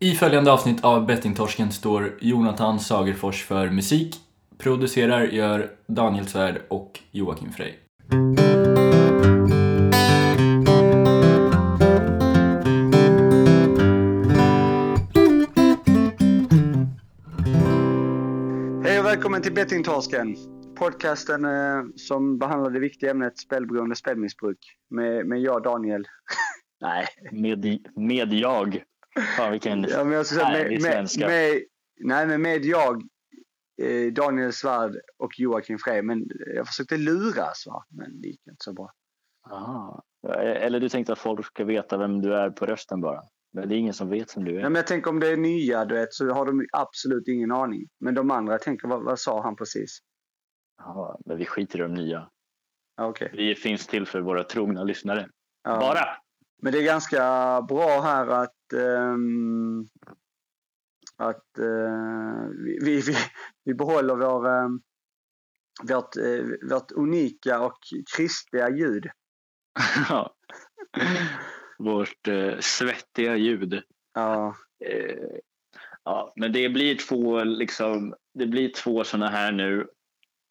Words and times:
I 0.00 0.14
följande 0.14 0.52
avsnitt 0.52 0.84
av 0.84 1.06
Bettingtorsken 1.06 1.72
står 1.72 2.18
Jonathan 2.20 2.80
Sagerfors 2.80 3.44
för 3.44 3.70
musik. 3.70 4.16
Producerar 4.58 5.24
gör 5.24 5.70
Daniel 5.86 6.26
Svärd 6.26 6.62
och 6.68 7.00
Joakim 7.10 7.52
Frey. 7.52 7.72
Hej 18.84 18.98
och 18.98 19.04
välkommen 19.04 19.42
till 19.42 19.54
Bettingtorsken. 19.54 20.36
Podcasten 20.76 21.44
eh, 21.44 21.50
som 21.96 22.38
behandlar 22.38 22.70
det 22.70 22.80
viktiga 22.80 23.10
ämnet 23.10 23.38
spelberoende 23.38 23.92
och 23.92 23.98
spelmissbruk. 23.98 24.58
Med, 24.90 25.26
med 25.26 25.40
jag 25.40 25.62
Daniel. 25.62 26.04
Nej. 26.80 27.06
Med, 27.32 27.78
med 27.96 28.32
jag. 28.32 28.82
Fan 29.20 29.52
vilken 29.52 29.82
Ja, 29.82 30.04
men 30.04 30.12
jag 30.12 30.26
ska 30.26 30.36
säga 30.36 30.50
med, 30.50 30.70
med, 30.70 30.82
svenska. 30.82 31.26
med, 31.26 31.62
nej, 32.00 32.26
men 32.26 32.42
med 32.42 32.64
jag, 32.64 33.02
eh, 33.82 34.12
Daniel 34.12 34.52
Svärd 34.52 34.96
och 35.18 35.38
Joakim 35.38 35.78
Frey. 35.78 36.02
Men 36.02 36.26
jag 36.54 36.66
försökte 36.66 36.96
luras 36.96 37.64
va, 37.66 37.84
men 37.88 38.20
det 38.20 38.28
gick 38.28 38.46
inte 38.46 38.64
så 38.64 38.72
bra. 38.72 38.92
Aha. 39.50 40.02
Eller 40.38 40.80
du 40.80 40.88
tänkte 40.88 41.12
att 41.12 41.18
folk 41.18 41.46
ska 41.46 41.64
veta 41.64 41.96
vem 41.96 42.20
du 42.22 42.34
är 42.34 42.50
på 42.50 42.66
rösten 42.66 43.00
bara? 43.00 43.22
Men 43.52 43.68
det 43.68 43.74
är 43.74 43.78
ingen 43.78 43.94
som 43.94 44.08
vet 44.08 44.36
vem 44.36 44.44
du 44.44 44.52
Nej, 44.52 44.60
är. 44.60 44.62
men 44.62 44.74
jag 44.74 44.86
tänker 44.86 45.10
om 45.10 45.20
det 45.20 45.28
är 45.28 45.36
nya 45.36 45.84
du 45.84 45.94
vet, 45.94 46.12
så 46.14 46.30
har 46.30 46.46
de 46.46 46.66
absolut 46.72 47.28
ingen 47.28 47.52
aning. 47.52 47.88
Men 48.00 48.14
de 48.14 48.30
andra 48.30 48.58
tänker, 48.58 48.88
vad, 48.88 49.04
vad 49.04 49.18
sa 49.18 49.42
han 49.42 49.56
precis? 49.56 49.98
Jaha, 50.78 51.18
men 51.24 51.36
vi 51.36 51.44
skiter 51.44 51.78
i 51.78 51.82
de 51.82 51.94
nya. 51.94 52.30
Ja, 52.96 53.06
okej. 53.06 53.30
Vi 53.32 53.54
finns 53.54 53.86
till 53.86 54.06
för 54.06 54.20
våra 54.20 54.44
trogna 54.44 54.84
lyssnare. 54.84 55.28
Ja. 55.64 55.80
Bara! 55.80 56.06
Men 56.62 56.72
det 56.72 56.78
är 56.78 56.84
ganska 56.84 57.22
bra 57.68 58.00
här 58.00 58.26
att, 58.26 58.72
ehm, 58.72 59.88
att 61.16 61.58
eh, 61.58 62.48
vi, 62.64 63.00
vi, 63.00 63.16
vi, 63.64 63.74
behåller 63.74 64.16
vår, 64.16 64.48
ehm, 64.48 64.80
vårt, 65.82 66.16
eh, 66.16 66.70
vårt 66.70 66.92
unika 66.92 67.60
och 67.60 67.78
krispiga 68.16 68.70
ljud. 68.70 69.06
Ja. 70.08 70.34
Vårt 71.78 72.28
eh, 72.28 72.58
svettiga 72.60 73.36
ljud. 73.36 73.82
Ja, 74.14 74.56
ja, 76.04 76.32
men 76.36 76.52
det 76.52 76.68
blir 76.68 76.94
två 76.94 77.44
liksom, 77.44 78.14
det 78.34 78.46
blir 78.46 78.72
två 78.72 79.04
sådana 79.04 79.28
här 79.28 79.52
nu 79.52 79.86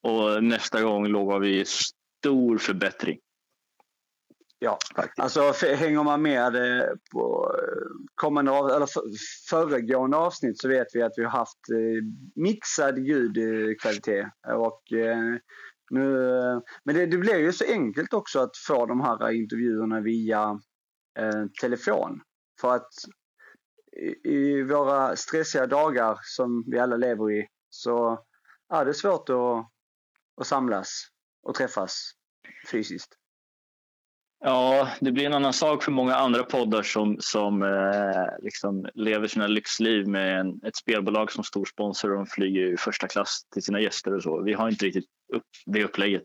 och 0.03 0.44
nästa 0.44 0.81
gång 0.81 1.08
lovar 1.08 1.40
vi 1.40 1.66
stor 1.66 2.58
förbättring. 2.58 3.20
Ja. 4.59 4.77
Faktiskt. 4.95 5.19
Alltså 5.19 5.66
hänger 5.67 6.03
man 6.03 6.22
med 6.22 6.55
eh, 6.55 6.88
på 7.11 7.55
eh, 7.59 8.05
kommande 8.16 8.52
av, 8.52 8.69
eller 8.69 8.86
för, 8.86 9.02
föregående 9.50 10.17
avsnitt 10.17 10.59
så 10.59 10.67
vet 10.67 10.88
vi 10.94 11.02
att 11.02 11.13
vi 11.17 11.23
har 11.23 11.31
haft 11.31 11.69
eh, 11.72 12.03
mixad 12.36 12.97
ljudkvalitet. 12.97 14.28
Och, 14.55 14.94
eh, 14.94 15.35
nu, 15.89 16.11
men 16.83 16.95
det, 16.95 17.05
det 17.05 17.17
blir 17.17 17.38
ju 17.38 17.53
så 17.53 17.66
enkelt 17.66 18.13
också 18.13 18.39
att 18.39 18.58
få 18.67 18.85
de 18.85 19.02
här 19.02 19.31
intervjuerna 19.31 20.00
via 20.00 20.59
eh, 21.19 21.45
telefon. 21.61 22.22
För 22.61 22.75
att 22.75 22.89
i, 23.97 24.30
i 24.30 24.63
våra 24.63 25.16
stressiga 25.16 25.67
dagar 25.67 26.19
som 26.22 26.63
vi 26.67 26.80
alla 26.80 26.97
lever 26.97 27.31
i 27.31 27.47
så 27.69 28.25
är 28.73 28.85
det 28.85 28.94
svårt 28.94 29.30
att, 29.30 29.66
att 30.41 30.47
samlas 30.47 31.08
och 31.44 31.55
träffas 31.55 32.11
fysiskt. 32.72 33.17
Ja, 34.40 34.90
det 35.02 35.12
blir 35.12 35.26
en 35.26 35.34
annan 35.34 35.54
sak 35.54 35.84
för 35.84 35.92
många 35.92 36.16
andra 36.16 36.44
poddar 36.44 36.84
som, 36.84 37.18
som 37.20 37.62
eh, 37.64 38.44
liksom 38.44 38.90
lever 38.94 39.28
sina 39.28 39.48
lyxliv 39.48 40.08
med 40.08 40.40
en, 40.40 40.48
ett 40.66 40.76
spelbolag 40.76 41.32
som 41.32 41.44
stor 41.44 41.66
sponsor 41.66 42.12
och 42.12 42.18
de 42.18 42.26
flyger 42.26 42.74
i 42.74 42.78
första 42.78 43.08
klass 43.08 43.42
till 43.54 43.64
sina 43.64 43.80
gäster 43.82 44.16
och 44.16 44.24
så. 44.24 44.44
Vi 44.44 44.54
har 44.54 44.70
inte 44.70 44.86
riktigt 44.86 45.06
upp 45.34 45.44
det 45.66 45.84
upplägget. 45.84 46.24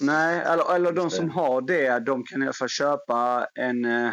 Nej, 0.00 0.40
eller, 0.40 0.74
eller 0.74 0.92
de 0.92 1.10
som 1.10 1.30
har 1.30 1.60
det, 1.60 1.98
de 1.98 2.24
kan 2.24 2.42
i 2.42 2.46
alla 2.46 2.52
fall 2.52 2.68
köpa 2.68 3.46
en, 3.54 3.84
eh, 3.84 4.12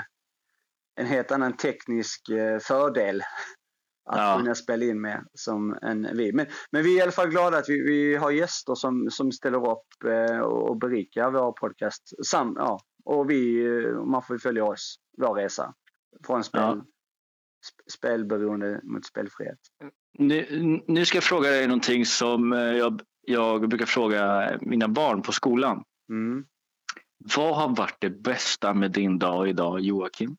en 1.00 1.06
helt 1.06 1.31
annan 1.31 1.57
teknisk 1.57 2.29
eh, 2.29 2.59
fördel 2.59 3.22
att 4.09 4.18
Ja. 4.18 4.38
kunna 4.38 4.56
spela 4.56 4.85
in 4.85 5.01
med 5.01 5.25
som 5.34 5.78
en 5.81 6.07
vi. 6.18 6.34
Men, 6.34 6.45
men 6.72 6.84
vi 6.84 6.94
är 6.95 7.00
i 7.00 7.01
alla 7.01 7.12
fall 7.12 7.29
glada 7.29 7.57
att 7.57 7.69
vi, 7.69 7.81
vi 7.84 8.16
har 8.16 8.31
gäster 8.31 8.75
som, 8.75 9.07
som 9.12 9.31
ställer 9.31 9.72
upp 9.72 10.03
eh, 10.06 10.39
och 10.39 10.78
berikar 10.78 11.31
vår 11.31 11.51
podcast. 11.51 12.25
Sam, 12.25 12.53
ja, 12.57 12.79
och 13.05 13.29
vi, 13.29 13.65
eh, 13.65 14.03
man 14.05 14.21
får 14.23 14.35
ju 14.35 14.39
följa 14.39 14.65
oss, 14.65 14.95
vår 15.17 15.35
resa 15.35 15.73
från 16.25 16.43
spel, 16.43 16.61
Ja. 16.61 16.73
sp- 16.75 17.91
spelberoende 17.97 18.79
mot 18.83 19.05
spelfrihet. 19.05 19.59
Nu, 20.17 20.45
nu 20.87 21.05
ska 21.05 21.17
jag 21.17 21.23
fråga 21.23 21.49
dig 21.49 21.67
någonting 21.67 22.05
som 22.05 22.53
eh, 22.53 22.59
jag, 22.59 23.01
jag 23.21 23.69
brukar 23.69 23.85
fråga 23.85 24.51
mina 24.61 24.88
barn 24.88 25.21
på 25.21 25.31
skolan. 25.31 25.83
Mm. 26.09 26.45
Vad 27.38 27.55
har 27.55 27.75
varit 27.75 27.97
det 27.99 28.09
bästa 28.09 28.73
med 28.73 28.91
din 28.91 29.19
dag 29.19 29.49
idag, 29.49 29.79
Joakim? 29.79 30.38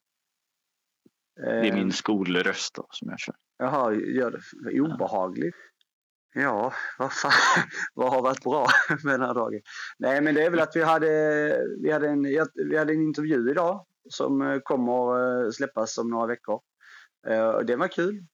Det 1.36 1.50
är 1.50 1.64
Eh, 1.64 1.74
min 1.74 1.92
skolröst 1.92 2.74
då, 2.74 2.86
som 2.90 3.08
jag 3.08 3.20
kör. 3.20 3.34
Jaha, 3.58 3.92
gör 3.92 4.30
det 4.64 4.80
obehagligt. 4.80 5.54
Ja, 5.56 5.69
vad 6.98 7.12
fan, 7.12 7.32
vad 7.94 8.12
har 8.12 8.22
varit 8.22 8.44
bra 8.44 8.66
med 9.04 9.14
den 9.20 9.26
här 9.26 9.34
dagen? 9.34 9.60
Nej, 9.98 10.20
men 10.20 10.34
det 10.34 10.42
är 10.42 10.50
väl 10.50 10.60
att 10.60 10.76
vi 10.76 10.82
hade, 10.82 11.08
vi 11.82 11.90
hade, 11.92 12.08
en, 12.08 12.22
vi 12.54 12.76
hade 12.78 12.92
en 12.92 13.02
intervju 13.02 13.50
idag 13.50 13.86
som 14.08 14.42
eh, 14.42 14.58
kommer 14.58 15.44
eh, 15.44 15.50
släppas 15.50 15.98
om 15.98 16.10
några 16.10 16.26
veckor. 16.26 16.60
Eh, 17.26 17.48
och 17.48 17.66
Det 17.66 17.76
var 17.76 17.88
kul 17.88 18.24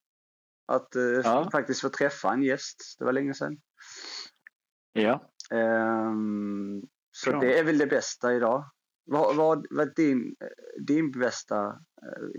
att 0.67 0.87
Ja. 1.23 1.49
faktiskt 1.51 1.81
få 1.81 1.89
träffa 1.89 2.33
en 2.33 2.43
gäst. 2.43 2.95
Det 2.99 3.05
var 3.05 3.13
länge 3.13 3.33
sedan. 3.33 3.57
Ja. 4.93 5.31
Ehm, 5.51 6.81
Så 7.11 7.31
Bra. 7.31 7.39
det 7.39 7.59
är 7.59 7.63
väl 7.63 7.77
det 7.77 7.87
bästa 7.87 8.33
idag. 8.33 8.63
Vad 9.05 9.65
är 9.79 9.95
din, 9.95 10.35
din 10.87 11.11
bästa, 11.11 11.79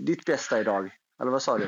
ditt 0.05 0.25
bästa 0.25 0.59
idag? 0.59 0.91
Eller 1.21 1.31
vad 1.31 1.41
sa 1.41 1.57
du? 1.57 1.67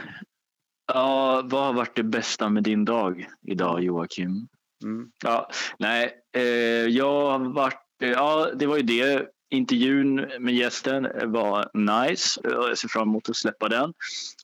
Ja, 0.94 1.42
vad 1.46 1.64
har 1.64 1.74
varit 1.74 1.96
det 1.96 2.04
bästa 2.04 2.50
med 2.50 2.64
din 2.64 2.86
dag 2.86 3.28
idag, 3.48 3.84
Joakim? 3.84 4.48
Mm. 4.84 5.12
Ja, 5.24 5.50
nej, 5.80 6.12
eh, 6.36 6.44
jag 6.88 7.30
har 7.32 7.54
varit, 7.54 7.86
eh, 8.04 8.10
ja 8.10 8.50
det 8.56 8.66
var 8.66 8.78
ju 8.78 8.84
det. 8.84 9.28
Intervjun 9.54 10.16
med 10.40 10.54
gästen 10.54 11.08
var 11.24 11.70
nice. 11.74 12.42
Jag 12.44 12.78
ser 12.78 12.88
fram 12.88 13.10
emot 13.10 13.30
att 13.30 13.36
släppa 13.36 13.70
den. 13.70 13.94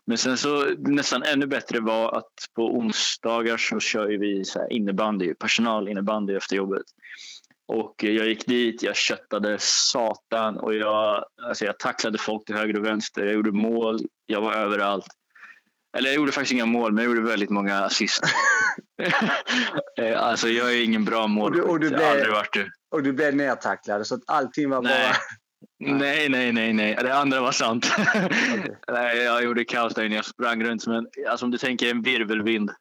Men 0.05 0.17
sen 0.17 0.37
så 0.37 0.65
nästan 0.77 1.23
ännu 1.23 1.47
bättre 1.47 1.79
var 1.79 2.17
att 2.17 2.33
på 2.55 2.77
onsdagar 2.77 3.57
så 3.57 3.79
kör 3.79 4.07
vi 4.07 4.45
så 4.45 4.59
här 4.59 4.73
innebandy, 4.73 5.33
personalinnebandy 5.33 6.35
efter 6.35 6.55
jobbet. 6.55 6.85
Och 7.67 8.03
eh, 8.03 8.11
jag 8.11 8.27
gick 8.27 8.45
dit, 8.45 8.83
jag 8.83 8.95
köttade 8.95 9.57
satan 9.59 10.57
och 10.57 10.75
jag, 10.75 11.25
alltså 11.47 11.65
jag 11.65 11.79
tacklade 11.79 12.17
folk 12.17 12.45
till 12.45 12.55
höger 12.55 12.79
och 12.79 12.85
vänster. 12.85 13.25
Jag 13.25 13.33
gjorde 13.33 13.51
mål, 13.51 13.99
jag 14.25 14.41
var 14.41 14.53
överallt. 14.53 15.07
Eller 15.97 16.09
jag 16.09 16.15
gjorde 16.15 16.31
faktiskt 16.31 16.53
inga 16.53 16.65
mål, 16.65 16.91
men 16.93 17.03
jag 17.03 17.15
gjorde 17.15 17.29
väldigt 17.29 17.49
många 17.49 17.77
assist. 17.79 18.21
Eh, 19.99 20.23
alltså 20.23 20.47
jag 20.49 20.73
är 20.73 20.83
ingen 20.83 21.05
bra 21.05 21.27
målskytt. 21.27 21.63
och 21.63 21.79
du 21.79 21.85
Jag 21.87 21.91
har 21.93 21.97
blev- 21.97 22.09
aldrig 22.11 22.31
varit 22.33 22.53
det. 22.53 22.69
Och 22.91 23.03
du 23.03 23.13
blev 23.13 23.35
nertacklad 23.35 24.07
så 24.07 24.15
att 24.15 24.21
allting 24.27 24.69
var 24.69 24.81
Nej. 24.81 25.09
bara... 25.09 25.15
Nej, 25.97 26.29
nej, 26.29 26.51
nej, 26.51 26.73
nej. 26.73 26.97
Det 27.01 27.15
andra 27.15 27.41
var 27.41 27.51
sant. 27.51 27.85
Okej. 28.15 28.75
nej, 28.91 29.17
jag 29.17 29.43
gjorde 29.43 29.65
kaos 29.65 29.93
där 29.93 30.03
inne. 30.03 30.15
Jag 30.15 30.25
sprang 30.25 30.63
runt 30.63 30.83
som 30.83 30.93
en, 30.93 31.07
alltså 31.29 31.45
om 31.45 31.51
du 31.51 31.57
tänker 31.57 31.89
en 31.91 32.01
virvelvind 32.01 32.71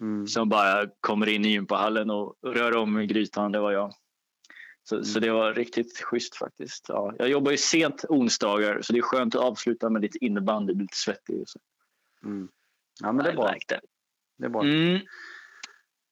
Mm. 0.00 0.26
som 0.26 0.48
bara 0.48 0.86
kommer 1.00 1.28
in 1.28 1.44
i 1.44 1.48
gympahallen 1.48 2.10
och 2.10 2.34
rör 2.46 2.76
om 2.76 2.98
i 3.00 3.06
grytan. 3.06 3.52
Det 3.52 3.58
var 3.60 3.72
jag. 3.72 3.92
Så, 4.88 5.04
så 5.04 5.20
det 5.20 5.30
var 5.30 5.54
riktigt 5.54 5.98
schysst 6.02 6.36
faktiskt. 6.36 6.84
Ja, 6.88 7.14
jag 7.18 7.28
jobbar 7.28 7.50
ju 7.50 7.56
sent 7.56 8.04
onsdagar 8.08 8.78
så 8.82 8.92
det 8.92 8.98
är 8.98 9.02
skönt 9.02 9.34
att 9.34 9.40
avsluta 9.42 9.90
med 9.90 10.02
lite 10.02 10.24
innebandy, 10.24 10.74
lite 10.74 10.96
svettig. 10.96 11.40
och 11.40 11.48
Så. 11.48 11.58
Mm. 12.24 12.48
Ja, 13.00 13.12
men 13.12 13.24
det 13.24 13.30
är 13.30 13.36
bra. 13.36 13.54
Det 14.38 14.44
är 14.44 14.48
bra. 14.48 14.62
Mm, 14.62 15.00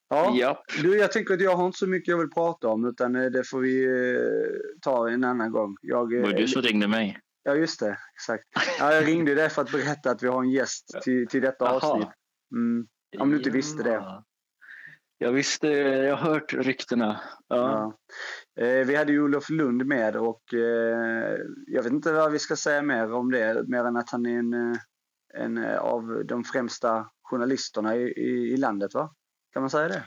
Ja. 0.08 0.36
japp. 0.36 0.62
Du, 0.82 0.98
jag 0.98 1.12
tänker 1.12 1.34
att 1.34 1.40
jag 1.40 1.56
har 1.56 1.66
inte 1.66 1.78
så 1.78 1.86
mycket 1.86 2.08
jag 2.08 2.18
vill 2.18 2.30
prata 2.30 2.68
om 2.68 2.84
utan 2.84 3.16
eh, 3.16 3.24
det 3.30 3.44
får 3.48 3.60
vi 3.60 3.84
eh, 3.84 4.20
ta 4.80 5.10
en 5.10 5.24
annan 5.24 5.52
gång. 5.52 5.76
Jag, 5.82 6.14
eh, 6.14 6.22
Det 6.22 6.26
var 6.32 6.38
du 6.38 6.48
som 6.48 6.62
ringde 6.62 6.88
mig. 6.88 7.18
Ja, 7.42 7.54
just 7.54 7.80
det. 7.80 7.98
Exakt. 8.14 8.44
Ja, 8.78 8.94
jag 8.94 9.06
ringde 9.08 9.34
dig 9.34 9.48
för 9.50 9.62
att 9.62 9.72
berätta 9.72 10.10
att 10.10 10.22
vi 10.22 10.28
har 10.28 10.42
en 10.42 10.50
gäst 10.50 10.96
till, 11.02 11.26
till 11.28 11.40
detta 11.42 11.64
Jaha. 11.64 11.74
avsnitt. 11.74 12.08
Mm. 12.52 12.86
Om 13.18 13.30
du 13.30 13.36
inte 13.36 13.50
visste 13.50 13.82
det. 13.82 13.92
Ja. 13.92 14.24
Jag 15.18 15.32
visste, 15.32 15.68
jag 15.68 16.16
har 16.16 16.32
hört 16.32 16.52
ryktena. 16.52 17.20
Ja. 17.48 17.96
Ja. 18.54 18.64
Eh, 18.64 18.86
vi 18.86 18.96
hade 18.96 19.12
ju 19.12 19.22
Olof 19.22 19.50
Lund 19.50 19.86
med 19.86 20.16
och 20.16 20.54
eh, 20.54 21.36
jag 21.66 21.82
vet 21.82 21.92
inte 21.92 22.12
vad 22.12 22.32
vi 22.32 22.38
ska 22.38 22.56
säga 22.56 22.82
mer 22.82 23.12
om 23.12 23.30
det. 23.30 23.68
Mer 23.68 23.84
än 23.84 23.96
att 23.96 24.10
han 24.10 24.26
är 24.26 24.38
en, 24.38 24.54
eh, 24.54 24.76
en 25.34 25.58
eh, 25.58 25.78
av 25.78 26.24
de 26.24 26.44
främsta 26.44 27.10
journalisterna 27.22 27.96
i, 27.96 28.02
i, 28.02 28.52
i 28.52 28.56
landet, 28.56 28.94
va? 28.94 29.14
Kan 29.52 29.62
man 29.62 29.70
säga 29.70 29.88
det? 29.88 30.04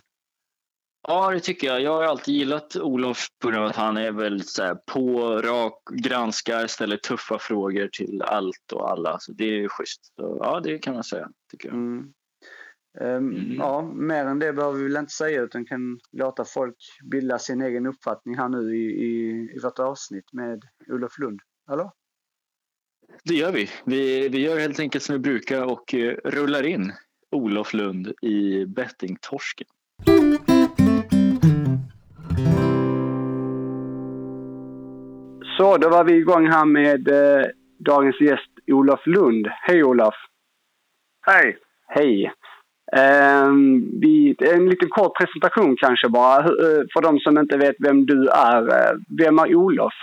Ja, 1.08 1.32
det 1.32 1.40
tycker 1.40 1.68
jag. 1.68 1.82
Jag 1.82 1.94
har 1.94 2.04
alltid 2.04 2.36
gillat 2.36 2.76
Olof 2.76 3.28
på 3.40 3.50
grund 3.50 3.64
av 3.64 3.70
att 3.70 3.76
han 3.76 3.98
är 3.98 4.12
väldigt 4.12 4.50
så 4.50 4.64
här, 4.64 4.76
på, 4.76 5.42
rak, 5.42 5.74
granskar, 5.92 6.68
ställer 6.68 6.98
tuffa 6.98 7.40
frågor 7.40 7.88
till 7.88 8.22
allt 8.22 8.72
och 8.74 8.92
alla. 8.92 9.20
Så 9.20 9.32
det 9.32 9.64
är 9.64 9.68
schysst. 9.68 10.06
Så, 10.16 10.38
ja, 10.42 10.60
det 10.60 10.78
kan 10.78 10.94
man 10.94 11.04
säga, 11.04 11.30
tycker 11.52 11.70
jag. 11.70 11.78
Mm. 11.78 12.14
Um, 13.00 13.32
mm. 13.32 13.56
Ja, 13.58 13.82
mer 13.82 14.26
än 14.26 14.40
det 14.40 14.54
behöver 14.54 14.78
vi 14.78 14.84
väl 14.84 14.98
inte 14.98 15.14
säga 15.14 15.42
utan 15.42 15.66
kan 15.66 16.00
låta 16.12 16.46
folk 16.46 16.76
bilda 17.12 17.40
sin 17.40 17.62
egen 17.62 17.86
uppfattning 17.86 18.38
här 18.38 18.50
nu 18.50 18.76
i, 18.76 19.06
i, 19.06 19.30
i 19.56 19.60
vårt 19.64 19.80
avsnitt 19.80 20.34
med 20.34 20.64
Olof 20.88 21.20
Lund. 21.20 21.40
Eller? 21.72 21.92
Det 23.24 23.34
gör 23.34 23.52
vi. 23.52 23.70
vi. 23.86 24.30
Vi 24.30 24.42
gör 24.42 24.60
helt 24.60 24.80
enkelt 24.80 25.04
som 25.04 25.14
vi 25.14 25.20
brukar 25.20 25.64
och 25.64 25.94
uh, 25.94 26.14
rullar 26.24 26.66
in 26.66 26.92
Olof 27.32 27.74
Lund 27.74 28.14
i 28.22 28.66
bettingtorsken. 28.66 29.68
Så, 35.58 35.78
då 35.78 35.90
var 35.90 36.04
vi 36.04 36.14
igång 36.14 36.48
här 36.48 36.66
med 36.66 37.08
eh, 37.08 37.46
dagens 37.80 38.22
gäst 38.22 38.50
Olof 38.68 39.08
Lund. 39.08 39.48
Hej 39.48 39.84
Olof! 39.84 40.16
Hej! 41.26 41.58
Hej! 41.88 42.32
Eh, 42.96 43.52
vi, 44.02 44.36
en 44.40 44.70
liten 44.70 44.90
kort 44.90 45.18
presentation 45.18 45.76
kanske 45.80 46.10
bara, 46.10 46.38
eh, 46.40 46.84
för 46.94 47.02
de 47.02 47.20
som 47.20 47.38
inte 47.38 47.58
vet 47.58 47.76
vem 47.80 48.06
du 48.06 48.28
är. 48.30 48.62
Eh, 48.62 48.98
vem 49.18 49.40
är 49.40 49.56
Olof? 49.56 49.94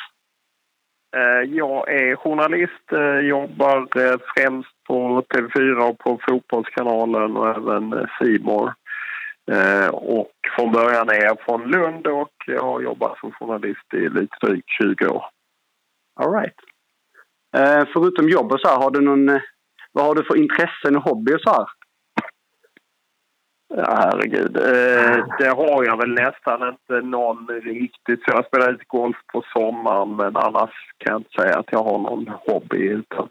Eh, 1.17 1.55
jag 1.57 1.89
är 1.89 2.17
journalist, 2.17 2.93
eh, 2.93 3.19
jobbar 3.19 3.77
eh, 3.97 4.19
främst 4.35 4.85
på 4.87 5.23
TV4 5.23 5.91
och 5.91 5.99
på 5.99 6.19
Fotbollskanalen 6.29 7.37
och 7.37 7.49
även 7.49 8.07
Simor. 8.19 8.75
Och 9.93 10.33
från 10.57 10.73
början 10.73 11.09
är 11.09 11.25
jag 11.25 11.41
från 11.41 11.71
Lund 11.71 12.07
och 12.07 12.33
jag 12.47 12.63
har 12.63 12.81
jobbat 12.81 13.19
som 13.19 13.33
journalist 13.33 13.95
i 13.95 14.09
lite 14.09 14.37
drygt 14.43 14.69
20 14.69 15.07
år. 15.09 15.25
All 16.21 16.33
right. 16.33 16.55
Förutom 17.93 18.29
jobb 18.29 18.53
och 18.53 18.61
så 18.61 18.69
här, 18.69 18.77
har 18.77 18.91
du 18.91 19.01
någon, 19.01 19.41
vad 19.93 20.05
har 20.05 20.15
du 20.15 20.25
för 20.25 20.37
intressen 20.37 20.97
och 20.97 21.03
hobby 21.03 21.35
och 21.35 21.41
så 21.41 21.51
här? 21.51 21.67
Ja, 23.77 23.97
herregud. 23.97 24.57
Eh, 24.57 25.27
det 25.39 25.49
har 25.49 25.85
jag 25.85 25.97
väl 25.97 26.15
nästan 26.15 26.69
inte 26.69 27.07
någon 27.07 27.47
riktigt. 27.49 28.25
Så 28.25 28.31
jag 28.31 28.47
spelar 28.47 28.73
lite 28.73 28.85
golf 28.87 29.17
på 29.33 29.43
sommaren 29.53 30.17
men 30.17 30.37
annars 30.37 30.71
kan 30.99 31.13
jag 31.13 31.21
inte 31.21 31.43
säga 31.43 31.59
att 31.59 31.73
jag 31.73 31.83
har 31.83 31.99
någon 31.99 32.29
hobby. 32.29 32.89
Utan, 32.89 33.29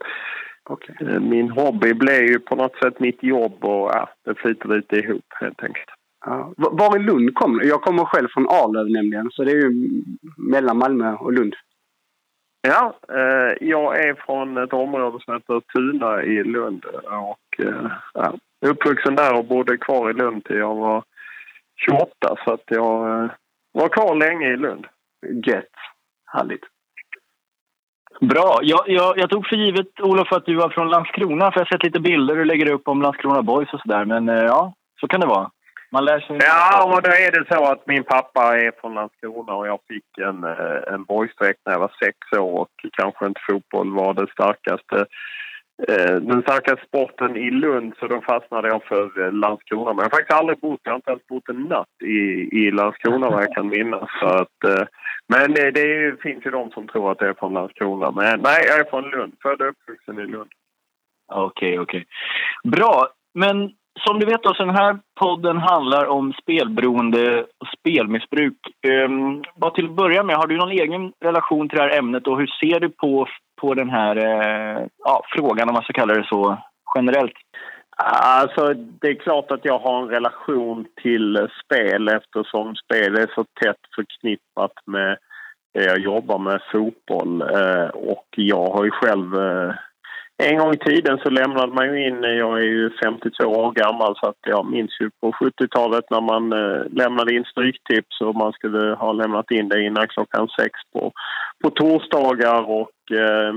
okay. 0.70 0.94
eh, 1.00 1.20
min 1.20 1.50
hobby 1.50 1.94
blev 1.94 2.22
ju 2.22 2.38
på 2.38 2.56
något 2.56 2.76
sätt 2.76 3.00
mitt 3.00 3.22
jobb 3.22 3.64
och 3.64 3.90
ja, 3.92 4.08
det 4.24 4.34
flyter 4.34 4.68
lite 4.68 4.96
ihop 4.96 5.24
helt 5.40 5.62
enkelt. 5.62 5.88
Ja. 6.26 6.52
Var 6.56 6.96
i 6.96 7.02
Lund 7.02 7.34
kom 7.34 7.60
Jag 7.64 7.82
kommer 7.82 8.04
själv 8.04 8.28
från 8.28 8.48
Arlöv 8.48 8.90
nämligen, 8.90 9.30
så 9.30 9.44
det 9.44 9.50
är 9.50 9.56
ju 9.56 10.02
mellan 10.36 10.78
Malmö 10.78 11.14
och 11.14 11.32
Lund. 11.32 11.54
Ja, 12.62 12.94
eh, 13.08 13.68
jag 13.68 14.04
är 14.04 14.14
från 14.14 14.56
ett 14.56 14.72
område 14.72 15.18
som 15.24 15.34
heter 15.34 15.60
Tuna 15.60 16.22
i 16.22 16.44
Lund 16.44 16.84
och 17.04 17.60
uppvuxen 18.66 19.16
där 19.16 19.38
och 19.38 19.44
bodde 19.44 19.76
kvar 19.76 20.10
i 20.10 20.12
Lund 20.12 20.44
till 20.44 20.56
jag 20.56 20.74
var 20.74 21.04
28 21.86 22.36
så 22.44 22.52
att 22.52 22.64
jag 22.66 23.24
eh, 23.24 23.30
var 23.72 23.88
kvar 23.88 24.14
länge 24.14 24.46
i 24.52 24.56
Lund. 24.56 24.86
Gött. 25.46 25.74
Härligt. 26.26 26.64
Bra. 28.20 28.58
Jag, 28.62 28.80
jag, 28.86 29.18
jag, 29.18 29.30
tog 29.30 29.46
för 29.46 29.56
givet, 29.56 30.00
Olof, 30.00 30.32
att 30.32 30.46
du 30.46 30.54
var 30.54 30.68
från 30.68 30.88
Landskrona 30.88 31.52
för 31.52 31.60
jag 31.60 31.66
har 31.66 31.72
sett 31.72 31.84
lite 31.84 32.00
bilder 32.00 32.36
du 32.36 32.44
lägger 32.44 32.70
upp 32.70 32.88
om 32.88 33.02
Landskrona 33.02 33.42
Boys 33.42 33.72
och 33.72 33.80
sådär. 33.80 34.04
Men 34.04 34.28
eh, 34.28 34.44
ja, 34.44 34.74
så 35.00 35.08
kan 35.08 35.20
det 35.20 35.26
vara. 35.26 35.50
Man 35.92 36.04
lär 36.04 36.20
sig. 36.20 36.38
Ja, 36.40 36.84
och 36.84 37.02
då 37.02 37.10
är 37.10 37.30
det 37.30 37.54
så 37.54 37.64
att 37.64 37.86
min 37.86 38.04
pappa 38.04 38.56
är 38.58 38.72
från 38.80 38.94
Landskrona 38.94 39.54
och 39.54 39.66
jag 39.66 39.78
fick 39.88 40.18
en, 40.18 40.44
eh, 40.44 40.94
en 40.94 41.04
boysträck 41.04 41.56
när 41.64 41.72
jag 41.72 41.80
var 41.80 41.92
sex 42.04 42.18
år 42.38 42.60
och 42.60 42.68
kanske 42.92 43.26
inte 43.26 43.40
fotboll 43.50 43.92
var 43.92 44.14
det 44.14 44.32
starkaste 44.32 45.06
Eh, 45.88 46.14
den 46.14 46.42
starkaste 46.42 46.86
sporten 46.86 47.36
i 47.36 47.50
Lund 47.50 47.94
så 47.98 48.06
då 48.06 48.20
fastnade 48.20 48.68
jag 48.68 48.84
för 48.84 49.24
eh, 49.24 49.32
Landskrona. 49.32 49.92
Men 49.92 49.98
jag 49.98 50.04
har 50.04 50.18
faktiskt 50.18 50.38
aldrig 50.38 50.60
bott, 50.60 50.80
jag 50.82 50.92
har 50.92 50.96
inte 50.96 51.10
ens 51.10 51.26
bott 51.26 51.48
en 51.48 51.62
natt 51.62 52.02
i, 52.02 52.48
i 52.52 52.70
Landskrona 52.70 53.30
vad 53.30 53.42
jag 53.42 53.54
kan 53.54 53.68
minnas. 53.68 54.10
Så 54.20 54.26
att, 54.26 54.64
eh, 54.64 54.86
men 55.28 55.54
det, 55.54 55.70
det 55.70 56.20
finns 56.22 56.46
ju 56.46 56.50
de 56.50 56.70
som 56.70 56.88
tror 56.88 57.12
att 57.12 57.20
jag 57.20 57.30
är 57.30 57.34
från 57.34 57.54
Landskrona. 57.54 58.10
Men 58.10 58.40
nej, 58.40 58.64
jag 58.66 58.78
är 58.78 58.90
från 58.90 59.10
Lund. 59.10 59.32
Född 59.42 59.60
och 59.62 59.68
uppvuxen 59.68 60.18
i 60.18 60.26
Lund. 60.26 60.50
Okej, 61.32 61.78
okay, 61.78 61.78
okej. 61.78 62.06
Okay. 62.62 62.70
Bra. 62.70 63.08
Men 63.34 63.72
som 64.06 64.18
du 64.20 64.26
vet, 64.26 64.46
alltså, 64.46 64.64
den 64.64 64.76
här 64.76 64.98
podden 65.20 65.56
handlar 65.56 66.06
om 66.06 66.32
spelberoende 66.32 67.40
och 67.40 67.68
spelmissbruk. 67.78 68.58
Ehm, 68.86 69.42
bara 69.54 69.70
till 69.70 69.84
att 69.84 69.96
börja 69.96 70.22
med, 70.22 70.36
har 70.36 70.46
du 70.46 70.56
någon 70.56 70.70
egen 70.70 71.12
relation 71.24 71.68
till 71.68 71.78
det 71.78 71.84
här 71.84 71.98
ämnet 71.98 72.26
och 72.26 72.38
hur 72.38 72.46
ser 72.46 72.80
du 72.80 72.88
på 72.88 73.26
på 73.60 73.74
den 73.74 73.90
här 73.90 74.16
eh, 74.16 74.86
ja, 75.04 75.22
frågan, 75.28 75.68
om 75.68 75.72
man 75.74 75.82
ska 75.82 75.92
kalla 75.92 76.14
det 76.14 76.26
så, 76.28 76.58
generellt? 76.94 77.32
Alltså, 78.22 78.74
det 78.74 79.08
är 79.08 79.14
klart 79.14 79.50
att 79.50 79.64
jag 79.64 79.78
har 79.78 80.02
en 80.02 80.08
relation 80.08 80.86
till 81.02 81.48
spel 81.64 82.08
eftersom 82.08 82.74
spel 82.76 83.16
är 83.16 83.30
så 83.34 83.44
tätt 83.44 83.80
förknippat 83.94 84.72
med 84.86 85.16
det 85.74 85.84
jag 85.84 85.98
jobbar 85.98 86.38
med, 86.38 86.60
fotboll. 86.72 87.42
Eh, 87.42 87.88
och 87.88 88.26
jag 88.36 88.66
har 88.66 88.84
ju 88.84 88.90
själv 88.90 89.34
eh, 89.34 89.74
en 90.40 90.58
gång 90.58 90.72
i 90.74 90.78
tiden 90.78 91.18
så 91.18 91.30
lämnade 91.30 91.72
man 91.72 91.86
ju 91.86 92.08
in, 92.08 92.22
jag 92.22 92.58
är 92.58 92.64
ju 92.64 92.90
52 93.04 93.44
år 93.44 93.72
gammal 93.72 94.16
så 94.16 94.26
att 94.26 94.38
jag 94.46 94.66
minns 94.66 95.00
ju 95.00 95.10
på 95.20 95.32
70-talet 95.32 96.04
när 96.10 96.20
man 96.20 96.52
eh, 96.52 96.82
lämnade 96.90 97.34
in 97.34 97.44
stryktips 97.44 98.20
och 98.20 98.34
man 98.34 98.52
skulle 98.52 98.94
ha 98.94 99.12
lämnat 99.12 99.50
in 99.50 99.68
det 99.68 99.82
innan 99.82 100.08
klockan 100.08 100.48
sex 100.48 100.70
på, 100.92 101.12
på 101.62 101.70
torsdagar 101.70 102.62
och 102.70 103.12
eh, 103.12 103.54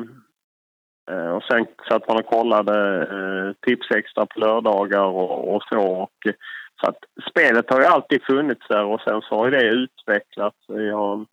eh 1.11 1.29
och 1.35 1.43
sen 1.43 1.65
satt 1.89 2.07
man 2.07 2.17
och 2.17 2.25
kollade 2.25 3.01
eh, 3.01 3.53
Tipsextra 3.65 4.25
på 4.25 4.39
lördagar 4.39 5.03
och, 5.03 5.55
och 5.55 5.63
så. 5.69 5.81
Och, 5.81 6.27
eh, 6.27 6.33
så 6.81 6.89
att 6.89 7.29
spelet 7.29 7.69
har 7.69 7.79
ju 7.79 7.85
alltid 7.85 8.23
funnits 8.23 8.67
där 8.69 8.83
och 8.83 9.01
sen 9.01 9.21
så 9.21 9.35
har 9.35 9.51
det 9.51 9.69
utvecklats. 9.69 10.57
Jag, 10.67 11.25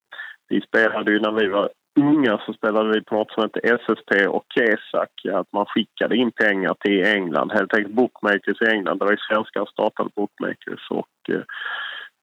vi 0.48 0.60
spelade 0.60 1.12
ju 1.12 1.20
när 1.20 1.32
vi 1.32 1.48
var 1.48 1.70
unga 1.98 2.40
så 2.46 2.52
spelade 2.52 2.88
vi 2.88 3.04
på 3.04 3.14
något 3.14 3.32
som 3.32 3.42
hette 3.42 3.60
SSP 3.60 4.26
och 4.26 4.44
Kesak. 4.54 5.10
Att 5.32 5.52
man 5.52 5.66
skickade 5.66 6.16
in 6.16 6.32
pengar 6.32 6.74
till 6.80 7.04
England. 7.04 7.52
Helt 7.52 7.74
enkelt 7.74 7.94
bookmakers 7.94 8.62
i 8.62 8.70
England. 8.70 8.98
Det 8.98 9.04
var 9.04 9.12
ju 9.12 9.18
svenskar 9.18 9.66
startade 9.72 10.10
bookmakers. 10.16 10.90
Och, 10.90 11.34
eh, 11.34 11.42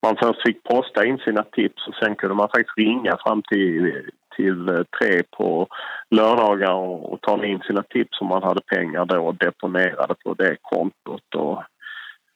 man 0.02 0.16
först 0.16 0.42
fick 0.42 0.62
posta 0.62 1.06
in 1.06 1.18
sina 1.18 1.42
tips 1.42 1.88
och 1.88 1.94
sen 1.94 2.16
kunde 2.16 2.34
man 2.34 2.48
faktiskt 2.48 2.78
ringa 2.78 3.16
fram 3.26 3.42
till, 3.42 4.02
till 4.36 4.68
eh, 4.68 4.82
tre 4.98 5.22
på 5.36 5.68
lördagar 6.10 6.72
och, 6.72 7.12
och 7.12 7.20
ta 7.20 7.44
in 7.44 7.60
sina 7.60 7.82
tips 7.82 8.20
om 8.20 8.26
man 8.26 8.42
hade 8.42 8.60
pengar 8.60 9.04
då 9.04 9.26
och 9.26 9.34
deponerade 9.34 10.14
på 10.24 10.34
det 10.34 10.56
kontot. 10.62 11.34
Och, 11.34 11.62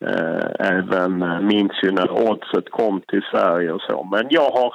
eh, 0.08 0.50
även 0.58 1.22
eh, 1.22 1.40
minns 1.40 1.72
ju 1.82 1.90
när 1.90 2.10
oddset 2.10 2.70
kom 2.70 3.00
till 3.08 3.22
Sverige 3.30 3.72
och 3.72 3.82
så. 3.82 4.08
Men 4.12 4.26
jag 4.30 4.50
har 4.50 4.74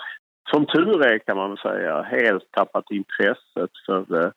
som 0.51 0.65
tur 0.65 1.05
är 1.05 1.17
kan 1.17 1.37
man 1.37 1.57
säga 1.57 2.01
helt 2.01 2.51
tappat 2.51 2.91
intresset 2.91 3.71
för, 3.85 4.23
eh, 4.23 4.31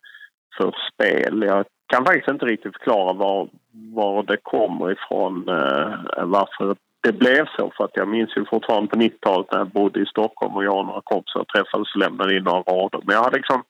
för 0.56 0.74
spel. 0.92 1.42
Jag 1.42 1.64
kan 1.86 2.04
faktiskt 2.04 2.28
inte 2.28 2.46
riktigt 2.46 2.76
förklara 2.76 3.12
var, 3.12 3.48
var 3.94 4.22
det 4.22 4.36
kommer 4.36 4.92
ifrån, 4.92 5.48
eh, 5.48 6.24
varför 6.24 6.76
det 7.02 7.12
blev 7.12 7.46
så. 7.56 7.72
För 7.76 7.84
att 7.84 7.96
jag 7.96 8.08
minns 8.08 8.36
ju 8.36 8.44
fortfarande 8.44 8.90
på 8.90 8.96
90-talet 8.96 9.52
när 9.52 9.58
jag 9.58 9.68
bodde 9.68 10.00
i 10.00 10.06
Stockholm 10.06 10.56
och 10.56 10.64
jag 10.64 10.78
och 10.78 10.86
några 10.86 11.00
kompisar 11.04 11.44
träffades 11.44 11.94
och 11.94 12.00
lämnade 12.00 12.36
in 12.36 12.44
några 12.44 12.62
rader. 12.72 13.00
Men 13.04 13.16
jag 13.16 13.22
hade 13.22 13.36
liksom, 13.36 13.62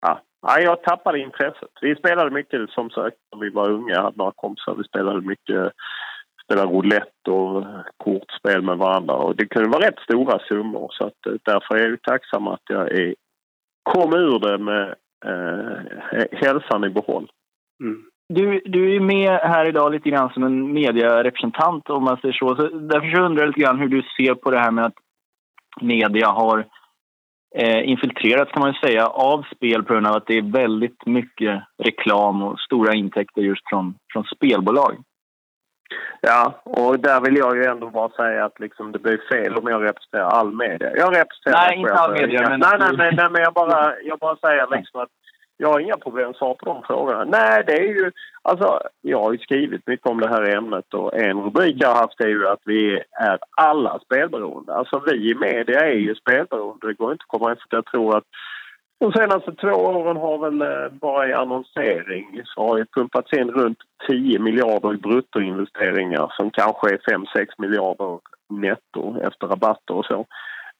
ja, 0.00 0.20
jag 0.60 0.82
tappade 0.82 1.18
intresset. 1.18 1.70
Vi 1.80 1.96
spelade 1.96 2.30
mycket 2.30 2.70
som 2.70 2.90
sagt 2.90 3.16
när 3.32 3.40
vi 3.40 3.50
var 3.50 3.70
unga. 3.70 3.94
Jag 3.94 4.02
hade 4.02 4.16
några 4.16 4.32
kompisar, 4.36 4.74
vi 4.74 4.84
spelade 4.84 5.20
mycket 5.20 5.72
spela 6.46 6.64
roulette 6.66 7.30
och 7.30 7.64
kortspel 7.96 8.62
med 8.62 8.78
varandra. 8.78 9.14
Och 9.14 9.36
det 9.36 9.46
kunde 9.46 9.68
vara 9.68 9.86
rätt 9.86 9.98
stora 9.98 10.38
summor 10.38 10.88
så 10.90 11.06
att, 11.06 11.26
eh, 11.26 11.32
därför 11.44 11.74
är 11.74 11.88
jag 11.88 12.02
tacksam 12.02 12.48
att 12.48 12.62
jag 12.68 12.92
är, 12.92 13.14
kom 13.82 14.14
ur 14.14 14.38
det 14.38 14.58
med 14.58 14.94
eh, 15.24 16.24
hälsan 16.32 16.84
i 16.84 16.90
behåll. 16.90 17.30
Mm. 17.82 18.02
Du, 18.28 18.62
du 18.64 18.96
är 18.96 19.00
med 19.00 19.40
här 19.40 19.68
idag 19.68 19.92
lite 19.92 20.10
grann 20.10 20.30
som 20.30 20.42
en 20.42 20.72
medierepresentant 20.72 21.90
om 21.90 22.04
man 22.04 22.16
säger 22.16 22.34
så. 22.34 22.56
så 22.56 22.68
därför 22.68 23.16
så 23.16 23.22
undrar 23.22 23.42
jag 23.42 23.48
lite 23.48 23.60
grann 23.60 23.78
hur 23.78 23.88
du 23.88 24.02
ser 24.02 24.34
på 24.34 24.50
det 24.50 24.58
här 24.58 24.70
med 24.70 24.84
att 24.84 24.98
media 25.80 26.28
har 26.28 26.66
eh, 27.56 27.88
infiltrerats 27.88 28.52
kan 28.52 28.62
man 28.62 28.74
säga 28.74 29.06
av 29.06 29.46
spel 29.54 29.82
på 29.82 29.92
grund 29.92 30.06
av 30.06 30.16
att 30.16 30.26
det 30.26 30.38
är 30.38 30.52
väldigt 30.52 31.06
mycket 31.06 31.62
reklam 31.82 32.42
och 32.42 32.60
stora 32.60 32.94
intäkter 32.94 33.42
just 33.42 33.68
från, 33.68 33.94
från 34.12 34.24
spelbolag. 34.24 34.96
Ja, 36.28 36.60
och 36.64 37.00
där 37.00 37.20
vill 37.20 37.36
jag 37.36 37.56
ju 37.56 37.64
ändå 37.64 37.90
bara 37.90 38.08
säga 38.08 38.44
att 38.44 38.60
liksom 38.60 38.92
det 38.92 38.98
blir 38.98 39.20
fel 39.28 39.56
om 39.56 39.68
jag 39.68 39.84
representerar 39.84 40.24
all 40.24 40.52
media. 40.52 40.96
Jag 40.96 41.16
representerar 41.16 41.66
Nej, 41.68 41.78
inte 41.78 41.92
all 41.92 42.12
media. 42.12 42.48
Men... 42.48 42.60
Nej, 42.60 42.76
nej, 42.78 42.90
nej, 42.96 43.12
nej, 43.16 43.28
men 43.30 43.42
jag 43.42 43.52
bara, 43.52 43.94
jag 44.00 44.18
bara 44.18 44.36
säger 44.36 44.76
liksom 44.76 45.00
att 45.00 45.08
jag 45.56 45.68
har 45.68 45.80
inga 45.80 45.96
problem 45.96 46.30
att 46.30 46.36
svara 46.36 46.54
på 46.54 46.64
de 46.64 46.82
frågorna. 46.82 47.24
Nej, 47.24 47.62
det 47.66 47.72
är 47.72 47.88
ju... 47.88 48.12
Alltså, 48.42 48.80
jag 49.00 49.22
har 49.22 49.32
ju 49.32 49.38
skrivit 49.38 49.86
mycket 49.86 50.06
om 50.06 50.20
det 50.20 50.28
här 50.28 50.56
ämnet 50.56 50.94
och 50.94 51.16
en 51.16 51.42
rubrik 51.42 51.76
jag 51.78 51.88
har 51.88 52.00
haft 52.00 52.20
är 52.20 52.28
ju 52.28 52.48
att 52.48 52.62
vi 52.64 53.02
är 53.10 53.38
alla 53.56 53.98
spelberoende. 53.98 54.74
Alltså 54.74 55.02
vi 55.06 55.30
i 55.30 55.34
media 55.34 55.80
är 55.80 55.94
ju 55.94 56.14
spelberoende. 56.14 56.86
Det 56.86 56.94
går 56.94 57.12
inte 57.12 57.22
att 57.22 57.38
komma 57.38 57.52
ifrån. 57.52 57.66
Jag 57.70 57.86
tror 57.86 58.16
att 58.16 58.24
de 58.98 59.12
senaste 59.12 59.52
två 59.54 59.68
åren 59.68 60.16
har 60.16 60.38
väl 60.38 60.62
eh, 60.62 60.92
bara 60.92 61.28
i 61.28 61.32
annonsering 61.32 62.42
så 62.44 62.60
har 62.60 62.78
det 62.78 62.92
pumpats 62.92 63.32
in 63.32 63.50
runt 63.50 63.78
10 64.08 64.38
miljarder 64.38 64.94
i 64.94 64.96
bruttoinvesteringar 64.96 66.32
som 66.36 66.50
kanske 66.50 66.94
är 66.94 66.98
5-6 66.98 67.46
miljarder 67.58 68.18
netto 68.48 69.20
efter 69.20 69.46
rabatter 69.46 69.94
och 69.94 70.04
så. 70.04 70.26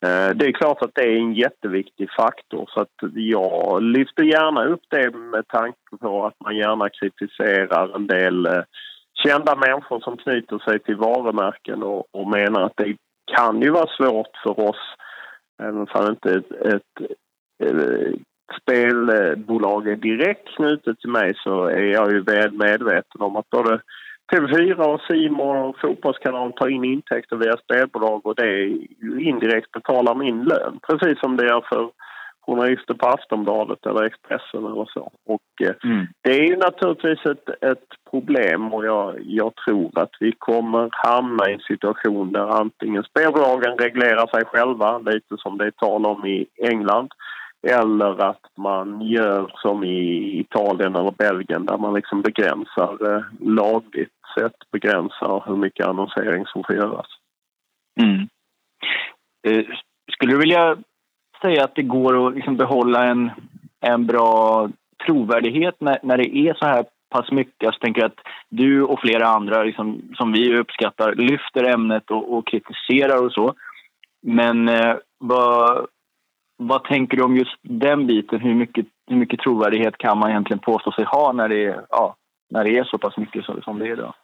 Eh, 0.04 0.30
det 0.35 0.46
är 0.46 0.52
klart 0.52 0.82
att 0.82 0.94
det 0.94 1.02
är 1.02 1.16
en 1.16 1.35
jätteviktig 1.35 2.08
faktor 2.16 2.64
så 2.68 2.80
att 2.80 3.12
jag 3.14 3.82
lyfter 3.82 4.23
gärna 4.23 4.64
upp 4.64 4.82
det 4.90 5.11
med 5.11 5.49
tanke 5.49 5.96
på 6.00 6.26
att 6.26 6.40
man 6.44 6.56
gärna 6.56 6.88
kritiserar 6.88 7.96
en 7.96 8.06
del 8.06 8.46
eh, 8.46 8.62
kända 9.25 9.56
människor 9.56 10.00
som 10.00 10.16
knyter 10.16 10.58
sig 10.58 10.78
till 10.78 10.96
varumärken 10.96 11.82
och, 11.82 12.06
och 12.11 12.28
menar 12.28 12.62
att 12.62 12.76
det 12.76 12.96
kan 13.37 13.62
ju 13.62 13.70
vara 13.70 13.96
svårt 13.96 14.37
för 14.42 14.61
oss, 14.61 14.80
även 15.62 15.78
om 15.78 15.87
det 15.92 16.08
inte 16.11 16.30
ett, 16.35 16.75
ett, 16.75 17.18
ett 17.59 18.21
spelbolag 18.63 19.89
är 19.89 19.97
direkt 19.97 20.49
knutet 20.57 21.01
till 21.01 21.11
mig 21.11 21.35
så 21.37 21.65
är 21.65 21.83
jag 21.85 22.13
ju 22.13 22.23
väl 22.23 22.53
medveten 22.53 23.21
om 23.21 23.37
att 23.37 23.51
både 23.51 23.81
TV4 24.33 24.75
och 24.75 25.01
Simon 25.01 25.57
och 25.57 25.79
Fotbollskanalen 25.81 26.53
tar 26.53 26.69
in 26.69 26.85
intäkter 26.85 27.37
via 27.37 27.57
spelbolag 27.57 28.27
och 28.27 28.35
det 28.35 28.67
indirekt 29.21 29.73
betalar 29.73 30.15
min 30.15 30.45
lön. 30.45 30.79
Precis 30.89 31.21
som 31.21 31.37
det 31.37 31.47
gör 31.47 31.65
för 31.69 31.91
journalister 32.47 32.95
på 32.95 33.07
Aftonbladet 33.07 33.87
eller 33.87 34.03
Expressen 34.03 34.65
eller 34.67 34.89
så. 34.95 35.13
Och 35.27 35.67
eh, 35.67 35.91
mm. 35.91 36.07
det 36.23 36.31
är 36.31 36.49
ju 36.49 36.57
naturligtvis 36.57 37.27
ett, 37.27 37.49
ett 37.65 37.89
problem 38.11 38.75
och 38.75 38.87
jag, 38.87 39.15
jag, 39.23 39.53
tror 39.55 39.99
att 39.99 40.11
vi 40.21 40.33
kommer 40.39 40.89
hamna 40.93 41.51
i 41.51 41.53
en 41.53 41.61
situation 41.61 42.33
där 42.33 42.61
antingen 42.61 43.03
spelbolagen 43.03 43.79
reglerar 43.79 44.27
sig 44.27 44.45
själva, 44.45 44.99
lite 44.99 45.37
som 45.39 45.59
det 45.59 45.67
är 45.67 45.71
tal 45.71 46.07
om 46.07 46.27
i 46.27 46.47
England, 46.63 47.09
eller 47.66 48.23
att 48.23 48.40
man 48.56 49.02
gör 49.02 49.52
som 49.54 49.85
i 49.85 50.40
Italien 50.40 50.96
eller 50.96 51.11
Belgien 51.11 51.66
där 51.66 51.78
man 51.78 51.94
liksom 51.94 52.23
begränsar 52.23 53.14
eh, 53.16 53.23
lagligt 53.40 54.12
sett 54.38 54.70
begränsar 54.73 55.42
hur 55.46 55.56
mycket 55.56 55.87
annonsering 55.87 56.46
som 56.46 56.64
får 56.64 56.76
göras. 56.76 57.06
Mm. 58.00 58.28
Eh, 59.46 59.64
skulle 60.12 60.32
du 60.32 60.38
vilja 60.38 60.76
säga 61.42 61.64
att 61.64 61.75
det 61.75 61.82
går 61.82 62.26
att 62.28 62.35
liksom 62.35 62.56
behålla 62.56 63.04
en, 63.04 63.30
en 63.80 64.06
bra 64.06 64.68
trovärdighet 65.06 65.80
när, 65.80 65.99
när 66.02 66.16
det 66.16 66.37
är 66.37 66.54
så 66.54 66.66
här 66.66 66.85
pass 67.11 67.30
mycket? 67.30 67.54
Jag 67.58 67.80
tänker 67.80 68.04
att 68.04 68.20
du 68.49 68.82
och 68.82 69.00
flera 69.00 69.26
andra 69.26 69.62
liksom, 69.62 70.02
som 70.16 70.32
vi 70.32 70.56
uppskattar 70.56 71.14
lyfter 71.14 71.64
ämnet 71.64 72.11
och, 72.11 72.37
och 72.37 72.46
kritiserar 72.46 73.25
och 73.25 73.32
så. 73.32 73.54
Men 74.23 74.68
eh, 74.68 74.96
vad, 75.18 75.87
vad 76.57 76.85
tänker 76.85 77.17
du 77.17 77.23
om 77.23 77.37
just 77.37 77.57
den 77.63 78.07
biten? 78.07 78.41
Hur 78.41 78.55
mycket, 78.55 78.87
hur 79.07 79.17
mycket 79.17 79.41
trovärdighet 79.41 79.99
kan 79.99 80.19
man 80.19 80.31
egentligen 80.31 80.61
påstå 80.61 80.93
sig 80.93 81.05
ha 81.05 81.33
när 81.33 81.49
det 81.49 81.65
är, 81.65 81.85
ja, 81.91 82.17
när 82.51 82.65
det 82.65 82.79
är 82.79 82.85
så 82.85 82.99
pass 82.99 83.17
mycket 83.17 83.45
som 83.45 83.79
det 83.79 83.87
är 83.87 83.93
idag? 83.93 84.15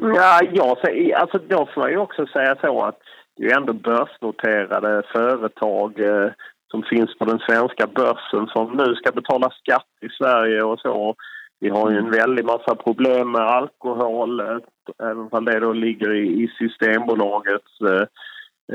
Mm. 0.00 0.14
Ja, 0.14 0.40
jag 0.52 1.12
alltså 1.14 1.38
då 1.48 1.68
får 1.74 1.80
man 1.80 1.90
ju 1.90 1.96
också 1.96 2.26
säga 2.26 2.56
så 2.60 2.82
att 2.82 2.98
det 3.36 3.46
är 3.46 3.56
ändå 3.56 3.72
börsnoterade 3.72 5.02
företag 5.12 6.00
eh, 6.00 6.30
som 6.70 6.82
finns 6.82 7.18
på 7.18 7.24
den 7.24 7.38
svenska 7.38 7.86
börsen 7.86 8.46
som 8.46 8.72
nu 8.76 8.94
ska 8.94 9.12
betala 9.12 9.50
skatt 9.50 9.88
i 10.00 10.08
Sverige 10.08 10.62
och 10.62 10.80
så. 10.80 11.14
Vi 11.60 11.68
har 11.68 11.90
ju 11.90 11.98
en 11.98 12.10
väldig 12.10 12.44
massa 12.44 12.74
problem 12.74 13.30
med 13.30 13.42
alkohol, 13.42 14.40
eh, 14.40 14.58
även 15.02 15.28
om 15.30 15.44
det 15.44 15.60
då 15.60 15.72
ligger 15.72 16.12
i, 16.12 16.42
i 16.42 16.48
Systembolagets 16.58 17.80
eh, 17.80 18.06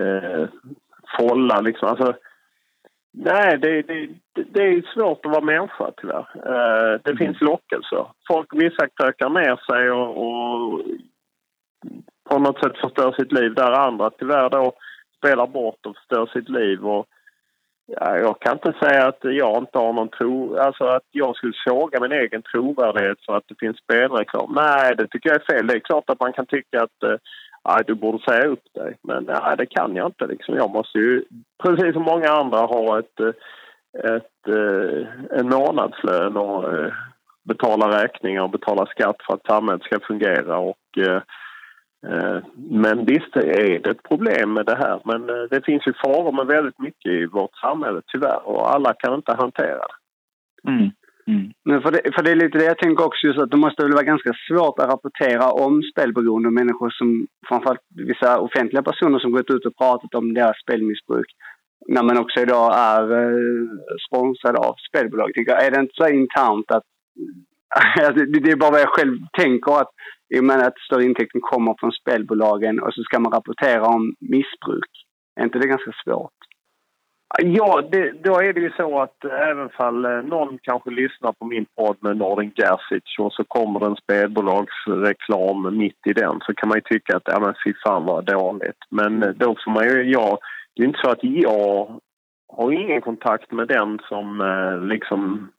eh, 0.03 0.47
folla. 1.17 1.61
Liksom. 1.61 1.89
Alltså, 1.89 2.13
Nej, 3.11 3.57
det, 3.57 3.81
det, 3.81 4.09
det 4.33 4.63
är 4.63 4.93
svårt 4.93 5.25
att 5.25 5.31
vara 5.31 5.45
människa 5.45 5.91
tyvärr. 5.97 6.27
Uh, 6.35 6.99
det 7.03 7.11
mm. 7.11 7.17
finns 7.17 7.41
lockelser. 7.41 8.05
Folk, 8.27 8.47
vissa 8.51 8.87
krökar 8.87 9.29
ner 9.29 9.59
sig 9.71 9.91
och, 9.91 10.17
och 10.17 10.81
på 12.29 12.39
något 12.39 12.59
sätt 12.59 12.77
förstör 12.77 13.11
sitt 13.11 13.31
liv 13.31 13.53
där 13.53 13.71
andra 13.71 14.09
tyvärr 14.09 14.49
då 14.49 14.73
spelar 15.17 15.47
bort 15.47 15.85
och 15.85 15.95
förstör 15.95 16.25
sitt 16.33 16.49
liv. 16.49 16.85
Och, 16.85 17.05
ja, 17.85 18.17
jag 18.17 18.39
kan 18.39 18.53
inte 18.53 18.79
säga 18.79 19.07
att 19.07 19.19
jag 19.21 19.57
inte 19.57 19.77
har 19.77 19.93
någon 19.93 20.09
tro, 20.09 20.57
alltså 20.57 20.83
att 20.83 21.07
jag 21.11 21.35
skulle 21.35 21.53
såga 21.67 21.99
min 21.99 22.11
egen 22.11 22.41
trovärdighet 22.41 23.17
för 23.25 23.37
att 23.37 23.47
det 23.47 23.59
finns 23.59 23.77
spelreklam. 23.77 24.53
Nej, 24.55 24.95
det 24.95 25.07
tycker 25.07 25.29
jag 25.29 25.41
är 25.41 25.53
fel. 25.53 25.67
Det 25.67 25.75
är 25.75 25.79
klart 25.79 26.09
att 26.09 26.19
man 26.19 26.33
kan 26.33 26.45
tycka 26.45 26.83
att 26.83 27.03
uh, 27.03 27.15
nej, 27.69 27.83
du 27.87 27.95
borde 27.95 28.23
säga 28.23 28.45
upp 28.45 28.73
dig. 28.73 28.97
Men 29.01 29.23
nej, 29.23 29.57
det 29.57 29.65
kan 29.65 29.95
jag 29.95 30.07
inte. 30.07 30.27
Liksom. 30.27 30.55
Jag 30.55 30.71
måste 30.71 30.97
ju, 30.97 31.23
precis 31.63 31.93
som 31.93 32.03
många 32.03 32.29
andra, 32.29 32.57
ha 32.57 32.99
ett, 32.99 33.19
eh, 33.19 34.15
ett, 34.15 34.47
eh, 34.47 35.07
en 35.39 35.49
månadslön 35.49 36.37
och 36.37 36.73
eh, 36.73 36.93
betala 37.43 38.03
räkningar 38.03 38.43
och 38.43 38.49
betala 38.49 38.85
skatt 38.85 39.15
för 39.27 39.33
att 39.33 39.45
samhället 39.45 39.83
ska 39.83 39.99
fungera. 39.99 40.57
Och, 40.57 40.77
men 42.55 43.05
visst 43.05 43.35
är 43.35 43.79
det 43.79 43.89
ett 43.89 44.03
problem 44.03 44.53
med 44.53 44.65
det 44.65 44.75
här. 44.75 45.01
Men 45.03 45.27
det 45.27 45.65
finns 45.65 45.87
ju 45.87 45.93
faror 45.93 46.31
med 46.31 46.47
väldigt 46.47 46.79
mycket 46.79 47.11
i 47.11 47.25
vårt 47.25 47.55
samhälle 47.55 48.01
tyvärr 48.07 48.47
och 48.47 48.73
alla 48.73 48.93
kan 48.93 49.13
inte 49.13 49.33
hantera 49.33 49.85
det. 50.63 50.71
Mm. 50.71 50.91
Mm. 51.29 51.51
Men 51.65 51.81
för 51.81 51.91
det, 51.91 52.01
för 52.15 52.23
det 52.23 52.31
är 52.31 52.35
lite 52.35 52.57
det 52.57 52.65
jag 52.65 52.77
tänker 52.77 53.05
också, 53.05 53.27
just 53.27 53.39
att 53.39 53.51
det 53.51 53.63
måste 53.65 53.83
väl 53.83 53.97
vara 53.99 54.11
ganska 54.13 54.31
svårt 54.47 54.79
att 54.79 54.91
rapportera 54.93 55.51
om 55.51 55.81
spelberoende 55.91 56.51
människor 56.51 56.89
som, 56.89 57.27
framförallt 57.47 57.85
vissa 57.95 58.39
offentliga 58.39 58.83
personer 58.83 59.19
som 59.19 59.31
gått 59.31 59.51
ut 59.51 59.65
och 59.65 59.77
pratat 59.77 60.15
om 60.15 60.33
deras 60.33 60.61
spelmissbruk. 60.63 61.29
När 61.87 62.03
man 62.03 62.17
också 62.17 62.39
idag 62.39 62.67
är 62.77 63.03
eh, 63.23 63.67
sponsrad 64.07 64.55
av 64.55 64.73
spelbolag. 64.89 65.33
Tänker, 65.33 65.53
är 65.53 65.71
det 65.71 65.79
inte 65.79 65.93
så 66.01 66.07
internt 66.07 66.71
att, 66.71 66.83
alltså, 68.07 68.23
att 68.23 68.43
det 68.43 68.51
är 68.51 68.55
bara 68.55 68.71
vad 68.71 68.81
jag 68.81 68.95
själv 68.97 69.15
tänker 69.39 69.81
att 69.81 69.91
i 70.35 70.39
och 70.39 70.43
med 70.43 70.59
att 70.67 70.79
större 70.85 71.03
intäkten 71.03 71.41
kommer 71.41 71.75
från 71.79 71.91
spelbolagen 71.91 72.79
och 72.79 72.93
så 72.93 73.01
ska 73.03 73.19
man 73.19 73.31
rapportera 73.31 73.85
om 73.85 74.15
missbruk. 74.19 74.93
Är 75.35 75.43
inte 75.43 75.59
det 75.59 75.67
ganska 75.67 75.91
svårt? 76.03 76.39
Ja, 77.37 77.81
det, 77.91 78.11
då 78.23 78.39
är 78.41 78.53
det 78.53 78.59
ju 78.59 78.71
så 78.71 79.01
att 79.01 79.25
eh, 79.25 79.47
även 79.49 79.69
fall 79.69 80.05
eh, 80.05 80.11
någon 80.11 80.59
kanske 80.61 80.89
lyssnar 80.89 81.31
på 81.31 81.45
min 81.45 81.65
podd 81.75 81.97
med 81.99 82.17
Nordin 82.17 82.51
Gerzic 82.55 83.19
och 83.19 83.33
så 83.33 83.43
kommer 83.43 83.79
det 83.79 83.85
en 83.85 83.95
spelbolagsreklam 83.95 85.77
mitt 85.77 86.07
i 86.07 86.13
den 86.13 86.39
så 86.41 86.53
kan 86.53 86.69
man 86.69 86.77
ju 86.77 86.81
tycka 86.81 87.17
att 87.17 87.23
ja 87.25 87.39
men 87.39 87.53
fy 87.65 87.73
fan 87.83 88.05
vad 88.05 88.25
dåligt. 88.25 88.77
Men 88.89 89.23
eh, 89.23 89.29
då 89.29 89.55
får 89.63 89.71
man 89.71 89.83
ju, 89.83 90.11
ja, 90.11 90.39
det 90.75 90.83
är 90.83 90.87
inte 90.87 90.99
så 91.03 91.09
att 91.09 91.23
jag 91.23 91.99
har 92.53 92.71
ingen 92.71 93.01
kontakt 93.01 93.51
med 93.51 93.67
den 93.67 93.99
som 94.09 94.41
eh, 94.41 94.81
liksom 94.81 95.51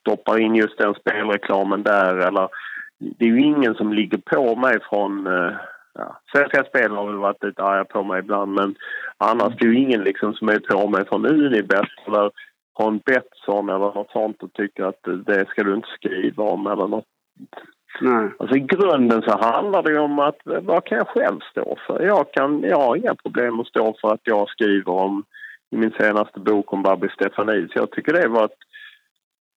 stoppar 0.00 0.40
in 0.40 0.54
just 0.54 0.78
den 0.78 0.94
spelreklamen 0.94 1.82
där 1.82 2.16
eller 2.16 2.48
det 2.98 3.24
är 3.24 3.28
ju 3.28 3.42
ingen 3.42 3.74
som 3.74 3.92
ligger 3.92 4.18
på 4.18 4.56
mig 4.56 4.78
från 4.90 5.28
ja, 5.94 6.20
Svenska 6.32 6.64
Spel 6.64 6.92
har 6.92 7.06
väl 7.06 7.16
varit 7.16 7.44
lite 7.44 7.62
arga 7.62 7.84
på 7.84 8.02
mig 8.02 8.18
ibland 8.18 8.52
men 8.52 8.74
annars 9.18 9.56
det 9.56 9.64
är 9.64 9.68
ju 9.68 9.78
ingen 9.78 10.04
liksom 10.04 10.34
som 10.34 10.48
är 10.48 10.58
på 10.58 10.88
mig 10.88 11.06
från 11.06 11.26
Unibet 11.26 11.88
eller 12.06 12.30
från 12.76 12.98
Betsson 12.98 13.68
eller 13.68 13.78
något 13.78 14.10
sånt 14.10 14.42
och 14.42 14.52
tycker 14.52 14.84
att 14.84 15.00
det 15.26 15.48
ska 15.48 15.62
du 15.62 15.74
inte 15.74 15.88
skriva 15.98 16.44
om 16.44 16.66
eller 16.66 16.88
något. 16.88 17.06
Nej. 18.00 18.30
Alltså 18.38 18.56
i 18.56 18.60
grunden 18.60 19.22
så 19.22 19.38
handlar 19.38 19.82
det 19.82 19.98
om 19.98 20.18
att 20.18 20.38
vad 20.44 20.84
kan 20.84 20.98
jag 20.98 21.08
själv 21.08 21.40
stå 21.50 21.78
för? 21.86 22.02
Jag, 22.02 22.32
kan, 22.32 22.62
jag 22.62 22.80
har 22.80 22.96
inga 22.96 23.14
problem 23.14 23.60
att 23.60 23.66
stå 23.66 23.96
för 24.00 24.14
att 24.14 24.20
jag 24.22 24.48
skriver 24.48 24.92
om 24.92 25.24
i 25.70 25.76
min 25.76 25.92
senaste 26.00 26.40
bok 26.40 26.72
om 26.72 26.82
Babby 26.82 27.08
Stefanis. 27.08 27.70
Jag 27.74 27.90
tycker 27.90 28.12
det 28.12 28.28
var 28.28 28.44
ett, 28.44 28.58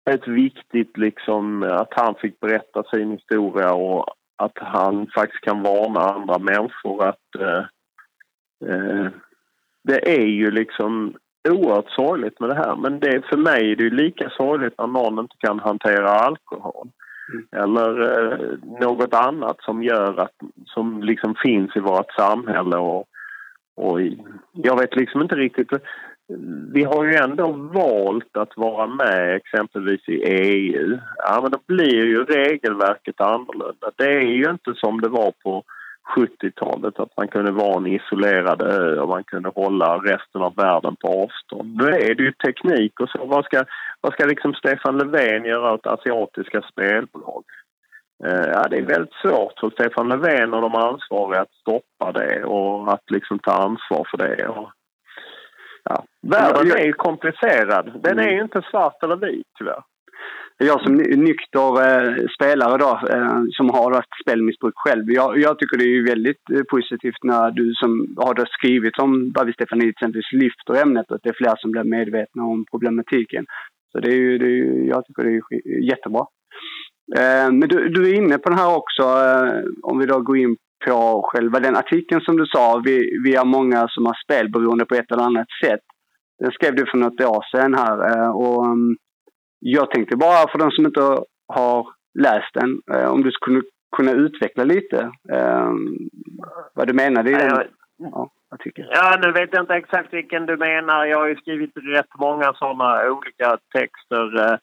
ett 0.09 0.27
viktigt 0.27 0.97
liksom 0.97 1.63
att 1.63 1.93
han 1.93 2.15
fick 2.15 2.39
berätta 2.39 2.83
sin 2.83 3.11
historia 3.11 3.73
och 3.73 4.05
att 4.37 4.51
han 4.55 5.07
faktiskt 5.07 5.43
kan 5.43 5.63
varna 5.63 5.99
andra 5.99 6.39
människor 6.39 7.03
att 7.03 7.35
eh, 7.39 7.65
eh, 8.71 9.07
det 9.83 10.15
är 10.19 10.25
ju 10.25 10.51
liksom 10.51 11.13
oerhört 11.49 11.89
sorgligt 11.89 12.39
med 12.39 12.49
det 12.49 12.55
här. 12.55 12.75
Men 12.75 12.99
det, 12.99 13.21
för 13.29 13.37
mig 13.37 13.71
är 13.71 13.75
det 13.75 13.89
lika 13.89 14.29
sorgligt 14.29 14.77
när 14.77 14.87
någon 14.87 15.19
inte 15.19 15.35
kan 15.37 15.59
hantera 15.59 16.09
alkohol. 16.09 16.87
Mm. 17.33 17.47
Eller 17.51 18.01
eh, 18.01 18.57
något 18.81 19.13
annat 19.13 19.57
som 19.61 19.83
gör 19.83 20.19
att, 20.19 20.35
som 20.65 21.03
liksom 21.03 21.35
finns 21.35 21.75
i 21.75 21.79
vårt 21.79 22.11
samhälle. 22.11 22.77
Och, 22.77 23.07
och 23.75 24.01
jag 24.51 24.79
vet 24.79 24.95
liksom 24.95 25.21
inte 25.21 25.35
riktigt 25.35 25.69
vi 26.73 26.83
har 26.83 27.03
ju 27.03 27.15
ändå 27.15 27.51
valt 27.51 28.37
att 28.37 28.57
vara 28.57 28.87
med 28.87 29.35
exempelvis 29.35 30.09
i 30.09 30.23
EU. 30.23 30.97
Ja, 31.17 31.39
men 31.41 31.51
då 31.51 31.57
blir 31.67 32.05
ju 32.05 32.23
regelverket 32.23 33.21
annorlunda. 33.21 33.91
Det 33.95 34.05
är 34.05 34.21
ju 34.21 34.49
inte 34.49 34.73
som 34.75 35.01
det 35.01 35.09
var 35.09 35.33
på 35.43 35.63
70-talet 36.15 36.99
att 36.99 37.17
man 37.17 37.27
kunde 37.27 37.51
vara 37.51 37.77
en 37.77 37.87
isolerad 37.87 38.61
ö 38.61 38.99
och 38.99 39.09
man 39.09 39.23
kunde 39.23 39.49
hålla 39.49 39.97
resten 39.97 40.41
av 40.41 40.55
världen 40.55 40.95
på 40.95 41.07
avstånd. 41.07 41.75
Nu 41.75 41.87
är 41.87 42.15
det 42.15 42.23
ju 42.23 42.31
teknik 42.31 42.99
och 42.99 43.09
så. 43.09 43.25
Vad 43.25 43.45
ska, 43.45 43.63
vad 44.01 44.13
ska 44.13 44.25
liksom 44.25 44.53
Stefan 44.53 44.97
Löfven 44.97 45.45
göra 45.45 45.73
åt 45.73 45.87
asiatiska 45.87 46.61
spelbolag? 46.61 47.43
Eh, 48.25 48.47
ja, 48.53 48.67
det 48.69 48.77
är 48.77 48.85
väldigt 48.85 49.13
svårt 49.13 49.59
för 49.59 49.69
Stefan 49.69 50.09
Löfven 50.09 50.53
och 50.53 50.61
de 50.61 50.75
ansvariga 50.75 51.41
att 51.41 51.53
stoppa 51.61 52.11
det 52.11 52.43
och 52.43 52.93
att 52.93 53.11
liksom 53.11 53.39
ta 53.39 53.51
ansvar 53.51 54.07
för 54.11 54.17
det. 54.17 54.47
Och, 54.47 54.71
ja. 55.89 56.03
Världen 56.27 56.71
är 56.71 56.85
ju 56.85 56.93
komplicerad. 56.93 57.99
Den 58.03 58.19
är 58.19 58.29
ju 58.29 58.41
inte 58.41 58.61
svart 58.61 59.03
eller 59.03 59.15
vit 59.15 59.47
tyvärr 59.57 59.81
jag 60.57 60.81
som 60.81 60.95
nykter 60.95 61.67
eh, 61.87 62.25
spelare 62.35 62.77
då, 62.77 62.99
eh, 63.09 63.41
som 63.49 63.69
har 63.69 63.93
haft 63.93 64.21
spelmissbruk 64.23 64.73
själv. 64.75 65.11
Jag, 65.11 65.39
jag, 65.39 65.59
tycker 65.59 65.77
det 65.77 65.83
är 65.83 66.09
väldigt 66.09 66.49
eh, 66.53 66.61
positivt 66.69 67.23
när 67.23 67.51
du 67.51 67.73
som 67.73 68.15
har 68.17 68.47
skrivit 68.49 68.99
om 68.99 69.31
Bavi 69.31 69.53
Stefani 69.53 69.89
exempelvis 69.89 70.31
lyfter 70.31 70.81
ämnet 70.81 71.09
och 71.09 71.15
att 71.15 71.23
det 71.23 71.29
är 71.29 71.43
fler 71.43 71.55
som 71.57 71.71
blir 71.71 71.83
medvetna 71.83 72.43
om 72.43 72.65
problematiken. 72.71 73.45
Så 73.91 73.99
det 73.99 74.09
är 74.09 74.15
ju, 74.15 74.37
det 74.37 74.45
är 74.45 74.57
ju, 74.61 74.87
jag 74.87 75.05
tycker 75.05 75.23
det 75.23 75.29
är 75.29 75.89
jättebra. 75.89 76.25
Eh, 77.17 77.51
men 77.51 77.69
du, 77.69 77.89
du, 77.89 78.09
är 78.09 78.13
inne 78.13 78.37
på 78.37 78.49
den 78.49 78.59
här 78.59 78.75
också, 78.75 79.03
eh, 79.03 79.63
om 79.83 79.99
vi 79.99 80.05
då 80.05 80.19
går 80.19 80.37
in 80.37 80.57
på 80.85 81.21
själva 81.31 81.59
den 81.59 81.75
artikeln 81.75 82.21
som 82.21 82.37
du 82.37 82.45
sa, 82.45 82.81
vi, 82.85 83.19
vi 83.23 83.35
är 83.35 83.45
många 83.45 83.87
som 83.87 84.05
har 84.05 84.17
spelberoende 84.23 84.85
på 84.85 84.95
ett 84.95 85.11
eller 85.11 85.23
annat 85.23 85.47
sätt. 85.65 85.81
Den 86.39 86.51
skrev 86.51 86.75
du 86.75 86.85
för 86.85 86.97
något 86.97 87.21
år 87.21 87.45
sedan 87.51 87.73
här 87.73 87.97
eh, 88.09 88.29
och 88.29 88.65
um, 88.65 88.97
jag 89.59 89.91
tänkte 89.91 90.15
bara 90.15 90.51
för 90.51 90.59
de 90.59 90.71
som 90.71 90.85
inte 90.85 91.01
har 91.47 91.87
läst 92.19 92.53
den, 92.53 92.81
eh, 92.93 93.09
om 93.09 93.23
du 93.23 93.31
skulle 93.31 93.61
kunna 93.95 94.11
utveckla 94.11 94.63
lite 94.63 95.11
eh, 95.33 95.71
vad 96.73 96.87
du 96.87 96.93
menade 96.93 97.29
i 97.29 97.33
den 97.33 97.47
jag, 97.47 97.63
ja, 97.97 98.29
artikeln. 98.51 98.87
Ja, 98.91 99.19
nu 99.21 99.31
vet 99.31 99.49
jag 99.51 99.63
inte 99.63 99.73
exakt 99.73 100.13
vilken 100.13 100.45
du 100.45 100.57
menar. 100.57 101.05
Jag 101.05 101.17
har 101.17 101.27
ju 101.27 101.35
skrivit 101.35 101.71
rätt 101.75 102.19
många 102.19 102.53
sådana 102.53 103.11
olika 103.11 103.57
texter. 103.73 104.59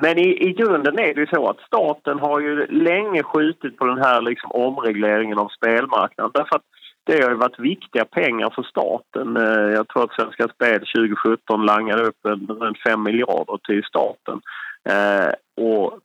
Men 0.00 0.18
i, 0.18 0.48
i 0.48 0.52
grunden 0.52 0.98
är 0.98 1.14
det 1.14 1.20
ju 1.20 1.26
så 1.26 1.48
att 1.48 1.60
staten 1.60 2.18
har 2.18 2.40
ju 2.40 2.66
länge 2.66 3.22
skjutit 3.22 3.76
på 3.76 3.86
den 3.86 3.98
här 3.98 4.20
liksom 4.20 4.50
omregleringen 4.52 5.38
av 5.38 5.48
spelmarknaden. 5.48 6.30
Därför 6.34 6.56
att 6.56 6.64
det 7.04 7.22
har 7.22 7.30
ju 7.30 7.36
varit 7.36 7.58
viktiga 7.58 8.04
pengar 8.04 8.50
för 8.50 8.62
staten. 8.62 9.36
Eh, 9.36 9.70
jag 9.74 9.88
tror 9.88 10.04
att 10.04 10.14
Svenska 10.14 10.48
Spel 10.48 10.80
2017 10.96 11.66
langade 11.66 12.02
upp 12.02 12.18
runt 12.48 12.78
5 12.88 13.02
miljarder 13.02 13.58
till 13.66 13.82
staten. 13.84 14.40
Eh, 14.88 15.32
och 15.64 15.98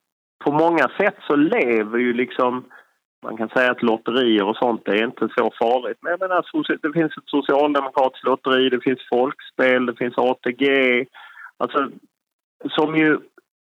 på 0.43 0.51
många 0.51 0.88
sätt 1.00 1.15
så 1.27 1.36
lever 1.36 2.00
ju 2.00 2.13
liksom 2.13 2.63
man 3.24 3.38
kan 3.38 3.50
säga 3.50 3.71
att 3.71 3.83
lotterier 3.83 4.43
och 4.43 4.55
sånt 4.55 4.88
är 4.88 5.03
inte 5.03 5.29
så 5.38 5.51
farligt. 5.60 5.98
Men 6.01 6.17
menar, 6.19 6.45
det 6.81 6.93
finns 6.93 7.17
ett 7.17 7.24
socialdemokratiskt 7.25 8.25
lotteri, 8.25 8.69
det 8.69 8.81
finns 8.81 9.00
folkspel, 9.10 9.86
det 9.86 9.95
finns 9.95 10.17
ATG. 10.17 10.65
Alltså, 11.57 11.89
som 12.69 12.95
ju 12.95 13.19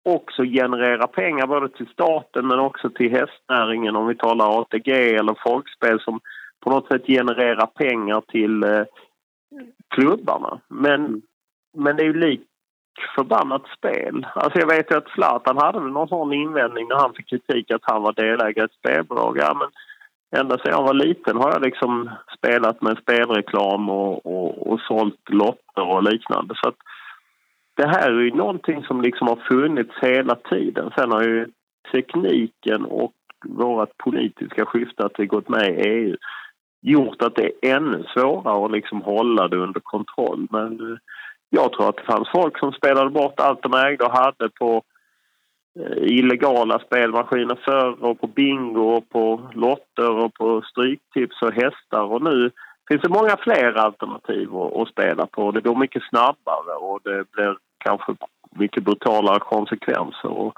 också 0.05 0.43
genererar 0.43 1.07
pengar 1.07 1.47
både 1.47 1.69
till 1.69 1.87
staten 1.87 2.47
men 2.47 2.59
också 2.59 2.91
till 2.91 3.11
hästnäringen 3.11 3.97
om 3.97 4.07
vi 4.07 4.15
talar 4.15 4.61
ATG 4.61 5.15
eller 5.15 5.37
folkspel 5.43 6.01
som 6.01 6.21
på 6.61 6.71
något 6.71 6.87
sätt 6.87 7.07
genererar 7.07 7.67
pengar 7.67 8.23
till 8.29 8.63
eh, 8.63 8.85
klubbarna. 9.95 10.61
Men, 10.69 11.23
men 11.77 11.97
det 11.97 12.03
är 12.03 12.07
ju 12.07 12.21
lik 12.21 12.41
förbannat 13.15 13.63
spel. 13.79 14.27
Alltså 14.35 14.59
jag 14.59 14.67
vet 14.67 14.91
ju 14.91 14.97
att 14.97 15.09
Zlatan 15.09 15.57
hade 15.57 15.81
väl 15.81 15.93
någon 15.93 16.09
sån 16.09 16.33
invändning 16.33 16.89
när 16.89 16.97
han 16.97 17.15
fick 17.15 17.29
kritik 17.29 17.71
att 17.71 17.83
han 17.85 18.03
var 18.03 18.13
delägare 18.13 18.61
i 18.61 18.65
ett 18.65 18.79
spelbolag. 18.79 19.39
Ja, 19.39 19.55
men 19.55 19.69
ända 20.41 20.59
sedan 20.59 20.71
jag 20.73 20.83
var 20.83 20.95
liten 20.95 21.37
har 21.37 21.53
jag 21.53 21.63
liksom 21.63 22.11
spelat 22.39 22.83
med 22.83 22.99
spelreklam 22.99 23.91
och, 23.91 24.27
och, 24.27 24.73
och 24.73 24.81
sålt 24.81 25.29
lotter 25.29 25.83
och 25.83 26.03
liknande. 26.03 26.55
Så 26.57 26.69
att 26.69 26.77
det 27.81 27.89
här 27.89 28.11
är 28.11 28.21
ju 28.21 28.31
någonting 28.31 28.85
som 28.85 29.01
liksom 29.01 29.29
har 29.29 29.37
funnits 29.37 29.95
hela 30.03 30.35
tiden. 30.35 30.91
Sen 30.97 31.13
har 31.13 31.23
ju 31.23 31.49
tekniken 31.93 32.85
och 32.85 33.13
vårt 33.47 33.97
politiska 33.97 34.67
skifte 34.67 35.05
att 35.05 35.19
vi 35.19 35.27
gått 35.27 35.49
med 35.49 35.69
i 35.69 35.89
EU 35.89 36.17
gjort 36.83 37.23
att 37.23 37.35
det 37.35 37.53
är 37.63 37.77
ännu 37.77 38.05
svårare 38.15 38.65
att 38.65 38.71
liksom 38.71 39.03
hålla 39.03 39.49
det 39.49 39.57
under 39.57 39.81
kontroll. 39.81 40.47
Men 40.51 40.81
eh, 40.81 40.99
jag 41.51 41.73
tror 41.73 41.89
att 41.89 41.97
det 41.97 42.13
fanns 42.13 42.29
folk 42.29 42.59
som 42.59 42.73
spelade 42.73 43.11
bort 43.11 43.41
allt 43.41 43.63
de 43.63 43.75
ägde 43.75 44.05
och 44.05 44.17
hade 44.19 44.49
på 44.49 44.83
eh, 45.81 46.03
illegala 46.03 46.79
spelmaskiner 46.79 47.59
förr 47.65 48.05
och 48.05 48.21
på 48.21 48.27
bingo 48.27 48.83
och 48.83 49.09
på 49.09 49.51
lotter 49.53 50.11
och 50.11 50.35
på 50.35 50.63
stryktips 50.63 51.43
och 51.43 51.53
hästar 51.53 52.03
och 52.03 52.23
nu 52.23 52.51
finns 52.89 53.03
det 53.03 53.09
många 53.09 53.37
fler 53.37 53.73
alternativ 53.73 54.57
att, 54.57 54.77
att 54.77 54.89
spela 54.89 55.27
på. 55.27 55.51
Det 55.51 55.61
går 55.61 55.77
mycket 55.77 56.03
snabbare 56.03 56.75
och 56.81 57.01
det 57.05 57.31
blir 57.31 57.57
kanske 57.81 58.17
mycket 58.51 58.85
brutalare 58.85 59.39
konsekvenser. 59.39 60.29
Och, 60.29 60.55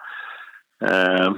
eh, 0.80 1.34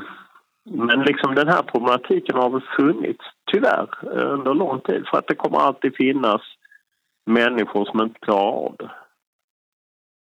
men 0.65 1.03
liksom 1.03 1.35
den 1.35 1.49
här 1.49 1.63
problematiken 1.63 2.37
har 2.37 2.51
väl 2.51 2.65
funnits, 2.77 3.25
tyvärr, 3.53 3.89
under 4.03 4.55
lång 4.55 4.81
tid. 4.81 5.05
För 5.11 5.19
att 5.19 5.27
det 5.27 5.35
kommer 5.35 5.59
alltid 5.59 5.97
finnas 5.97 6.43
människor 7.27 7.85
som 7.85 8.01
inte 8.01 8.21
klarar 8.21 8.53
av 8.53 8.77
det. 8.79 8.91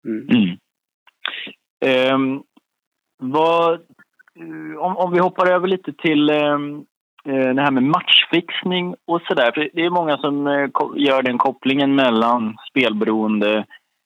Mm. 0.08 0.28
Mm. 0.28 2.14
Um, 2.14 2.42
vad, 3.18 3.80
om, 4.78 4.96
om 4.96 5.12
vi 5.12 5.18
hoppar 5.18 5.52
över 5.52 5.68
lite 5.68 5.92
till 5.92 6.30
um, 6.30 6.84
det 7.24 7.62
här 7.62 7.70
med 7.70 7.82
matchfixning 7.82 8.94
och 9.06 9.22
sådär. 9.22 9.70
Det 9.74 9.84
är 9.84 9.90
många 9.90 10.18
som 10.18 10.46
uh, 10.46 10.68
gör 10.96 11.22
den 11.22 11.38
kopplingen 11.38 11.94
mellan 11.94 12.56
spelberoende 12.70 13.64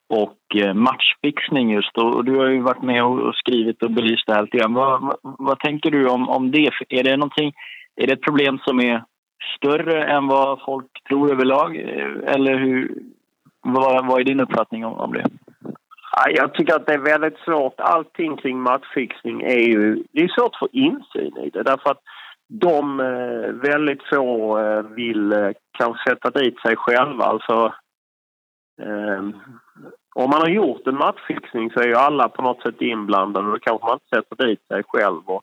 och 0.08 0.56
eh, 0.56 0.74
matchfixning 0.74 1.70
just. 1.70 1.98
Och 1.98 2.24
du 2.24 2.36
har 2.36 2.46
ju 2.46 2.60
varit 2.60 2.82
med 2.82 3.04
och 3.04 3.34
skrivit 3.34 3.82
och 3.82 3.90
belyst 3.90 4.26
det 4.26 4.34
här 4.34 4.42
lite 4.42 4.58
grann. 4.58 4.74
Vad, 4.74 5.02
vad, 5.02 5.16
vad, 5.22 5.58
tänker 5.58 5.90
du 5.90 6.08
om, 6.08 6.28
om 6.28 6.50
det? 6.50 6.70
Är 6.88 7.02
det, 7.02 7.16
någonting, 7.16 7.52
är 7.96 8.06
det 8.06 8.12
ett 8.12 8.22
problem 8.22 8.58
som 8.58 8.80
är 8.80 9.04
större 9.56 10.04
än 10.04 10.26
vad 10.26 10.60
folk 10.60 10.86
tror 11.08 11.32
överlag? 11.32 11.76
Eh, 11.76 12.34
eller 12.34 12.58
hur, 12.58 13.02
vad, 13.62 14.06
vad 14.06 14.20
är 14.20 14.24
din 14.24 14.40
uppfattning 14.40 14.84
om, 14.84 14.92
om 14.92 15.12
det? 15.12 15.24
Jag 16.30 16.54
tycker 16.54 16.74
att 16.74 16.86
det 16.86 16.94
är 16.94 16.98
väldigt 16.98 17.38
svårt. 17.38 17.80
Allting 17.80 18.36
kring 18.36 18.60
matchfixning 18.60 19.42
är 19.42 19.58
ju... 19.58 20.04
Det 20.12 20.20
är 20.20 20.28
svårt 20.28 20.52
att 20.52 20.58
få 20.58 20.68
insyn 20.72 21.36
i 21.36 21.50
det 21.50 21.62
därför 21.62 21.90
att 21.90 22.00
de 22.48 23.00
eh, 23.00 23.70
väldigt 23.70 24.02
få 24.02 24.56
vill 24.82 25.54
kanske 25.78 26.10
sätta 26.10 26.30
dit 26.30 26.60
sig 26.60 26.76
själva. 26.76 27.24
Alltså, 27.24 27.74
om 30.22 30.30
man 30.30 30.40
har 30.40 30.48
gjort 30.48 30.86
en 30.86 30.96
matchfixning 30.96 31.70
så 31.70 31.80
är 31.80 31.88
ju 31.88 31.94
alla 31.94 32.28
på 32.28 32.42
något 32.42 32.62
sätt 32.62 32.82
inblandade 32.82 33.46
och 33.46 33.52
då 33.52 33.58
kanske 33.58 33.86
man 33.86 33.94
inte 33.94 34.16
sätter 34.16 34.46
dit 34.46 34.66
sig 34.68 34.82
själv. 34.88 35.22
Och 35.26 35.42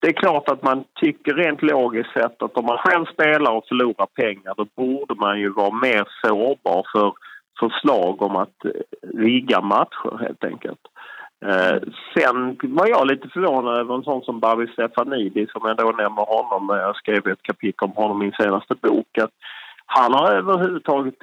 det 0.00 0.08
är 0.08 0.12
klart 0.12 0.48
att 0.48 0.62
man 0.62 0.84
tycker 1.00 1.34
rent 1.34 1.62
logiskt 1.62 2.12
sett 2.12 2.42
att 2.42 2.56
om 2.56 2.64
man 2.64 2.78
själv 2.78 3.04
spelar 3.04 3.52
och 3.52 3.68
förlorar 3.68 4.06
pengar 4.06 4.54
då 4.56 4.66
borde 4.76 5.14
man 5.14 5.40
ju 5.40 5.48
vara 5.48 5.74
mer 5.74 6.04
sårbar 6.22 6.86
för 6.92 7.12
förslag 7.60 8.22
om 8.22 8.36
att 8.36 8.64
eh, 8.64 8.70
rigga 9.14 9.60
matcher 9.60 10.18
helt 10.20 10.44
enkelt. 10.44 10.80
Eh, 11.46 11.78
sen 12.14 12.56
var 12.62 12.88
jag 12.88 13.06
lite 13.06 13.28
förvånad 13.28 13.78
över 13.78 13.94
en 13.94 14.02
sån 14.02 14.22
som 14.22 14.40
Babi 14.40 14.66
Stefanidi 14.66 15.46
som 15.52 15.62
jag 15.64 15.76
då 15.76 15.90
nämner 15.90 16.26
honom 16.36 16.66
när 16.66 16.78
jag 16.78 16.96
skrev 16.96 17.26
ett 17.26 17.42
kapitel 17.42 17.88
om 17.88 17.92
honom 17.92 18.22
i 18.22 18.24
min 18.24 18.34
senaste 18.40 18.74
bok. 18.74 19.18
Att 19.18 19.34
han 19.86 20.12
har 20.14 20.32
överhuvudtaget 20.32 21.14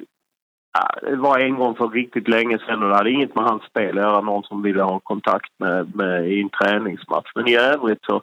det 1.02 1.16
var 1.16 1.38
en 1.38 1.56
gång 1.56 1.74
för 1.74 1.88
riktigt 1.88 2.28
länge 2.28 2.58
sedan 2.58 2.82
och 2.82 2.88
det 2.88 2.96
hade 2.96 3.10
inget 3.10 3.34
med 3.34 3.44
hans 3.44 3.62
spel 3.62 3.98
att 3.98 4.04
göra. 4.04 4.20
Någon 4.20 4.42
som 4.42 4.62
ville 4.62 4.82
ha 4.82 5.00
kontakt 5.00 5.52
med, 5.58 5.96
med 5.96 6.28
i 6.28 6.40
en 6.40 6.48
träningsmatch. 6.48 7.30
Men 7.34 7.48
i 7.48 7.56
övrigt 7.56 8.04
så, 8.04 8.22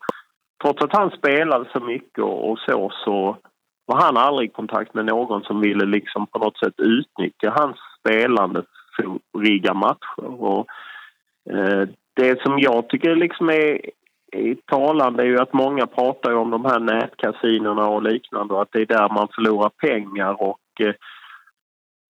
trots 0.64 0.82
att 0.82 0.94
han 0.94 1.12
spelade 1.12 1.66
så 1.74 1.80
mycket 1.80 2.24
och, 2.24 2.52
och 2.52 2.60
så, 2.60 2.92
så 3.06 3.38
var 3.86 4.02
han 4.02 4.18
aldrig 4.18 4.50
i 4.50 4.54
kontakt 4.54 4.94
med 4.94 5.06
någon 5.06 5.44
som 5.44 5.62
ville 5.62 5.86
liksom 5.86 6.28
på 6.28 6.40
något 6.40 6.58
sätt 6.58 6.74
utnyttja 6.78 7.54
hans 7.56 7.78
spelande 8.00 8.64
för 8.96 9.04
att 9.04 9.44
rigga 9.44 9.74
matcher. 9.74 10.44
Och, 10.44 10.68
eh, 11.50 11.88
det 12.16 12.42
som 12.42 12.60
jag 12.60 12.90
tycker 12.90 13.16
liksom 13.16 13.50
är, 13.50 13.80
är 14.32 14.56
talande 14.66 15.24
är 15.24 15.28
ju 15.28 15.40
att 15.40 15.54
många 15.54 15.88
pratar 15.88 16.36
om 16.36 16.50
de 16.50 16.66
här 16.66 16.80
nätkasinerna 16.80 17.88
och 17.88 18.04
liknande 18.04 18.54
och 18.54 18.62
att 18.62 18.72
det 18.72 18.82
är 18.82 18.86
där 18.86 19.10
man 19.10 19.28
förlorar 19.36 19.70
pengar 19.70 20.42
och 20.42 20.60
eh, 20.80 20.94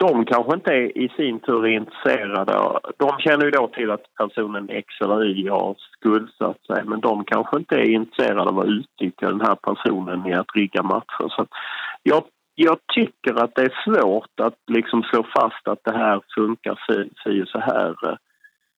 de 0.07 0.25
kanske 0.25 0.53
inte 0.53 0.71
är 0.71 0.97
i 0.97 1.09
sin 1.09 1.39
tur 1.39 1.67
intresserade. 1.67 2.79
De 2.97 3.17
känner 3.19 3.45
ju 3.45 3.51
då 3.51 3.67
till 3.67 3.91
att 3.91 4.05
personen 4.17 4.69
X 4.69 4.87
eller 5.01 5.25
Y 5.25 5.49
har 5.49 5.75
skuldsatt 5.97 6.65
sig 6.65 6.83
men 6.85 6.99
de 6.99 7.25
kanske 7.25 7.57
inte 7.57 7.75
är 7.75 7.89
intresserade 7.89 8.49
av 8.49 8.59
att 8.59 8.67
utnyttja 8.67 9.29
den 9.29 9.41
här 9.41 9.55
personen 9.55 10.27
i 10.27 10.33
att 10.33 10.55
rigga 10.55 10.83
matcher. 10.83 11.27
Så 11.29 11.45
jag, 12.03 12.23
jag 12.55 12.77
tycker 12.95 13.33
att 13.43 13.55
det 13.55 13.61
är 13.61 13.83
svårt 13.85 14.39
att 14.41 14.59
liksom 14.67 15.03
slå 15.03 15.23
fast 15.35 15.67
att 15.67 15.83
det 15.83 15.97
här 15.97 16.21
funkar 16.35 16.79
si 17.23 17.43
och 17.43 17.47
så 17.47 17.59
här. 17.59 17.95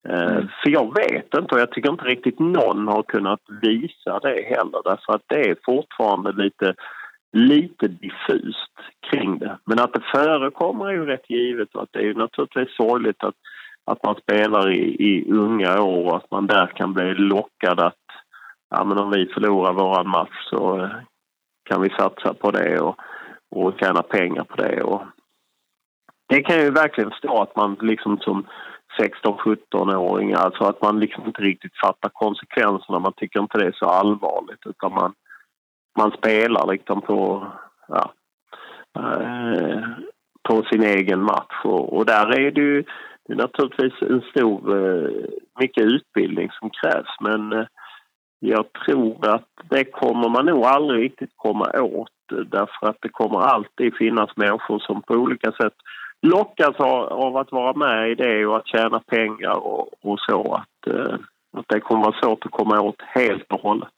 Eh, 0.09 0.31
mm. 0.31 0.47
För 0.63 0.69
jag 0.69 0.95
vet 0.95 1.37
inte 1.37 1.55
och 1.55 1.61
jag 1.61 1.71
tycker 1.71 1.91
inte 1.91 2.05
riktigt 2.05 2.39
någon 2.39 2.87
har 2.87 3.03
kunnat 3.03 3.41
visa 3.61 4.19
det 4.19 4.41
heller 4.55 4.81
därför 4.83 5.13
att 5.13 5.25
det 5.27 5.49
är 5.49 5.55
fortfarande 5.65 6.31
lite 6.31 6.73
lite 7.35 7.87
diffust 7.87 8.71
kring 9.09 9.39
det. 9.39 9.57
Men 9.65 9.79
att 9.79 9.93
det 9.93 10.03
förekommer 10.11 10.85
är 10.87 10.91
ju 10.91 11.05
rätt 11.05 11.29
givet 11.29 11.75
och 11.75 11.83
att 11.83 11.89
det 11.91 11.99
är 11.99 12.03
ju 12.03 12.13
naturligtvis 12.13 12.75
sorgligt 12.75 13.23
att, 13.23 13.35
att 13.85 14.03
man 14.03 14.15
spelar 14.15 14.71
i, 14.71 14.95
i 14.99 15.31
unga 15.31 15.81
år 15.81 16.05
och 16.05 16.17
att 16.17 16.31
man 16.31 16.47
där 16.47 16.67
kan 16.67 16.93
bli 16.93 17.13
lockad 17.13 17.79
att 17.79 18.05
ja, 18.69 18.83
men 18.83 18.97
om 18.97 19.11
vi 19.11 19.25
förlorar 19.25 19.73
våran 19.73 20.09
match 20.09 20.49
så 20.49 20.79
eh, 20.79 20.89
kan 21.69 21.81
vi 21.81 21.89
satsa 21.89 22.33
på 22.33 22.51
det 22.51 22.79
och, 22.79 22.99
och 23.51 23.73
tjäna 23.79 24.01
pengar 24.01 24.43
på 24.43 24.55
det. 24.55 24.83
Och 24.83 25.01
det 26.27 26.41
kan 26.41 26.55
jag 26.55 26.65
ju 26.65 26.71
verkligen 26.71 27.09
förstå 27.09 27.41
att 27.41 27.55
man 27.55 27.77
liksom 27.81 28.17
som 28.17 28.45
16-17-åring, 28.99 30.33
alltså 30.33 30.63
att 30.63 30.81
man 30.81 30.99
liksom 30.99 31.25
inte 31.25 31.41
riktigt 31.41 31.77
fattar 31.77 32.09
konsekvenserna. 32.13 32.99
Man 32.99 33.13
tycker 33.13 33.39
inte 33.39 33.57
det 33.57 33.67
är 33.67 33.75
så 33.79 33.85
allvarligt 33.85 34.65
utan 34.65 34.93
man, 34.93 35.13
man 35.97 36.11
spelar 36.11 36.71
liksom 36.71 37.01
på, 37.01 37.47
ja, 37.87 38.11
eh, 38.99 39.83
på 40.49 40.63
sin 40.63 40.83
egen 40.83 41.21
match. 41.21 41.55
Och, 41.63 41.97
och 41.97 42.05
där 42.05 42.39
är 42.39 42.51
det 42.51 42.61
ju 42.61 42.83
det 43.27 43.33
är 43.33 43.37
naturligtvis 43.37 44.09
en 44.09 44.21
stor, 44.21 44.77
eh, 44.77 45.09
mycket 45.59 45.83
utbildning 45.83 46.49
som 46.51 46.69
krävs 46.69 47.15
men 47.19 47.53
eh, 47.53 47.65
jag 48.39 48.65
tror 48.73 49.27
att 49.27 49.49
det 49.69 49.83
kommer 49.83 50.29
man 50.29 50.45
nog 50.45 50.65
aldrig 50.65 51.03
riktigt 51.03 51.31
komma 51.35 51.71
åt 51.81 52.09
därför 52.27 52.87
att 52.87 52.97
det 53.01 53.09
kommer 53.09 53.39
alltid 53.39 53.95
finnas 53.95 54.37
människor 54.37 54.79
som 54.79 55.01
på 55.01 55.13
olika 55.13 55.51
sätt 55.51 55.73
lockas 56.21 56.75
av 56.79 57.37
att 57.37 57.51
vara 57.51 57.73
med 57.73 58.11
i 58.11 58.15
det 58.15 58.45
och 58.45 58.57
att 58.57 58.67
tjäna 58.67 58.99
pengar 58.99 59.55
och, 59.55 59.89
och 60.01 60.19
så. 60.19 60.53
Att, 60.53 60.93
eh, 60.93 61.15
att 61.57 61.65
det 61.67 61.79
kommer 61.79 62.01
vara 62.01 62.21
svårt 62.23 62.45
att 62.45 62.51
komma 62.51 62.81
åt 62.81 63.01
helt 63.01 63.51
och 63.51 63.61
hållet. 63.61 63.93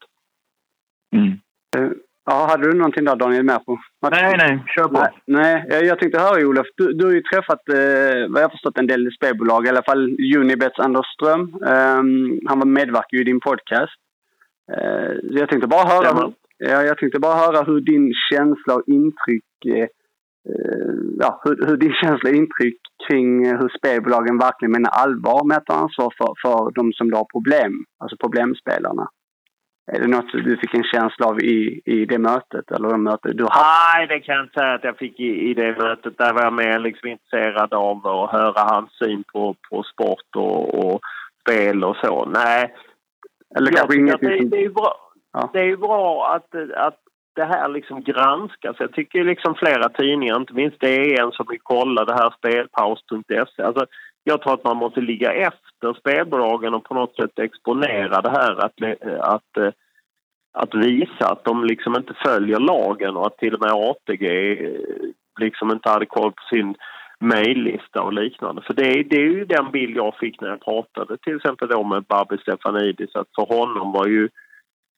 Mm. 1.15 1.39
Eh, 1.75 1.89
ja, 2.25 2.47
hade 2.49 2.71
du 2.71 2.77
någonting 2.77 3.06
där 3.06 3.15
Daniel 3.15 3.43
med 3.43 3.65
på? 3.65 3.80
Nej, 4.12 4.36
nej, 4.38 4.63
kör 4.75 4.84
på. 4.84 5.08
Nej, 5.25 5.65
nej 5.67 5.86
jag 5.86 5.99
tänkte 5.99 6.19
höra 6.19 6.47
Olof, 6.47 6.67
du, 6.77 6.93
du 6.93 7.06
har 7.06 7.13
ju 7.13 7.21
träffat 7.21 7.69
eh, 7.69 8.30
vad 8.30 8.41
jag 8.41 8.51
förstått 8.51 8.77
en 8.77 8.88
del 8.88 9.12
spelbolag, 9.12 9.65
i 9.65 9.69
alla 9.69 9.84
fall 9.84 10.17
Unibets 10.38 10.80
Anders 10.80 11.08
Ström. 11.13 11.41
Um, 11.41 12.39
han 12.47 12.60
var 12.60 12.65
medverkar 12.65 13.17
i 13.21 13.23
din 13.23 13.39
podcast. 13.39 13.99
Uh, 14.77 15.39
jag 15.39 15.49
tänkte 15.49 15.67
bara 15.67 15.89
höra, 15.89 16.32
ja, 16.58 16.84
jag 16.84 16.97
tänkte 16.97 17.19
bara 17.19 17.36
höra 17.36 17.63
hur 17.63 17.82
din 17.82 18.13
känsla 18.32 18.75
och 18.75 18.84
intryck 18.88 19.45
uh, 19.67 19.88
Eh, 20.49 20.95
ja, 21.19 21.41
hur, 21.43 21.67
hur 21.67 21.77
din 21.77 21.93
känsla 21.93 22.30
och 22.30 22.36
intryck 22.36 22.80
kring 23.08 23.30
hur 23.60 23.71
spelbolagen 23.77 24.38
verkligen 24.38 24.71
menar 24.71 24.89
allvar 24.89 25.47
med 25.47 25.58
att 25.58 25.65
ta 25.65 25.73
ansvar 25.73 26.13
för, 26.17 26.32
för 26.43 26.71
de 26.71 26.93
som 26.93 27.13
har 27.13 27.27
problem, 27.36 27.73
alltså 27.97 28.17
problemspelarna. 28.17 29.06
Är 29.91 30.00
det 30.00 30.08
något 30.08 30.32
du 30.32 30.58
fick 30.58 30.73
en 30.73 30.84
känsla 30.84 31.26
av 31.26 31.39
i, 31.39 31.82
i 31.86 32.06
det 32.06 32.17
mötet? 32.17 32.71
Eller 32.71 32.89
de 32.89 33.04
mötet 33.04 33.38
du 33.38 33.43
haft? 33.43 33.65
Nej, 33.95 34.08
det 34.08 34.19
kan 34.19 34.36
jag 34.36 34.45
inte 34.45 34.60
säga 34.60 34.73
att 34.73 34.84
jag 34.84 34.97
fick 34.97 35.19
i, 35.19 35.50
i 35.50 35.54
det 35.54 35.78
mötet. 35.78 36.17
Där 36.17 36.34
var 36.34 36.43
jag 36.43 36.54
mer 36.54 36.80
liksom 36.80 37.10
intresserad 37.10 37.73
av 37.73 38.08
att 38.08 38.32
höra 38.32 38.60
hans 38.60 38.91
syn 38.91 39.23
på, 39.34 39.56
på 39.69 39.84
sport 39.84 40.36
och, 40.36 40.86
och 40.86 41.02
spel 41.41 41.84
och 41.84 41.95
så. 41.95 42.26
Nej. 42.26 42.73
Eller 43.56 43.71
kanske 43.71 43.97
inget... 43.97 44.21
Det, 44.21 44.50
det, 44.50 44.65
är 44.65 44.69
bra, 44.69 45.12
ja. 45.34 45.50
det 45.54 45.60
är 45.60 45.65
ju 45.65 45.78
bra 45.78 46.36
att, 46.36 46.56
att 46.76 47.00
det 47.36 47.45
här 47.45 47.67
liksom 47.67 48.04
granskas. 48.04 48.76
Jag 48.80 48.93
tycker 48.93 49.23
liksom 49.23 49.56
flera 49.56 49.89
tidningar, 49.89 50.36
inte 50.36 50.54
minst 50.54 50.80
DN 50.80 51.32
som 51.32 51.45
vill 51.50 51.60
kolla 51.63 52.06
det 52.06 52.13
här 52.13 52.34
spelpaus.se. 52.38 53.62
Alltså, 53.62 53.86
jag 54.27 54.41
tror 54.41 54.53
att 54.53 54.63
man 54.63 54.77
måste 54.77 55.01
ligga 55.01 55.33
efter 55.33 55.93
spelbolagen 55.93 56.73
och 56.73 56.83
på 56.83 56.93
något 56.93 57.15
sätt 57.15 57.39
exponera 57.39 58.21
det 58.21 58.29
här 58.29 58.65
att, 58.65 58.81
eh, 58.81 59.19
att, 59.19 59.57
eh, 59.57 59.71
att 60.53 60.75
visa 60.75 61.27
att 61.31 61.43
de 61.43 61.63
liksom 61.63 61.95
inte 61.95 62.13
följer 62.25 62.59
lagen 62.59 63.15
och 63.15 63.27
att 63.27 63.37
till 63.37 63.53
och 63.53 63.61
med 63.61 63.71
ATG 63.71 64.25
eh, 64.51 64.81
liksom 65.39 65.71
inte 65.71 65.89
hade 65.89 66.05
koll 66.05 66.31
på 66.31 66.43
sin 66.55 66.75
mejllista 67.19 68.01
och 68.01 68.13
liknande. 68.13 68.61
För 68.61 68.73
det, 68.73 69.03
det 69.03 69.15
är 69.15 69.29
ju 69.31 69.45
den 69.45 69.71
bild 69.71 69.97
jag 69.97 70.15
fick 70.15 70.41
när 70.41 70.49
jag 70.49 70.65
pratade 70.65 71.17
till 71.17 71.35
exempel 71.35 71.67
då 71.67 71.83
med 71.83 72.03
Babi 72.03 72.37
Stefanidis 72.37 73.15
att 73.15 73.27
för 73.35 73.45
honom 73.45 73.91
var 73.91 74.07
ju 74.07 74.29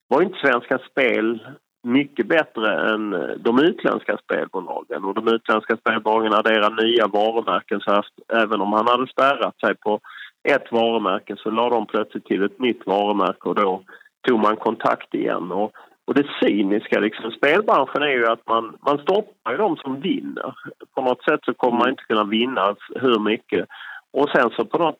var 0.08 0.22
inte 0.22 0.38
Svenska 0.38 0.78
Spel 0.78 1.40
mycket 1.82 2.26
bättre 2.26 2.94
än 2.94 3.12
eh, 3.12 3.28
de 3.38 3.58
utländska 3.58 4.16
spelbolagen. 4.16 5.04
Och 5.04 5.14
de 5.14 5.34
utländska 5.34 5.76
spelbolagen 5.76 6.34
adderar 6.34 6.82
nya 6.82 7.06
varumärken 7.06 7.80
så 7.80 7.90
att 7.90 8.06
även 8.32 8.60
om 8.60 8.72
han 8.72 8.88
hade 8.88 9.06
spärrat 9.06 9.60
sig 9.60 9.74
på 9.74 10.00
ett 10.48 10.72
varumärke 10.72 11.36
så 11.36 11.50
la 11.50 11.70
de 11.70 11.86
plötsligt 11.86 12.24
till 12.24 12.44
ett 12.44 12.58
nytt 12.58 12.86
varumärke 12.86 13.48
och 13.48 13.54
då 13.54 13.82
tog 14.28 14.40
man 14.40 14.56
kontakt 14.56 15.14
igen. 15.14 15.52
Och, 15.52 15.72
och 16.04 16.14
det 16.14 16.26
cyniska 16.42 17.00
liksom, 17.00 17.30
spelbranschen 17.30 18.02
är 18.02 18.12
ju 18.12 18.26
att 18.26 18.48
man, 18.48 18.76
man 18.86 18.98
stoppar 18.98 19.52
ju 19.52 19.56
de 19.56 19.76
som 19.76 20.00
vinner. 20.00 20.54
På 20.94 21.02
något 21.02 21.24
sätt 21.24 21.40
så 21.42 21.54
kommer 21.54 21.78
man 21.78 21.90
inte 21.90 22.02
kunna 22.02 22.24
vinna 22.24 22.74
hur 22.94 23.18
mycket. 23.18 23.68
Och 24.12 24.28
sen 24.34 24.50
så 24.50 24.64
på 24.64 24.78
något 24.78 24.98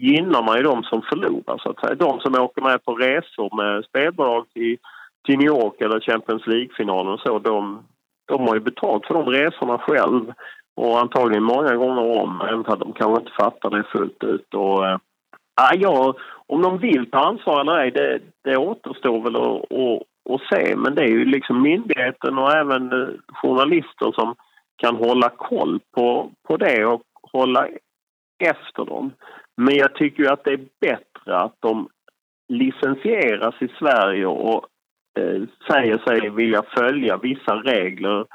gynnar 0.00 0.42
man 0.42 0.56
ju 0.56 0.62
de 0.62 0.82
som 0.82 1.02
förlorar 1.02 1.58
så 1.58 1.70
att 1.70 1.80
säga. 1.80 1.94
De 1.94 2.20
som 2.20 2.34
åker 2.34 2.62
med 2.62 2.84
på 2.84 2.94
resor 2.94 3.56
med 3.56 3.84
spelbolag 3.84 4.46
i 4.54 4.78
till 5.26 5.38
New 5.38 5.46
York 5.46 5.80
eller 5.80 6.00
Champions 6.00 6.46
League-finalen 6.46 7.12
och 7.12 7.20
så, 7.20 7.38
de, 7.38 7.84
de 8.28 8.48
har 8.48 8.54
ju 8.54 8.60
betalt 8.60 9.06
för 9.06 9.14
de 9.14 9.26
resorna 9.26 9.78
själv 9.78 10.32
och 10.76 11.00
antagligen 11.00 11.42
många 11.42 11.74
gånger 11.74 12.20
om, 12.22 12.40
även 12.40 12.64
om 12.66 12.78
de 12.78 12.92
kanske 12.92 13.20
inte 13.20 13.32
fattar 13.32 13.70
det 13.70 13.84
fullt 13.92 14.24
ut. 14.24 14.54
Och, 14.54 14.86
äh, 14.86 14.98
ja, 15.74 16.14
om 16.46 16.62
de 16.62 16.78
vill 16.78 17.10
ta 17.10 17.18
ansvar 17.18 17.60
eller 17.60 17.78
ej, 17.78 17.90
det, 17.90 18.20
det 18.44 18.56
återstår 18.56 19.20
väl 19.20 19.36
att, 19.36 19.64
och, 19.70 20.02
och 20.24 20.40
se. 20.52 20.76
Men 20.76 20.94
det 20.94 21.02
är 21.02 21.08
ju 21.08 21.24
liksom 21.24 21.62
myndigheten 21.62 22.38
och 22.38 22.52
även 22.52 22.92
eh, 22.92 23.08
journalister 23.28 24.12
som 24.12 24.34
kan 24.76 24.96
hålla 24.96 25.28
koll 25.28 25.80
på, 25.96 26.30
på 26.48 26.56
det 26.56 26.86
och 26.86 27.02
hålla 27.32 27.68
efter 28.44 28.84
dem. 28.84 29.12
Men 29.56 29.74
jag 29.74 29.94
tycker 29.94 30.22
ju 30.22 30.28
att 30.28 30.44
det 30.44 30.52
är 30.52 30.68
bättre 30.80 31.38
att 31.38 31.54
de 31.60 31.88
licensieras 32.48 33.54
i 33.60 33.68
Sverige 33.78 34.26
och 34.26 34.66
säger 35.70 35.98
sig 35.98 36.30
vilja 36.30 36.62
följa 36.76 37.16
vissa 37.16 37.54
regler 37.54 38.26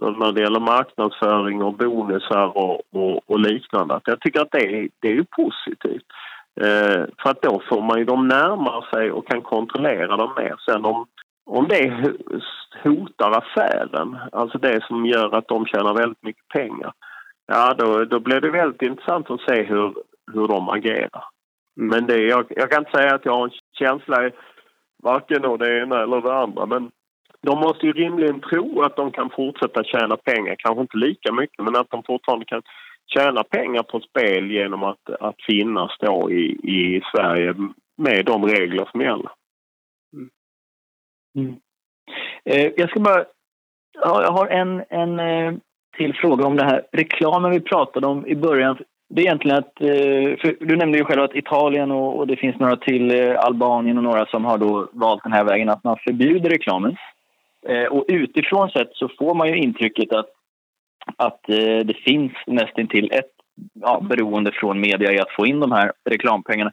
när 0.00 0.32
det 0.32 0.40
gäller 0.40 0.60
marknadsföring 0.60 1.62
och 1.62 1.74
bonusar 1.74 2.56
och, 2.58 2.80
och, 2.92 3.30
och 3.30 3.40
liknande. 3.40 4.00
Jag 4.04 4.20
tycker 4.20 4.40
att 4.40 4.52
det 4.52 4.78
är, 4.78 4.88
det 5.00 5.08
är 5.08 5.22
positivt. 5.22 6.06
Eh, 6.60 7.04
för 7.22 7.30
att 7.30 7.42
då 7.42 7.62
får 7.68 7.82
man 7.82 7.98
ju 7.98 8.04
dem 8.04 8.28
närmare 8.28 8.84
sig 8.92 9.10
och 9.10 9.28
kan 9.28 9.42
kontrollera 9.42 10.16
dem 10.16 10.32
mer. 10.36 10.56
Sen 10.70 10.84
om, 10.84 11.06
om 11.46 11.68
det 11.68 12.14
hotar 12.82 13.30
affären, 13.30 14.18
alltså 14.32 14.58
det 14.58 14.84
som 14.84 15.06
gör 15.06 15.34
att 15.34 15.48
de 15.48 15.66
tjänar 15.66 15.94
väldigt 15.94 16.22
mycket 16.22 16.48
pengar, 16.48 16.92
ja 17.46 17.74
då, 17.78 18.04
då 18.04 18.20
blir 18.20 18.40
det 18.40 18.50
väldigt 18.50 18.82
intressant 18.82 19.30
att 19.30 19.40
se 19.40 19.62
hur, 19.62 19.94
hur 20.32 20.48
de 20.48 20.68
agerar. 20.68 21.24
Mm. 21.78 21.88
Men 21.88 22.06
det, 22.06 22.22
jag, 22.22 22.46
jag 22.48 22.70
kan 22.70 22.78
inte 22.78 22.98
säga 22.98 23.14
att 23.14 23.24
jag 23.24 23.32
har 23.32 23.44
en 23.44 23.52
känsla 23.78 24.30
varken 25.02 25.42
då 25.42 25.56
det 25.56 25.82
ena 25.82 26.02
eller 26.02 26.20
det 26.20 26.34
andra. 26.34 26.66
Men 26.66 26.90
de 27.40 27.58
måste 27.60 27.86
ju 27.86 27.92
rimligen 27.92 28.40
tro 28.40 28.82
att 28.82 28.96
de 28.96 29.10
kan 29.10 29.30
fortsätta 29.30 29.84
tjäna 29.84 30.16
pengar, 30.16 30.56
kanske 30.58 30.80
inte 30.80 30.96
lika 30.96 31.32
mycket, 31.32 31.64
men 31.64 31.76
att 31.76 31.90
de 31.90 32.02
fortfarande 32.02 32.44
kan 32.44 32.62
tjäna 33.06 33.44
pengar 33.44 33.82
på 33.82 34.00
spel 34.00 34.50
genom 34.50 34.82
att, 34.82 35.10
att 35.20 35.36
finnas 35.46 35.96
då 36.00 36.30
i, 36.30 36.44
i 36.62 37.02
Sverige 37.14 37.54
med 37.96 38.24
de 38.24 38.46
regler 38.46 38.88
som 38.92 39.00
gäller. 39.00 39.30
Mm. 40.12 40.30
Mm. 41.36 41.56
Eh, 42.44 42.72
jag 42.76 42.90
ska 42.90 43.00
bara... 43.00 43.24
Ja, 44.00 44.22
jag 44.22 44.32
har 44.32 44.46
en, 44.46 44.84
en 44.88 45.20
eh, 45.20 45.54
till 45.96 46.14
fråga 46.14 46.46
om 46.46 46.56
det 46.56 46.64
här 46.64 46.86
reklamen 46.92 47.50
vi 47.50 47.60
pratade 47.60 48.06
om 48.06 48.26
i 48.26 48.36
början 48.36 48.78
det 49.08 49.20
är 49.20 49.24
egentligen 49.24 49.58
att, 49.58 49.80
eh, 49.80 50.52
du 50.60 50.76
nämnde 50.76 50.98
ju 50.98 51.04
själv 51.04 51.22
att 51.22 51.34
Italien 51.34 51.90
och, 51.90 52.26
det 52.26 52.36
finns 52.36 52.58
några 52.58 52.76
till, 52.76 53.20
eh, 53.20 53.38
Albanien 53.38 53.98
och 53.98 54.04
några 54.04 54.26
som 54.26 54.44
har 54.44 54.58
då 54.58 54.88
valt 54.92 55.22
den 55.22 55.32
här 55.32 55.44
vägen 55.44 55.68
att 55.68 55.84
man 55.84 55.96
förbjuder 56.04 56.50
reklamen. 56.50 56.96
Eh, 57.68 57.84
och 57.84 58.04
utifrån 58.08 58.70
sett 58.70 58.90
så 58.92 59.08
får 59.18 59.34
man 59.34 59.48
ju 59.48 59.56
intrycket 59.56 60.12
att, 60.12 60.28
att 61.16 61.40
det 61.84 61.96
finns 62.04 62.32
nästintill 62.46 63.10
ett 63.12 63.30
ja, 63.80 64.00
beroende 64.00 64.52
från 64.52 64.80
media 64.80 65.12
i 65.12 65.18
att 65.18 65.30
få 65.30 65.46
in 65.46 65.60
de 65.60 65.72
här 65.72 65.92
reklampengarna. 66.04 66.70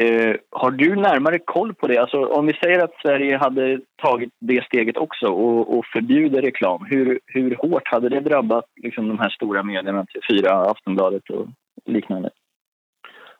Eh, 0.00 0.36
har 0.50 0.70
du 0.70 0.96
närmare 0.96 1.38
koll 1.38 1.74
på 1.74 1.86
det? 1.86 1.98
Alltså, 1.98 2.26
om 2.26 2.46
vi 2.46 2.52
säger 2.52 2.84
att 2.84 3.00
Sverige 3.02 3.36
hade 3.36 3.80
tagit 4.02 4.32
det 4.40 4.64
steget 4.64 4.96
också 4.96 5.26
och, 5.26 5.78
och 5.78 5.86
förbjuder 5.86 6.42
reklam, 6.42 6.84
hur, 6.90 7.20
hur 7.26 7.54
hårt 7.54 7.88
hade 7.88 8.08
det 8.08 8.20
drabbat 8.20 8.64
liksom, 8.82 9.08
de 9.08 9.18
här 9.18 9.30
stora 9.30 9.62
medierna, 9.62 10.06
typ 10.06 10.24
Fyra, 10.30 10.70
Aftonbladet 10.70 11.30
och 11.30 11.46
liknande? 11.84 12.30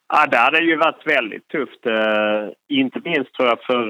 Ja, 0.09 0.27
det 0.27 0.37
hade 0.37 0.59
ju 0.59 0.77
varit 0.77 1.07
väldigt 1.07 1.49
tufft. 1.49 1.87
Eh, 1.87 2.49
inte 2.69 3.01
minst 3.05 3.35
tror 3.35 3.49
jag 3.49 3.63
för... 3.63 3.89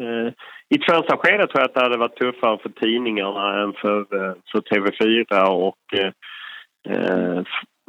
Eh, 0.00 0.32
I 0.68 0.74
ett 0.74 0.84
första 0.84 1.16
skede 1.16 1.46
tror 1.46 1.60
jag 1.60 1.64
att 1.64 1.74
det 1.74 1.82
hade 1.82 1.98
varit 1.98 2.16
tuffare 2.16 2.58
för 2.58 2.68
tidningarna 2.68 3.62
än 3.62 3.72
för, 3.72 3.98
eh, 4.00 4.34
för 4.52 4.60
TV4 4.60 5.46
och 5.48 5.98
eh, 5.98 6.12
eh 6.94 7.42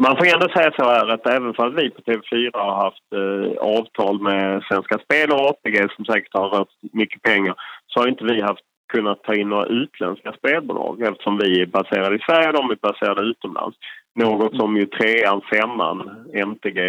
man 0.03 0.17
får 0.17 0.25
ändå 0.25 0.49
säga 0.49 0.71
så 0.79 0.83
här 0.83 1.07
att 1.07 1.27
även 1.27 1.53
för 1.53 1.67
att 1.67 1.73
vi 1.73 1.89
på 1.89 2.01
TV4 2.01 2.49
har 2.53 2.75
haft 2.83 3.07
eh, 3.15 3.57
avtal 3.77 4.21
med 4.21 4.63
Svenska 4.63 4.97
Spel 4.97 5.31
och 5.31 5.49
ATG 5.49 5.87
som 5.95 6.05
säkert 6.05 6.33
har 6.33 6.49
rört 6.49 6.75
mycket 6.93 7.21
pengar 7.21 7.55
så 7.87 7.99
har 7.99 8.07
inte 8.07 8.23
vi 8.23 8.41
haft 8.41 8.65
kunnat 8.93 9.23
ta 9.23 9.35
in 9.35 9.49
några 9.49 9.65
utländska 9.65 10.33
spelbolag 10.33 11.01
eftersom 11.01 11.37
vi 11.37 11.61
är 11.61 11.65
baserade 11.65 12.15
i 12.15 12.19
Sverige 12.19 12.47
och 12.47 12.53
de 12.53 12.71
är 12.71 12.77
baserade 12.81 13.21
utomlands. 13.21 13.77
Något 14.15 14.55
som 14.55 14.77
ju 14.77 14.85
trean, 14.85 15.41
femman, 15.53 16.25
MTG 16.33 16.79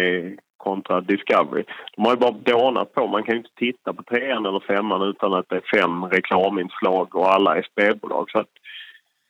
kontra 0.57 1.01
Discovery. 1.01 1.63
De 1.95 2.05
har 2.05 2.11
ju 2.11 2.17
bara 2.17 2.31
dånat 2.31 2.93
på. 2.93 3.07
Man 3.07 3.23
kan 3.23 3.33
ju 3.35 3.37
inte 3.37 3.55
titta 3.55 3.93
på 3.93 4.03
trean 4.03 4.45
eller 4.45 4.59
femman 4.59 5.01
utan 5.01 5.33
att 5.33 5.49
det 5.49 5.55
är 5.55 5.79
fem 5.79 6.05
reklaminslag 6.05 7.15
och 7.15 7.33
alla 7.33 7.57
är 7.57 7.67
spelbolag. 7.71 8.31
Så 8.31 8.39
att 8.39 8.49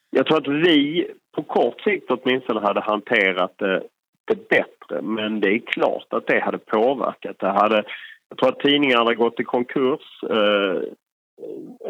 jag 0.10 0.26
tror 0.26 0.38
att 0.38 0.48
vi 0.48 1.08
på 1.36 1.44
kort 1.44 1.82
sikt 1.82 2.12
åtminstone 2.12 2.60
hade 2.60 2.82
hanterat 2.82 3.54
det, 3.58 3.84
det 4.26 4.50
bättre. 4.50 5.02
Men 5.02 5.40
det 5.40 5.54
är 5.54 5.60
klart 5.60 6.08
att 6.10 6.28
det 6.28 6.40
hade 6.40 6.58
påverkat. 6.58 7.40
Det 7.40 7.50
hade, 7.50 7.84
jag 8.30 8.38
tror 8.38 8.50
att 8.50 8.60
tidningar 8.60 8.98
hade 8.98 9.16
gått 9.16 9.40
i 9.40 9.44
konkurs. 9.44 10.24
Eh, 10.30 10.82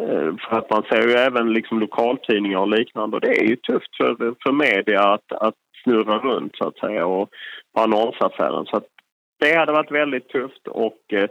eh, 0.01 0.33
för 0.35 0.57
att 0.57 0.69
man 0.69 0.83
ser 0.83 1.07
ju 1.07 1.13
även 1.13 1.53
liksom 1.53 1.79
lokaltidningar 1.79 2.59
och 2.59 2.67
liknande. 2.67 3.15
Och 3.15 3.21
det 3.21 3.41
är 3.41 3.45
ju 3.45 3.55
tufft 3.55 3.97
för, 3.97 4.15
för 4.43 4.51
media 4.51 5.01
att, 5.01 5.31
att 5.31 5.55
snurra 5.83 6.17
runt 6.17 6.55
så 6.55 6.67
att 6.67 6.77
säga 6.77 7.05
och 7.05 7.29
på 7.75 7.81
annonsaffären. 7.81 8.65
Så 8.65 8.77
att 8.77 8.87
det 9.39 9.55
hade 9.55 9.71
varit 9.71 9.91
väldigt 9.91 10.29
tufft 10.29 10.67
och 10.67 11.13
eh, 11.13 11.29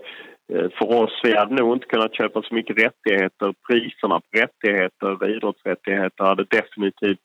för 0.48 1.03
oss, 1.03 1.20
vi 1.22 1.37
hade 1.37 1.55
nog 1.55 1.77
inte 1.77 1.87
kunnat 1.87 2.16
köpa 2.16 2.42
så 2.42 2.55
mycket 2.55 2.79
rättigheter. 2.79 3.55
Priserna 3.70 4.20
på 4.20 4.38
rättigheter, 4.38 5.29
idrottsrättigheter 5.37 6.25
hade 6.25 6.44
definitivt 6.44 7.18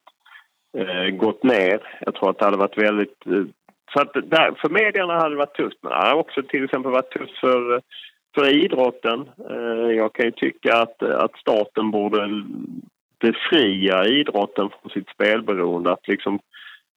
eh, 0.76 1.10
gått 1.10 1.42
ner. 1.42 1.98
Jag 2.00 2.14
tror 2.14 2.30
att 2.30 2.38
det 2.38 2.44
hade 2.44 2.56
varit 2.56 2.78
väldigt... 2.78 3.26
Eh, 3.26 3.44
så 3.92 4.00
att 4.00 4.12
där, 4.12 4.54
för 4.60 4.68
medierna 4.68 5.14
hade 5.14 5.34
det 5.34 5.36
varit 5.36 5.56
tufft, 5.56 5.78
men 5.82 5.92
det 5.92 5.98
hade 5.98 6.14
också 6.14 6.42
till 6.42 6.64
exempel 6.64 6.92
varit 6.92 7.10
tufft 7.10 7.38
för, 7.38 7.82
för 8.34 8.64
idrotten. 8.64 9.28
Eh, 9.50 9.96
jag 9.96 10.12
kan 10.12 10.26
ju 10.26 10.32
tycka 10.32 10.76
att, 10.76 11.02
att 11.02 11.36
staten 11.36 11.90
borde 11.90 12.44
befria 13.20 14.04
idrotten 14.04 14.70
från 14.70 14.90
sitt 14.90 15.08
spelberoende. 15.08 15.92
Att 15.92 16.08
liksom, 16.08 16.38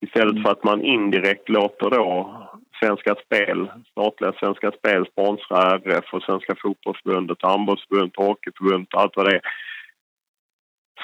istället 0.06 0.44
för 0.44 0.52
att 0.52 0.64
man 0.64 0.82
indirekt 0.82 1.50
låter 1.50 1.90
då 1.90 2.42
Svenska 2.80 3.16
Spel, 3.26 3.72
statliga 3.92 4.34
Svenska 4.40 4.72
Spel 4.72 5.06
sponsra 5.06 5.76
RF 5.76 6.14
och 6.14 6.24
Svenska 6.24 6.56
Fotbollförbundet, 6.62 7.38
Handbollsförbundet, 7.42 8.16
Hockeyförbundet 8.18 8.94
och 8.94 9.02
allt 9.02 9.16
vad 9.16 9.26
det 9.26 9.36
är. 9.36 9.42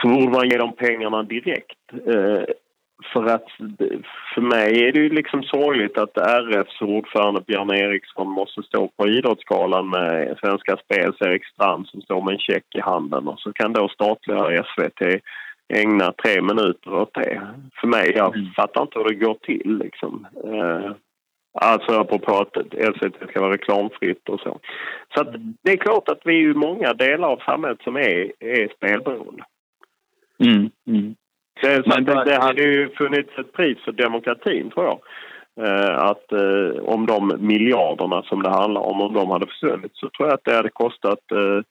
Så 0.02 0.08
borde 0.08 0.32
man 0.32 0.50
ge 0.50 0.58
dem 0.58 0.74
pengarna 0.76 1.24
direkt. 1.24 1.94
Eh, 2.08 2.44
för 3.14 3.26
att 3.26 3.46
för 4.34 4.42
mig 4.42 4.88
är 4.88 4.92
det 4.92 5.00
ju 5.00 5.10
liksom 5.10 5.44
sorgligt 5.44 5.98
att 5.98 6.18
RFs 6.18 6.82
ordförande 6.82 7.42
Björn 7.42 7.72
Eriksson 7.72 8.28
måste 8.28 8.64
stå 8.64 8.88
på 8.88 9.08
Idrottsgalan 9.08 9.90
med 9.90 10.38
Svenska 10.40 10.78
Spels 10.78 11.22
Erik 11.22 11.46
Strand 11.46 11.88
som 11.88 12.02
står 12.02 12.22
med 12.22 12.34
en 12.34 12.40
check 12.40 12.76
i 12.76 12.80
handen 12.80 13.28
och 13.28 13.40
så 13.40 13.54
kan 13.54 13.74
då 13.74 13.88
statliga 13.88 14.64
SVT 14.64 15.22
ägna 15.74 16.12
tre 16.12 16.42
minuter 16.42 16.94
åt 16.94 17.14
det. 17.14 17.42
För 17.82 17.88
mig, 17.88 18.12
jag 18.16 18.36
mm. 18.36 18.52
fattar 18.52 18.82
inte 18.82 19.00
hur 19.00 19.10
det 19.10 19.26
går 19.26 19.38
till 19.42 19.78
liksom. 19.84 20.28
Eh, 20.44 20.92
Alltså 21.62 21.92
apropå 22.00 22.36
att 22.38 22.54
SVT 22.72 23.30
ska 23.30 23.42
vara 23.42 23.54
reklamfritt 23.54 24.30
och 24.30 24.40
så. 24.40 24.60
Så 25.14 25.22
att 25.22 25.36
det 25.62 25.72
är 25.72 25.78
klart 25.78 26.10
att 26.10 26.22
vi 26.26 26.44
är 26.44 26.54
många 26.54 26.94
delar 26.94 27.28
av 27.28 27.38
samhället 27.38 27.82
som 27.82 27.96
är, 27.96 28.32
är 28.40 28.74
spelberoende. 28.76 29.44
Mm, 30.40 30.70
mm. 30.88 31.16
Det, 31.62 31.84
så 31.84 32.00
det, 32.00 32.24
det 32.24 32.42
hade 32.42 32.62
ju 32.62 32.90
funnits 32.90 33.38
ett 33.38 33.54
pris 33.54 33.78
för 33.86 33.92
demokratin 33.92 34.70
tror 34.70 34.86
jag. 34.86 35.00
Eh, 35.68 35.98
att 35.98 36.32
eh, 36.32 36.84
om 36.84 37.06
de 37.06 37.34
miljarderna 37.40 38.24
som 38.24 38.44
det 38.44 38.50
handlar 38.50 38.82
om, 38.82 39.02
om 39.02 39.14
de 39.14 39.30
hade 39.30 39.48
försvunnit 39.48 39.92
så 39.94 40.10
tror 40.10 40.28
jag 40.28 40.34
att 40.34 40.44
det 40.44 40.56
hade 40.56 40.70
kostat 40.70 41.32
eh, 41.32 41.62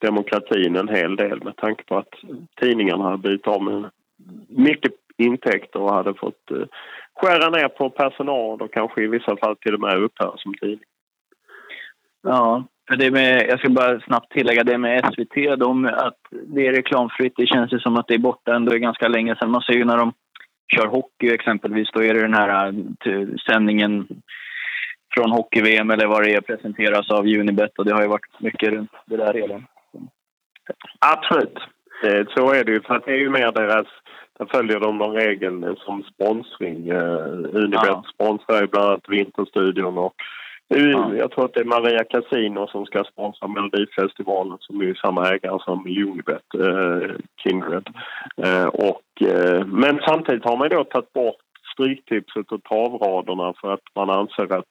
demokratin 0.00 0.76
en 0.76 0.88
hel 0.88 1.16
del 1.16 1.44
med 1.44 1.56
tanke 1.56 1.84
på 1.84 1.96
att 1.96 2.14
tidningarna 2.60 3.04
hade 3.04 3.18
blivit 3.18 3.46
av 3.46 3.62
med 3.62 3.90
mycket 4.48 4.92
intäkter 5.16 5.80
och 5.80 5.94
hade 5.94 6.14
fått 6.14 6.50
eh, 6.50 6.66
skära 7.14 7.50
ner 7.50 7.68
på 7.68 7.90
personal 7.90 8.62
och 8.62 8.72
kanske 8.72 9.02
i 9.02 9.06
vissa 9.06 9.36
fall 9.36 9.56
till 9.56 9.74
och 9.74 9.80
med 9.80 10.02
upphöra 10.02 10.36
som 10.36 10.54
tidning. 10.54 10.88
Ja, 12.22 12.64
det 12.98 13.10
med, 13.10 13.46
jag 13.48 13.58
ska 13.58 13.68
bara 13.70 14.00
snabbt 14.00 14.32
tillägga 14.32 14.64
det 14.64 14.78
med 14.78 15.04
SVT, 15.12 15.58
de, 15.58 15.84
att 15.84 16.18
det 16.30 16.66
är 16.66 16.72
reklamfritt, 16.72 17.32
det 17.36 17.46
känns 17.46 17.72
ju 17.72 17.78
som 17.78 17.96
att 17.96 18.08
det 18.08 18.14
är 18.14 18.18
borta 18.18 18.54
ändå 18.54 18.76
ganska 18.76 19.08
länge 19.08 19.36
sedan. 19.36 19.50
Man 19.50 19.62
ser 19.62 19.72
ju 19.72 19.84
när 19.84 19.96
de 19.96 20.12
kör 20.74 20.86
hockey 20.86 21.28
exempelvis, 21.28 21.88
då 21.92 22.02
är 22.02 22.14
det 22.14 22.20
den 22.20 22.34
här 22.34 22.66
äh, 23.06 23.26
sändningen 23.50 24.06
från 25.14 25.30
hockey-VM 25.30 25.90
eller 25.90 26.06
vad 26.06 26.22
det 26.22 26.34
är 26.34 26.40
presenteras 26.40 27.10
av 27.10 27.26
Unibet 27.26 27.78
och 27.78 27.84
det 27.84 27.94
har 27.94 28.02
ju 28.02 28.08
varit 28.08 28.40
mycket 28.40 28.68
runt 28.68 28.90
det 29.06 29.16
där 29.16 29.32
redan. 29.32 29.66
Absolut, 30.98 31.58
så 32.36 32.52
är 32.52 32.64
det 32.64 32.72
ju. 32.72 32.80
För 32.80 32.94
att 32.94 33.04
det 33.04 33.12
är 33.12 33.18
ju 33.18 33.30
mer 33.30 33.52
deras 33.52 33.86
Sen 34.38 34.46
följer 34.46 34.80
de 34.80 34.98
någon 34.98 35.14
regel 35.14 35.76
som 35.76 36.02
sponsring. 36.02 36.92
Uh, 36.92 37.54
Unibet 37.54 37.86
ja. 37.86 38.04
sponsrar 38.14 38.60
ju 38.60 38.66
bland 38.66 38.86
annat 38.86 39.08
Vinterstudion 39.08 39.98
och 39.98 40.14
ja. 40.68 41.14
jag 41.14 41.30
tror 41.30 41.44
att 41.44 41.54
det 41.54 41.60
är 41.60 41.64
Maria 41.64 42.04
Casino 42.04 42.66
som 42.66 42.86
ska 42.86 43.04
sponsra 43.04 43.48
Melodifestivalen 43.48 44.56
som 44.60 44.80
är 44.80 44.94
samma 44.94 45.28
ägare 45.28 45.58
som 45.60 45.86
Unibet, 45.86 46.54
uh, 46.58 47.16
Kindred. 47.42 47.88
Uh, 48.46 48.66
och, 48.66 49.02
uh, 49.22 49.66
men 49.66 50.00
samtidigt 50.06 50.44
har 50.44 50.56
man 50.56 50.68
då 50.68 50.84
tagit 50.84 51.12
bort 51.12 51.36
Stryktipset 51.72 52.52
och 52.52 52.62
travraderna 52.62 53.54
för 53.60 53.72
att 53.72 53.80
man 53.94 54.10
anser 54.10 54.52
att 54.52 54.64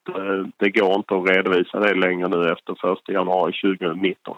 det 0.58 0.69
går 0.69 0.95
inte 0.95 1.15
att 1.15 1.29
redovisa 1.29 1.79
det 1.79 1.93
längre 1.93 2.27
nu 2.27 2.51
efter 2.51 2.93
1 2.93 2.99
januari 3.10 3.53
2019. 3.77 4.38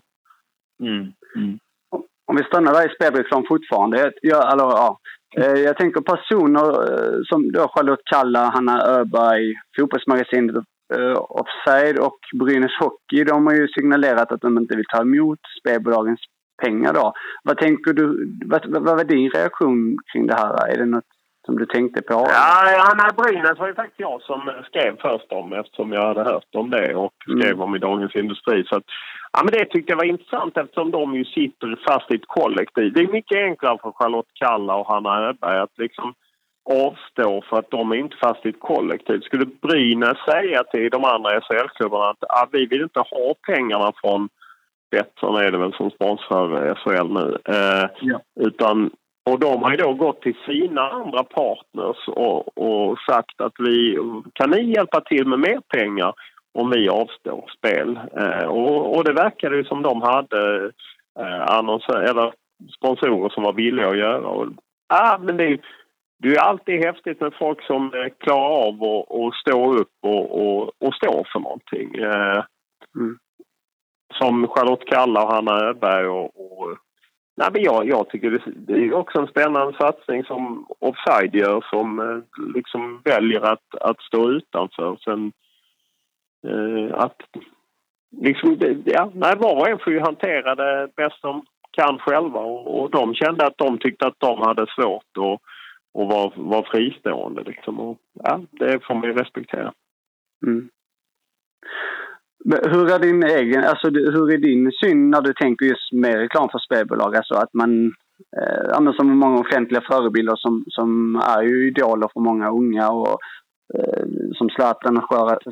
Mm. 0.80 1.14
Mm. 1.36 1.60
Om 2.28 2.36
vi 2.36 2.44
stannar 2.44 2.74
där 2.74 2.92
i 2.92 2.96
spelreklam 2.96 3.44
fortfarande. 3.48 4.12
Jag, 4.22 4.54
eller, 4.54 4.64
ja, 4.64 5.00
eh, 5.38 5.60
jag 5.68 5.78
tänker 5.78 6.02
personer 6.02 6.68
eh, 6.84 7.20
som 7.30 7.52
då 7.52 7.68
Charlotte 7.68 8.06
Kalla, 8.06 8.50
Hanna 8.50 8.86
Öberg, 8.88 9.54
Fotbollsmagasinet 9.78 10.56
uh, 10.94 11.18
Offside 11.18 12.00
och 12.00 12.20
Brynäs 12.40 12.78
Hockey. 12.80 13.24
De 13.24 13.48
har 13.48 13.54
ju 13.54 13.68
signalerat 13.68 14.32
att 14.32 14.42
de 14.42 14.58
inte 14.58 14.76
vill 14.76 14.86
ta 14.94 15.02
emot 15.02 15.40
spelbolagens 15.60 16.20
pengar. 16.64 16.94
Då. 16.94 17.14
Vad 17.44 17.58
tänker 17.58 17.94
du? 17.94 18.06
Vad, 18.46 18.66
vad 18.66 18.98
var 18.98 19.04
din 19.04 19.30
reaktion 19.30 19.98
kring 20.12 20.28
det 20.28 20.36
här? 20.36 20.68
Är 20.74 20.78
det 20.78 20.86
något 20.86 21.12
som 21.46 21.58
du 21.58 21.66
tänkte 21.66 22.02
på? 22.02 22.14
Ja, 22.14 22.86
Hanna 22.88 23.14
Brynäs 23.18 23.60
var 23.60 23.68
ju 23.68 23.74
faktiskt 23.74 24.00
jag 24.00 24.22
som 24.22 24.52
skrev 24.66 24.98
först 25.02 25.32
om 25.32 25.54
eftersom 25.54 25.92
jag 25.92 26.08
hade 26.08 26.24
hört 26.24 26.56
om 26.56 26.70
det 26.70 26.96
och 26.96 27.14
skrev 27.22 27.54
mm. 27.54 27.62
om 27.62 27.76
i 27.76 27.80
Dagens 27.80 28.16
Industri. 28.16 28.64
Så 28.64 28.76
att, 28.76 28.84
ja, 29.34 29.42
men 29.44 29.54
det 29.54 29.66
tyckte 29.66 29.92
jag 29.92 29.98
var 29.98 30.06
intressant 30.06 30.58
eftersom 30.58 30.92
de 30.92 31.16
ju 31.16 31.26
sitter 31.26 31.80
fast 31.88 32.12
i 32.12 32.16
ett 32.16 32.28
kollektiv. 32.28 32.94
Det 32.94 33.00
är 33.00 33.12
mycket 33.12 33.38
enklare 33.38 33.78
för 33.82 33.92
Charlotte 33.92 34.32
Kalla 34.34 34.76
och 34.76 34.88
Hanna 34.88 35.30
Öberg 35.30 35.60
att 35.60 35.78
liksom 35.78 36.14
avstå 36.66 37.42
för 37.50 37.60
att 37.60 37.72
de 37.72 37.92
är 37.92 37.96
inte 37.96 38.18
fast 38.18 38.46
i 38.46 38.50
ett 38.50 38.60
kollektiv. 38.60 39.20
Skulle 39.20 39.46
Brynäs 39.46 40.18
säga 40.30 40.64
till 40.64 40.90
de 40.90 41.04
andra 41.06 41.42
SHL-klubbarna 41.42 42.10
att 42.10 42.24
ah, 42.30 42.48
vi 42.52 42.66
vill 42.66 42.82
inte 42.82 43.00
ha 43.00 43.34
pengarna 43.48 43.92
från 44.02 44.30
Betsson 44.92 45.36
är 45.36 45.52
det 45.52 45.58
väl 45.58 45.74
som 45.74 45.92
sponsrar 45.92 46.76
SHL 46.76 47.14
nu. 47.14 47.38
Eh, 47.46 47.90
ja. 48.02 48.22
Utan 48.40 48.92
och 49.30 49.40
de 49.40 49.64
har 49.64 49.72
ju 49.72 49.78
då 49.78 49.94
gått 49.94 50.22
till 50.22 50.36
sina 50.46 50.90
andra 50.90 51.24
partners 51.24 52.08
och, 52.08 52.58
och 52.58 53.00
sagt 53.00 53.42
att 53.42 53.54
vi 53.60 53.98
kan 54.34 54.50
ni 54.50 54.74
hjälpa 54.76 55.02
till 55.02 55.28
med 55.28 55.40
mer 55.40 55.60
pengar 55.68 56.14
om 56.54 56.70
vi 56.70 56.90
avstår 56.90 57.52
spel. 57.58 58.00
Eh, 58.18 58.46
och, 58.46 58.98
och, 58.98 59.04
det 59.04 59.14
verkade 59.14 59.56
ju 59.58 59.64
som 59.64 59.82
de 59.82 60.02
hade 60.02 60.72
eh, 61.20 61.42
annonser, 61.42 62.02
eller 62.02 62.34
sponsorer 62.78 63.30
som 63.30 63.44
var 63.44 63.54
villiga 63.54 63.90
att 63.90 63.98
göra. 63.98 64.28
Och, 64.28 64.48
ah, 64.88 65.18
men 65.18 65.38
det, 65.38 65.60
det 66.18 66.36
är 66.36 66.42
alltid 66.42 66.86
häftigt 66.86 67.22
med 67.22 67.34
folk 67.40 67.64
som 67.64 67.94
eh, 67.94 68.10
klarar 68.18 68.68
av 68.68 68.84
att 68.84 69.36
stå 69.36 69.74
upp 69.74 69.94
och, 70.02 70.42
och, 70.42 70.62
och 70.80 70.94
stå 70.94 71.26
för 71.34 71.40
någonting. 71.40 71.96
Eh, 71.96 72.44
mm. 72.96 73.18
Som 74.14 74.48
Charlotte 74.48 74.86
Kalla 74.86 75.24
och 75.24 75.32
Hanna 75.34 75.60
Öberg 75.60 76.08
och, 76.08 76.26
och 76.26 76.78
Nej, 77.38 77.50
men 77.54 77.62
jag, 77.64 77.88
jag 77.88 78.10
tycker 78.10 78.32
det, 78.32 78.42
det, 78.46 78.74
är 78.74 78.94
också 78.94 79.20
en 79.20 79.28
spännande 79.28 79.78
satsning 79.78 80.24
som 80.24 80.68
Offside 80.80 81.36
gör 81.36 81.66
som 81.70 82.00
eh, 82.00 82.46
liksom 82.56 83.02
väljer 83.04 83.42
att, 83.42 83.76
att 83.82 84.02
stå 84.02 84.30
utanför. 84.32 84.98
Sen 85.04 85.32
eh, 86.48 86.98
att 86.98 87.22
liksom, 88.22 88.58
ja, 88.86 89.12
nej, 89.14 89.36
var 89.38 89.56
och 89.56 89.70
en 89.70 89.80
får 89.80 89.94
ju 89.94 90.00
hantera 90.00 90.56
det 90.56 90.90
bäst 90.96 91.22
de 91.22 91.46
kan 91.72 92.00
själva 92.00 92.40
och, 92.40 92.80
och 92.80 92.92
de 92.92 93.14
kände 93.16 93.46
att 93.46 93.58
de 93.58 93.78
tyckte 93.78 94.08
att 94.08 94.20
de 94.20 94.42
hade 94.42 94.66
svårt 94.68 95.18
att 95.18 95.42
och 95.96 96.08
var, 96.08 96.34
var 96.36 96.64
fristående. 96.72 97.44
Liksom. 97.44 97.80
Och, 97.80 97.98
ja, 98.24 98.42
det 98.52 98.80
får 98.86 98.96
man 98.96 99.04
ju 99.04 99.14
respektera. 99.14 99.74
Mm. 100.46 100.70
Hur 102.46 102.92
är 102.92 103.00
din 103.00 103.24
egen, 103.24 103.64
alltså 103.64 103.90
hur 103.90 104.34
är 104.34 104.38
din 104.38 104.72
syn 104.72 105.10
när 105.10 105.22
du 105.22 105.34
tänker 105.34 105.66
just 105.66 105.92
med 105.94 106.16
reklam 106.16 106.50
för 106.50 106.60
spelbolag? 106.60 107.16
Alltså 107.16 107.34
att 107.34 107.54
man, 107.54 107.94
eh, 108.38 108.92
som 108.92 109.18
många 109.18 109.40
offentliga 109.40 109.82
förebilder 109.82 110.36
som, 110.36 110.64
som 110.68 111.16
är 111.16 111.42
ju 111.42 111.68
idoler 111.68 112.10
för 112.14 112.20
många 112.20 112.50
unga 112.50 112.90
och 112.90 113.18
eh, 113.76 114.06
som 114.38 114.50
Zlatan, 114.50 115.08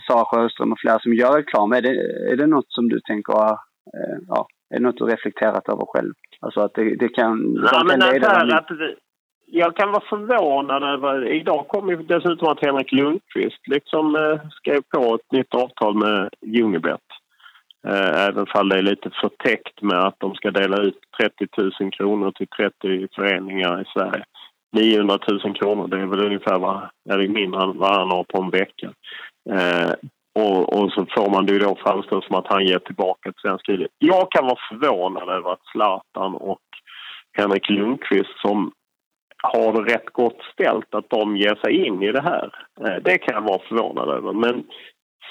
Sara 0.07 0.25
Sjöström 0.25 0.71
och 0.71 0.79
flera 0.79 0.99
som 0.99 1.13
gör 1.13 1.33
reklam. 1.37 1.71
Är 1.71 1.81
det, 1.81 1.95
är 2.31 2.35
det 2.35 2.47
något 2.47 2.71
som 2.71 2.89
du 2.89 2.99
tänker, 2.99 3.33
eh, 3.97 4.17
ja, 4.27 4.47
Är 4.69 4.77
det 4.79 4.83
något 4.83 4.97
du 4.97 5.05
reflekterat 5.05 5.69
över 5.69 5.85
själv? 5.85 6.13
Alltså 6.39 6.59
att 6.59 6.73
det, 6.73 6.95
det 6.95 7.09
kan... 7.09 7.55
Ja, 7.71 7.79
de 7.79 7.87
men 7.87 7.99
kan 7.99 8.09
det 8.09 8.13
leda 8.13 8.57
att, 8.57 8.71
jag 9.55 9.75
kan 9.75 9.91
vara 9.91 10.03
förvånad 10.09 10.83
över... 10.83 11.27
Idag 11.27 11.67
kom 11.67 11.89
ju 11.89 11.95
dessutom 11.95 12.47
att 12.47 12.65
Henrik 12.65 12.91
Lundqvist 12.91 13.67
liksom 13.67 14.15
eh, 14.15 14.49
skrev 14.51 14.81
på 14.81 15.15
ett 15.15 15.31
nytt 15.31 15.55
avtal 15.55 15.95
med 15.95 16.29
Unibet. 16.63 17.01
Eh, 17.87 18.25
även 18.27 18.45
fall 18.45 18.69
det 18.69 18.77
är 18.77 18.81
lite 18.81 19.09
förtäckt 19.21 19.81
med 19.81 19.99
att 19.99 20.15
de 20.17 20.35
ska 20.35 20.51
dela 20.51 20.77
ut 20.77 20.99
30 21.21 21.47
000 21.81 21.91
kronor 21.91 22.31
till 22.31 22.47
30 22.47 23.07
föreningar 23.15 23.81
i 23.81 23.85
Sverige. 23.93 24.23
900 24.71 25.17
000 25.27 25.55
kronor, 25.55 25.87
det 25.87 25.99
är 25.99 26.05
väl 26.05 26.25
ungefär 26.25 26.59
vad, 26.59 26.89
är 27.09 27.17
det 27.17 27.27
mindre 27.27 27.63
än 27.63 27.77
vad 27.77 27.95
han 27.95 28.11
har 28.11 28.23
på 28.23 28.41
en 28.41 28.49
vecka. 28.49 28.93
Eh, 29.49 29.91
och, 30.35 30.73
och 30.73 30.91
så 30.91 31.05
får 31.17 31.29
man 31.29 31.45
det 31.45 31.53
ju 31.53 31.59
då 31.59 31.75
framstå 31.75 32.21
som 32.21 32.35
att 32.35 32.47
han 32.47 32.65
ger 32.65 32.79
tillbaka 32.79 33.31
till 33.31 33.41
svensk 33.41 33.69
idrott. 33.69 33.91
Jag 33.97 34.31
kan 34.31 34.45
vara 34.45 34.59
förvånad 34.69 35.29
över 35.29 35.51
att 35.53 35.65
Zlatan 35.71 36.35
och 36.35 36.59
Henrik 37.37 37.69
Lundqvist 37.69 38.39
som 38.41 38.71
har 39.43 39.73
det 39.73 39.93
rätt 39.93 40.09
gott 40.09 40.41
ställt 40.53 40.95
att 40.95 41.09
de 41.09 41.37
ger 41.37 41.55
sig 41.55 41.85
in 41.85 42.03
i 42.03 42.11
det 42.11 42.21
här. 42.21 42.51
Eh, 42.81 43.03
det 43.03 43.17
kan 43.17 43.33
jag 43.35 43.41
vara 43.41 43.61
förvånad 43.69 44.09
över. 44.09 44.33
Men 44.33 44.63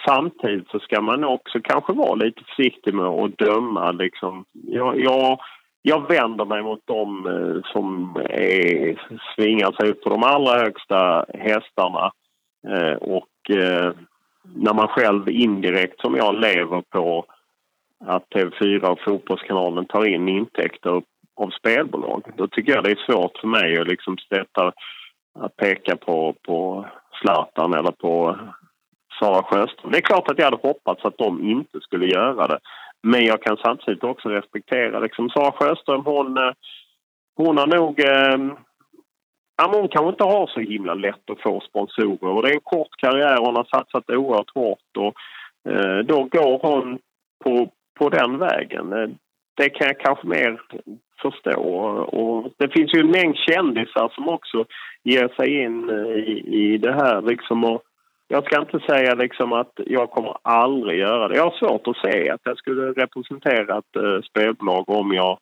samtidigt 0.07 0.69
så 0.69 0.79
ska 0.79 1.01
man 1.01 1.25
också 1.25 1.61
kanske 1.65 1.93
vara 1.93 2.15
lite 2.15 2.45
försiktig 2.45 2.95
med 2.95 3.07
att 3.07 3.39
döma. 3.39 3.93
Liksom. 3.93 4.45
Jag, 4.53 5.01
jag, 5.01 5.41
jag 5.83 6.09
vänder 6.09 6.45
mig 6.45 6.63
mot 6.63 6.87
dem 6.87 7.27
eh, 7.27 7.73
som 7.73 8.17
är, 8.31 9.01
svingar 9.35 9.73
sig 9.73 9.91
upp 9.91 10.03
på 10.03 10.11
de 10.11 10.23
allra 10.23 10.59
högsta 10.59 11.27
hästarna. 11.35 12.13
Eh, 12.69 12.95
och 12.95 13.29
när 14.55 14.75
man 14.75 14.89
själv 14.89 15.29
indirekt, 15.29 16.01
som 16.01 16.17
jag, 16.17 16.41
lever 16.41 16.83
på 16.91 17.25
att 18.05 18.29
TV4 18.35 18.85
och 18.85 19.01
Fotbollskanalen 19.01 19.85
tar 19.85 20.07
in 20.07 20.29
intäkter 20.29 21.03
av 21.37 21.51
spelbolag. 21.51 22.23
Då 22.37 22.49
tycker 22.49 22.73
jag 22.73 22.85
det 22.85 22.91
är 22.91 23.13
svårt 23.13 23.39
för 23.39 23.49
mig 23.49 23.79
att 23.79 23.89
liksom 23.89 24.17
sätta, 24.19 24.73
att 25.39 25.57
peka 25.57 25.97
på, 25.97 26.35
på 26.43 26.87
Zlatan 27.21 27.75
eller 27.75 27.91
på 27.91 28.39
Sara 29.19 29.43
Sjöström. 29.43 29.91
Det 29.93 29.99
är 29.99 30.03
klart 30.03 30.31
att 30.31 30.39
jag 30.39 30.45
hade 30.45 30.69
hoppats 30.69 31.05
att 31.05 31.19
de 31.19 31.51
inte 31.51 31.81
skulle 31.81 32.07
göra 32.07 32.47
det. 32.47 32.59
Men 33.03 33.25
jag 33.25 33.43
kan 33.43 33.57
samtidigt 33.57 34.05
också 34.05 34.29
respektera 34.29 35.01
liksom 35.01 35.31
Sara 35.31 35.53
Sjöström, 35.53 36.05
hon, 36.05 36.39
eh, 36.39 36.53
hon 37.37 37.59
har 37.59 37.67
nog... 37.67 38.01
Eh, 38.01 38.57
ja, 39.57 39.69
men 39.69 39.81
hon 39.81 39.89
kanske 39.89 40.09
inte 40.09 40.25
har 40.25 40.47
så 40.47 40.61
himla 40.61 40.95
lätt 40.95 41.31
att 41.31 41.41
få 41.41 41.61
sponsorer. 41.61 42.33
Och 42.33 42.43
det 42.43 42.49
är 42.49 42.55
en 42.55 42.61
kort 42.61 42.97
karriär, 42.97 43.37
hon 43.37 43.57
har 43.57 43.65
satsat 43.65 44.11
oerhört 44.11 44.55
hårt. 44.55 44.97
Och, 44.99 45.15
eh, 45.73 45.99
då 45.99 46.25
går 46.25 46.59
hon 46.63 46.99
på, 47.45 47.71
på 47.99 48.09
den 48.09 48.39
vägen. 48.39 48.93
Eh, 48.93 49.09
det 49.57 49.71
kan 49.71 49.87
jag 49.87 50.01
kanske 50.01 50.27
mer 50.27 50.61
förstå. 51.23 51.63
Och 52.13 52.53
det 52.57 52.69
finns 52.69 52.95
ju 52.95 53.01
en 53.01 53.11
mängd 53.11 53.37
kändisar 53.37 54.13
som 54.15 54.29
också 54.29 54.65
ger 55.03 55.29
sig 55.29 55.63
in 55.63 55.91
eh, 55.91 56.17
i, 56.33 56.43
i 56.47 56.79
det 56.79 56.93
här. 56.93 57.23
Liksom 57.23 57.65
och 57.65 57.83
jag 58.29 58.45
ska 58.45 58.61
inte 58.61 58.81
säga 58.81 59.15
liksom 59.15 59.53
att 59.53 59.73
jag 59.77 60.11
kommer 60.11 60.37
aldrig 60.43 60.99
göra 60.99 61.29
det. 61.29 61.37
Jag 61.37 61.45
har 61.45 61.59
svårt 61.59 61.87
att 61.87 61.97
se 61.97 62.31
att 62.31 62.41
jag 62.45 62.59
skulle 62.59 62.93
representera 62.93 63.79
ett 63.79 63.97
eh, 63.97 64.23
spelbolag 64.31 64.91
om 64.91 65.13
jag... 65.13 65.39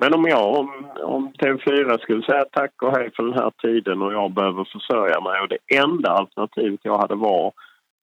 Men 0.00 0.14
om 0.14 0.24
jag, 0.24 0.54
om, 0.58 0.86
om 1.02 1.32
TV4 1.32 1.98
skulle 1.98 2.22
säga 2.22 2.44
tack 2.52 2.82
och 2.82 2.96
hej 2.96 3.10
för 3.16 3.22
den 3.22 3.34
här 3.34 3.52
tiden 3.62 4.02
och 4.02 4.12
jag 4.12 4.30
behöver 4.30 4.64
försörja 4.64 5.20
mig 5.20 5.40
och 5.40 5.48
det 5.48 5.76
enda 5.76 6.10
alternativet 6.10 6.80
jag 6.82 6.98
hade 6.98 7.14
var 7.14 7.52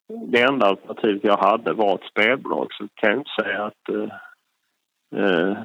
det 0.08 0.42
enda 0.42 0.66
alternativet 0.66 1.24
jag 1.24 1.38
hade 1.38 1.74
var 1.74 1.96
ett 1.96 2.10
spelbolag 2.12 2.68
så 2.74 2.88
kan 2.96 3.10
jag 3.10 3.20
inte 3.20 3.42
säga 3.42 3.66
att 3.66 3.90
eh, 3.90 4.10
eh, 5.24 5.58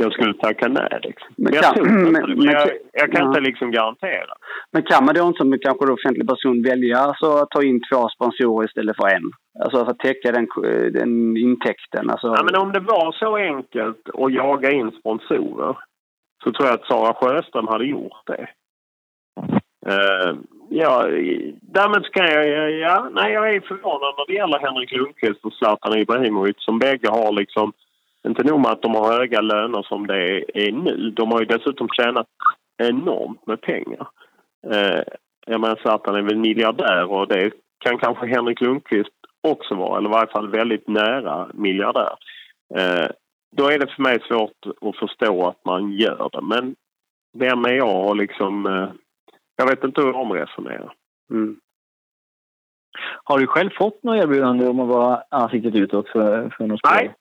jag 0.00 0.12
skulle 0.12 0.34
tacka 0.34 0.68
nej. 0.68 0.98
Liksom. 1.02 1.28
Men 1.36 1.52
jag, 1.54 1.64
kan- 1.64 1.74
tror 1.74 1.84
men- 1.86 2.12
men 2.12 2.30
men 2.38 2.46
jag, 2.46 2.62
kan- 2.68 2.76
jag 2.92 3.12
kan 3.12 3.22
ja. 3.22 3.28
inte 3.28 3.40
liksom 3.40 3.70
garantera. 3.70 4.34
Men 4.72 4.82
kan 4.82 5.04
man 5.04 5.14
då 5.14 5.26
inte 5.26 5.38
som 5.38 5.58
kanske 5.58 5.86
då 5.86 5.92
offentlig 5.92 6.28
person 6.28 6.62
välja 6.62 6.98
alltså, 6.98 7.26
att 7.32 7.50
ta 7.50 7.62
in 7.62 7.80
två 7.92 8.08
sponsorer 8.08 8.68
istället 8.68 8.96
för 8.96 9.08
en? 9.08 9.30
Alltså 9.64 9.84
för 9.84 9.90
att 9.92 9.98
täcka 9.98 10.32
den, 10.32 10.46
den 10.92 11.36
intäkten. 11.36 12.10
Alltså, 12.10 12.26
Ja, 12.26 12.42
men 12.44 12.62
om 12.62 12.72
det 12.72 12.80
var 12.80 13.12
så 13.12 13.36
enkelt 13.36 14.08
att 14.14 14.32
jaga 14.32 14.70
in 14.70 14.90
sponsorer 15.00 15.76
så 16.44 16.52
tror 16.52 16.68
jag 16.68 16.74
att 16.74 16.86
Sara 16.86 17.14
Sjöström 17.14 17.68
hade 17.68 17.84
gjort 17.84 18.26
det. 18.26 18.48
Uh, 19.88 20.38
ja, 20.68 21.02
därmed 21.62 22.04
ska 22.04 22.20
jag... 22.32 22.70
Ja, 22.72 23.08
nej, 23.12 23.32
jag 23.32 23.54
är 23.54 23.60
förvånad 23.60 24.14
när 24.18 24.26
det 24.26 24.32
gäller 24.34 24.58
Henrik 24.58 24.92
Lundqvist 24.92 25.44
och 25.44 25.52
Zlatan 25.52 25.98
Ibrahimovic 25.98 26.56
som 26.58 26.78
bägge 26.78 27.08
har 27.10 27.32
liksom... 27.32 27.72
Inte 28.28 28.44
nog 28.44 28.60
med 28.60 28.70
att 28.70 28.82
de 28.82 28.94
har 28.94 29.12
höga 29.12 29.40
löner 29.40 29.82
som 29.82 30.06
det 30.06 30.44
är 30.54 30.72
nu. 30.72 31.10
De 31.10 31.32
har 31.32 31.40
ju 31.40 31.46
dessutom 31.46 31.88
tjänat 31.88 32.26
enormt 32.82 33.46
med 33.46 33.60
pengar. 33.60 34.08
Uh, 34.66 35.02
jag 35.46 35.60
menar, 35.60 35.76
Zlatan 35.76 36.14
är 36.14 36.22
väl 36.22 36.36
miljardär 36.36 37.10
och 37.10 37.28
det 37.28 37.52
kan 37.78 37.98
kanske 37.98 38.26
Henrik 38.26 38.60
Lundqvist 38.60 39.12
också 39.48 39.74
vara, 39.74 39.98
eller 39.98 40.08
i 40.08 40.12
varje 40.12 40.32
fall 40.32 40.48
väldigt 40.48 40.88
nära 40.88 41.50
miljardär. 41.54 42.14
Eh, 42.74 43.08
då 43.56 43.68
är 43.68 43.78
det 43.78 43.86
för 43.86 44.02
mig 44.02 44.20
svårt 44.28 44.66
att 44.80 44.96
förstå 44.96 45.46
att 45.48 45.64
man 45.64 45.92
gör 45.92 46.28
det. 46.32 46.40
Men 46.42 46.74
vem 47.38 47.64
är 47.64 47.72
jag 47.72 48.08
och 48.08 48.16
liksom... 48.16 48.66
Eh, 48.66 48.88
jag 49.56 49.66
vet 49.66 49.84
inte 49.84 50.00
hur 50.00 50.12
de 50.12 50.32
resonerar. 50.32 50.94
mm. 51.30 51.60
Har 53.24 53.38
du 53.38 53.46
själv 53.46 53.70
fått 53.70 54.02
något 54.02 54.22
erbjudande 54.22 54.66
om 54.66 54.80
att 54.80 54.88
vara 54.88 55.22
ansiktet 55.30 55.74
utåt 55.74 56.08
för, 56.08 56.50
för 56.50 56.66
något 56.66 56.78
spel? 56.78 56.92
Nej. 56.94 57.14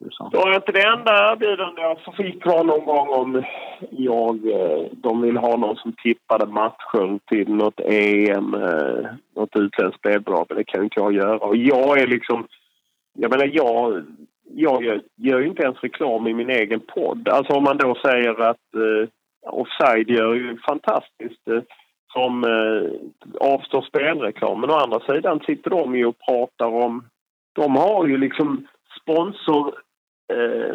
Det 0.00 0.36
var 0.36 0.54
inte 0.54 0.72
det 0.72 0.86
enda 0.86 1.32
erbjudande 1.32 1.82
jag 1.82 1.90
alltså 1.90 2.12
fick 2.12 2.46
var 2.46 2.64
någon 2.64 2.84
gång 2.84 3.08
om 3.08 3.44
jag, 3.90 4.36
eh, 4.52 4.86
de 4.92 5.22
vill 5.22 5.36
ha 5.36 5.56
någon 5.56 5.76
som 5.76 5.92
tippade 5.92 6.46
matchen 6.46 7.20
till 7.28 7.54
något 7.54 7.80
EM, 7.80 8.50
nåt 8.50 8.62
eh, 8.62 9.10
något 9.36 9.56
utländskt 9.56 9.98
spelbolag. 9.98 10.46
Men 10.48 10.58
det 10.58 10.64
kan 10.64 10.84
inte 10.84 11.00
jag 11.00 11.12
göra. 11.12 11.38
Och 11.38 11.56
jag 11.56 11.98
är 11.98 12.06
liksom... 12.06 12.46
Jag 13.12 13.30
menar, 13.30 13.50
jag, 13.52 14.04
jag 14.54 14.84
gör, 14.84 15.02
gör 15.16 15.40
ju 15.40 15.46
inte 15.46 15.62
ens 15.62 15.80
reklam 15.80 16.26
i 16.26 16.34
min 16.34 16.50
egen 16.50 16.80
podd. 16.80 17.28
Alltså 17.28 17.52
om 17.52 17.64
man 17.64 17.76
då 17.76 17.94
säger 17.94 18.40
att 18.40 18.74
eh, 18.74 19.08
Offside 19.42 20.10
gör 20.10 20.34
ju 20.34 20.58
fantastiskt 20.58 21.48
eh, 21.48 21.62
som 22.12 22.44
eh, 22.44 22.90
avstår 23.40 23.82
spelreklam. 23.82 24.60
Men 24.60 24.70
å 24.70 24.74
andra 24.74 25.00
sidan 25.00 25.40
sitter 25.40 25.70
de 25.70 25.96
ju 25.96 26.06
och 26.06 26.18
pratar 26.28 26.66
om... 26.66 27.04
De 27.52 27.76
har 27.76 28.06
ju 28.06 28.16
liksom 28.16 28.66
sponsor 29.00 29.74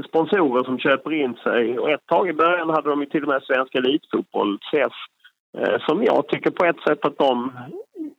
sponsorer 0.08 0.63
som 0.63 0.80
köper 0.80 1.13
in 1.13 1.36
sig. 1.44 1.80
Och 1.80 1.89
ett 1.91 2.06
tag 2.06 2.30
i 2.30 2.34
början 2.34 2.70
hade 2.70 2.89
de 2.89 3.00
ju 3.00 3.06
till 3.06 3.24
och 3.24 3.30
med 3.30 3.44
Svenska 3.44 3.78
Elitfotboll, 3.78 4.60
SEF, 4.72 4.94
eh, 5.58 5.80
som 5.88 6.04
jag 6.04 6.28
tycker 6.28 6.52
på 6.52 6.65
ett 6.65 6.80
sätt 6.88 7.06
att 7.06 7.18
de 7.18 7.52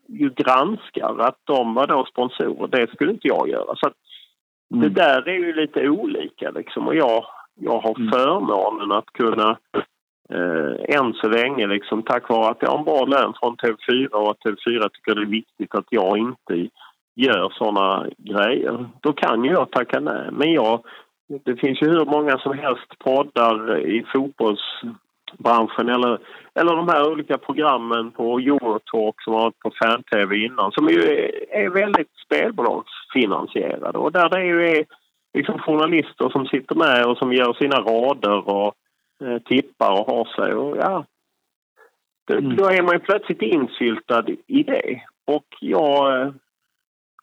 ju 0.09 0.31
granskar 0.31 1.17
att 1.19 1.39
de 1.45 1.75
var 1.75 1.87
då 1.87 2.05
sponsorer. 2.05 2.69
Det 2.69 2.91
skulle 2.91 3.11
inte 3.11 3.29
jag 3.29 3.49
göra. 3.49 3.77
Så 3.77 3.87
att 3.87 3.95
det 4.69 4.89
där 4.89 5.29
är 5.29 5.39
ju 5.39 5.53
lite 5.53 5.89
olika 5.89 6.51
liksom. 6.51 6.87
Och 6.87 6.95
jag, 6.95 7.25
jag 7.55 7.79
har 7.79 7.95
Mm. 7.99 8.11
förmånen 8.13 8.93
att 8.93 9.07
kunna 9.13 9.59
eh, 10.31 10.97
än 10.97 11.13
så 11.13 11.29
länge 11.29 11.67
liksom 11.67 12.03
tack 12.03 12.29
vare 12.29 12.51
att 12.51 12.59
jag 12.61 12.71
har 12.71 12.79
en 12.79 12.85
bra 12.85 13.05
lön 13.05 13.33
från 13.41 13.57
TV4 13.57 14.09
och 14.09 14.31
att 14.31 14.39
TV4 14.39 14.89
tycker 14.89 15.15
det 15.15 15.23
är 15.23 15.27
viktigt 15.27 15.75
att 15.75 15.87
jag 15.91 16.19
inte 16.19 16.69
gör 17.17 17.53
såna 17.55 18.07
grejer. 18.19 18.87
Då 19.01 19.13
kan 19.13 19.45
ju 19.45 19.51
jag 19.51 19.71
tacka 19.71 20.01
nej. 20.01 20.29
Men 20.33 20.53
jag, 20.53 20.85
det 21.45 21.57
finns 21.57 21.83
ju 21.83 21.91
hur 21.91 22.05
många 22.05 22.39
som 22.39 22.59
helst 22.59 22.99
poddar 22.99 23.79
i 23.79 24.05
fotbollsbranschen 24.13 25.89
eller, 25.89 26.19
eller 26.55 26.77
de 26.77 26.89
här 26.89 27.11
olika 27.13 27.39
programmen 27.39 28.11
på 28.11 28.39
Eurotalk 28.39 29.23
som 29.23 29.33
har 29.33 29.41
varit 29.41 29.59
på 29.59 29.71
fan-tv 29.83 30.37
innan 30.37 30.73
som 30.73 30.89
ju 30.89 31.03
är, 31.03 31.31
är 31.51 31.69
väldigt 31.71 32.11
spelbolagsfinansierade 32.27 33.99
och 33.99 34.13
där 34.13 34.29
det 34.29 34.45
ju 34.45 34.69
är 34.69 34.85
liksom 35.35 35.59
journalister 35.59 36.29
som 36.29 36.47
sitter 36.47 36.75
med 36.75 37.07
och 37.07 37.19
som 37.19 37.33
gör 37.33 37.53
sina 37.53 37.77
rader 37.77 38.49
och 38.49 38.75
eh, 39.25 39.39
tippar 39.39 40.01
och 40.01 40.07
har 40.07 40.25
sig. 40.25 40.55
Och, 40.55 40.77
ja, 40.77 41.05
Mm. 42.31 42.57
då 42.57 42.65
är 42.65 42.83
man 42.83 42.93
ju 42.93 42.99
plötsligt 42.99 43.43
insyltad 43.43 44.25
i 44.47 44.63
det. 44.63 45.01
Och 45.25 45.47
jag... 45.61 46.35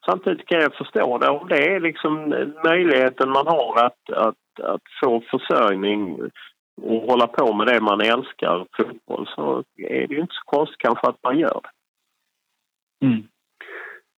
Samtidigt 0.05 0.47
kan 0.47 0.61
jag 0.61 0.75
förstå 0.75 1.17
det. 1.17 1.29
Om 1.29 1.47
det 1.47 1.73
är 1.75 1.79
liksom 1.79 2.29
möjligheten 2.63 3.29
man 3.29 3.47
har 3.47 3.85
att, 3.85 4.09
att, 4.09 4.59
att 4.63 4.81
få 5.03 5.21
försörjning 5.31 6.19
och 6.81 7.01
hålla 7.01 7.27
på 7.27 7.53
med 7.53 7.67
det 7.67 7.81
man 7.81 8.01
älskar, 8.01 8.65
fotboll, 8.77 9.27
så 9.35 9.63
är 9.77 10.07
det 10.07 10.13
ju 10.13 10.21
inte 10.21 10.33
så 10.33 10.57
konstigt 10.57 10.77
kanske 10.77 11.07
att 11.07 11.23
man 11.23 11.39
gör 11.39 11.61
det. 11.63 11.69
Mm. 13.05 13.23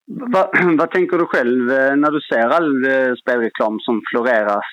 Va, 0.08 0.50
vad 0.78 0.92
tänker 0.92 1.18
du 1.18 1.26
själv 1.26 1.72
eh, 1.72 1.96
när 1.96 2.12
du 2.12 2.22
ser 2.22 2.48
all 2.48 2.86
eh, 2.86 3.16
spelreklam 3.16 3.80
som 3.80 4.02
floreras 4.12 4.66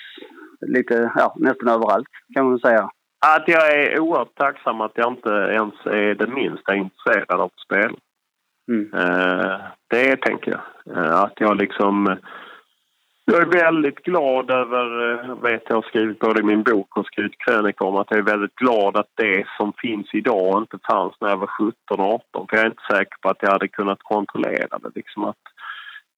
lite, 0.60 1.12
ja, 1.16 1.34
nästan 1.38 1.68
överallt 1.68 2.08
kan 2.34 2.48
man 2.48 2.58
säga? 2.58 2.90
Att 3.26 3.48
jag 3.48 3.72
är 3.72 4.00
oerhört 4.00 4.34
tacksam 4.34 4.80
att 4.80 4.92
jag 4.94 5.12
inte 5.12 5.30
ens 5.30 5.74
är 5.86 6.14
det 6.14 6.26
minsta 6.26 6.74
intresserad 6.74 7.40
av 7.40 7.50
spel. 7.64 7.96
Mm. 8.68 8.94
Eh, 8.94 9.60
det 9.90 10.16
tänker 10.16 10.50
jag. 10.50 10.96
Eh, 10.96 11.20
att 11.20 11.40
jag 11.40 11.56
liksom... 11.56 12.06
Eh, 12.06 12.16
jag 13.24 13.42
är 13.42 13.64
väldigt 13.64 14.02
glad 14.02 14.50
över, 14.50 15.34
vet 15.42 15.62
jag 15.68 15.76
har 15.76 15.82
skrivit 15.82 16.18
både 16.18 16.40
i 16.40 16.44
min 16.44 16.62
bok 16.62 16.96
och 16.96 17.06
skrivit 17.06 17.38
krönika 17.38 17.84
om 17.84 17.96
att 17.96 18.06
jag 18.10 18.18
är 18.18 18.22
väldigt 18.22 18.54
glad 18.54 18.96
att 18.96 19.10
det 19.14 19.44
som 19.56 19.72
finns 19.72 20.14
idag 20.14 20.62
inte 20.62 20.78
fanns 20.90 21.12
när 21.20 21.28
jag 21.28 21.36
var 21.36 21.46
17-18. 21.90 22.20
För 22.32 22.56
jag 22.56 22.60
är 22.60 22.66
inte 22.66 22.82
säker 22.90 23.16
på 23.20 23.28
att 23.28 23.42
jag 23.42 23.50
hade 23.50 23.68
kunnat 23.68 24.02
kontrollera 24.02 24.78
det. 24.78 24.90
Liksom 24.94 25.24
att, 25.24 25.42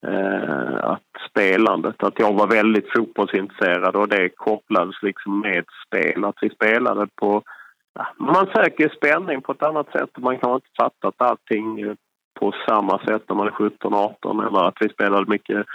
eh, 0.06 0.84
att 0.84 1.30
spelandet, 1.30 2.02
att 2.02 2.18
jag 2.18 2.32
var 2.32 2.46
väldigt 2.46 2.92
fotbollsintresserad 2.92 3.96
och 3.96 4.08
det 4.08 4.28
kopplades 4.28 5.02
liksom 5.02 5.40
med 5.40 5.64
spel. 5.86 6.24
Att 6.24 6.38
vi 6.40 6.50
spelade 6.50 7.08
på 7.14 7.42
Ja, 7.98 8.06
man 8.16 8.46
söker 8.46 8.88
spänning 8.88 9.42
på 9.42 9.52
ett 9.52 9.62
annat 9.62 9.92
sätt. 9.92 10.10
Man 10.18 10.38
kan 10.38 10.54
inte 10.54 10.66
fattat 10.76 11.14
allting 11.18 11.96
på 12.34 12.52
samma 12.68 12.98
sätt 12.98 13.22
när 13.28 13.36
man 13.36 13.46
är 13.46 13.50
17-18 13.50 14.46
eller 14.46 14.68
att 14.68 14.76
vi 14.80 14.88
spelade 14.88 15.30
mycket 15.30 15.66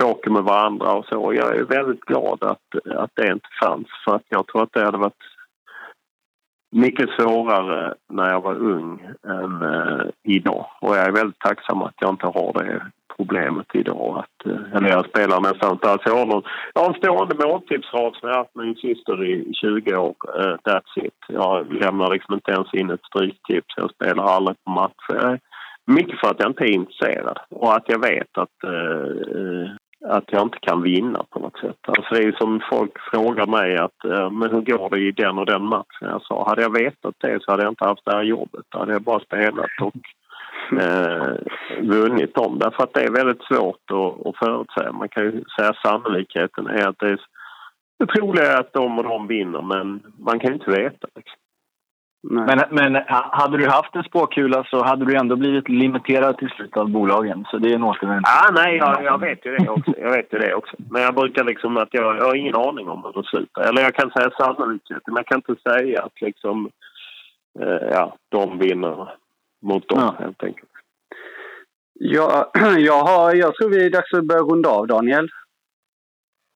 poker 0.00 0.30
med 0.30 0.42
varandra 0.42 0.92
och 0.92 1.04
så. 1.04 1.34
Jag 1.34 1.56
är 1.56 1.64
väldigt 1.64 2.00
glad 2.00 2.42
att, 2.42 2.96
att 2.96 3.10
det 3.14 3.32
inte 3.32 3.48
fanns 3.62 3.86
för 4.04 4.14
att 4.14 4.24
jag 4.28 4.46
tror 4.46 4.62
att 4.62 4.72
det 4.72 4.84
hade 4.84 4.98
varit 4.98 5.24
mycket 6.70 7.10
svårare 7.10 7.94
när 8.08 8.30
jag 8.30 8.40
var 8.40 8.54
ung 8.54 9.10
än 9.28 9.62
eh, 9.62 10.06
idag. 10.22 10.66
Och 10.80 10.96
jag 10.96 11.04
är 11.04 11.12
väldigt 11.12 11.38
tacksam 11.38 11.82
att 11.82 11.94
jag 12.00 12.10
inte 12.10 12.26
har 12.26 12.52
det 12.52 12.82
problemet 13.16 13.66
idag. 13.74 14.18
Att, 14.18 14.46
eh, 14.46 14.76
eller 14.76 14.88
jag 14.88 15.06
spelar 15.06 15.40
nästan 15.40 15.72
inte 15.72 15.90
alls. 15.90 16.02
Jag 16.04 16.16
har, 16.16 16.26
någon, 16.26 16.42
jag 16.74 16.82
har 16.82 16.88
en 16.88 17.00
stående 17.00 17.46
måltipsrad 17.46 18.14
som 18.14 18.28
jag 18.28 18.36
har 18.36 18.38
haft 18.38 18.54
med 18.54 18.66
min 18.66 18.76
syster 18.76 19.24
i 19.24 19.54
20 19.54 19.96
år. 19.96 20.14
Eh, 20.38 20.56
that's 20.64 21.04
it. 21.06 21.20
Jag 21.28 21.72
lämnar 21.72 22.10
liksom 22.10 22.34
inte 22.34 22.50
ens 22.50 22.74
in 22.74 22.90
ett 22.90 23.04
stryktips. 23.04 23.74
Jag 23.76 23.90
spelar 23.90 24.24
aldrig 24.24 24.56
på 24.64 24.70
matcher. 24.70 25.40
Mycket 25.86 26.20
för 26.20 26.30
att 26.30 26.40
jag 26.40 26.50
inte 26.50 26.64
är 26.64 26.74
intresserad 26.74 27.38
och 27.50 27.76
att 27.76 27.84
jag 27.86 28.00
vet 28.00 28.38
att, 28.38 28.64
eh, 28.64 29.70
att 30.08 30.24
jag 30.26 30.42
inte 30.42 30.58
kan 30.60 30.82
vinna 30.82 31.24
på 31.30 31.38
något 31.38 31.58
sätt. 31.58 31.78
Alltså 31.88 32.14
det 32.14 32.24
är 32.24 32.32
som 32.32 32.60
folk 32.70 32.92
frågar 33.10 33.46
mig 33.46 33.76
att 33.76 34.04
eh, 34.04 34.30
men 34.30 34.50
hur 34.50 34.60
går 34.60 34.90
det 34.90 34.98
i 34.98 35.12
den 35.12 35.38
och 35.38 35.46
den 35.46 35.62
matchen? 35.62 36.08
Jag 36.08 36.22
sa 36.22 36.48
hade 36.48 36.62
jag 36.62 36.72
vetat 36.72 37.14
det 37.18 37.42
så 37.42 37.50
hade 37.50 37.62
jag 37.62 37.72
inte 37.72 37.84
haft 37.84 38.04
det 38.04 38.16
här 38.16 38.22
jobbet. 38.22 38.64
Då 38.68 38.78
hade 38.78 38.92
jag 38.92 39.02
bara 39.02 39.20
spelat 39.20 39.70
och 39.80 39.94
eh, 40.80 41.34
vunnit 41.80 42.34
dem. 42.34 42.58
Därför 42.58 42.82
att 42.82 42.94
det 42.94 43.04
är 43.04 43.10
väldigt 43.10 43.42
svårt 43.42 43.90
att, 43.90 44.26
att 44.26 44.36
förutsäga. 44.36 44.92
Man 44.92 45.08
kan 45.08 45.24
ju 45.24 45.44
säga 45.56 45.72
sannolikheten 45.82 46.66
är 46.66 46.88
att 46.88 46.98
det 46.98 47.08
är 47.08 47.20
det 47.98 48.06
troliga 48.06 48.52
är 48.52 48.60
att 48.60 48.72
de 48.72 48.98
och 48.98 49.04
de 49.04 49.26
vinner 49.26 49.62
men 49.62 50.02
man 50.18 50.38
kan 50.40 50.50
ju 50.50 50.54
inte 50.54 50.70
veta. 50.70 51.08
Liksom. 51.14 51.38
Men, 52.30 52.60
men 52.70 53.02
hade 53.08 53.58
du 53.58 53.68
haft 53.68 53.94
en 53.96 54.02
spåkula 54.02 54.64
så 54.64 54.84
hade 54.84 55.04
du 55.04 55.16
ändå 55.16 55.36
blivit 55.36 55.68
limiterad 55.68 56.38
till 56.38 56.48
slut 56.48 56.76
av 56.76 56.90
bolagen. 56.90 57.46
Så 57.50 57.58
det 57.58 57.70
är 57.70 57.74
en 57.74 57.84
återvändning. 57.84 58.24
Ah, 58.26 58.50
nej, 58.52 58.76
jag, 58.76 59.04
jag, 59.04 59.20
vet 59.20 59.46
ju 59.46 59.56
det 59.56 59.68
också. 59.68 59.94
Jag 59.98 60.10
vet 60.10 60.32
ju 60.32 60.38
det 60.38 60.54
också. 60.54 60.76
Men 60.90 61.02
jag 61.02 61.14
brukar 61.14 61.44
liksom 61.44 61.76
att 61.76 61.88
jag, 61.90 62.16
jag 62.16 62.24
har 62.24 62.34
ingen 62.34 62.56
aning 62.56 62.88
om 62.88 63.04
hur 63.04 63.22
det 63.22 63.28
slutar. 63.28 63.62
Eller 63.62 63.82
jag 63.82 63.94
kan 63.94 64.10
säga 64.10 64.30
sannolikheten, 64.30 65.14
men 65.14 65.16
jag 65.16 65.26
kan 65.26 65.42
inte 65.48 65.70
säga 65.70 66.02
att 66.02 66.20
liksom, 66.20 66.70
eh, 67.60 67.88
ja, 67.92 68.16
de 68.28 68.58
vinner 68.58 69.08
mot 69.62 69.88
dem 69.88 69.98
ja. 70.00 70.14
helt 70.18 70.42
enkelt. 70.42 70.70
Ja, 71.94 72.50
jag, 72.78 73.04
har, 73.04 73.34
jag 73.34 73.54
tror 73.54 73.70
vi 73.70 73.86
är 73.86 73.90
dags 73.90 74.12
att 74.12 74.24
börja 74.24 74.42
runda 74.42 74.68
av, 74.68 74.86
Daniel. 74.86 75.28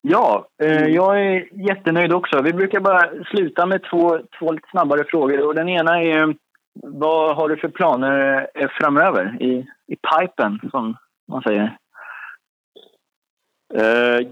Ja, 0.02 0.48
eh, 0.62 0.76
mm. 0.76 0.92
jag 0.92 1.20
är 1.20 1.48
jättenöjd 1.68 2.12
också. 2.12 2.42
Vi 2.42 2.52
brukar 2.52 2.80
bara 2.80 3.24
sluta 3.24 3.66
med 3.66 3.82
två, 3.82 4.18
två 4.38 4.52
lite 4.52 4.68
snabbare 4.70 5.04
frågor. 5.04 5.46
Och 5.46 5.54
den 5.54 5.68
ena 5.68 6.02
är 6.02 6.34
vad 6.82 7.36
har 7.36 7.48
du 7.48 7.56
för 7.56 7.68
planer 7.68 8.46
eh, 8.54 8.68
framöver 8.68 9.36
i, 9.40 9.66
i 9.86 9.96
pipen, 9.96 10.60
som 10.70 10.96
man 11.28 11.42
säger? 11.42 11.76
Uh, 13.74 14.26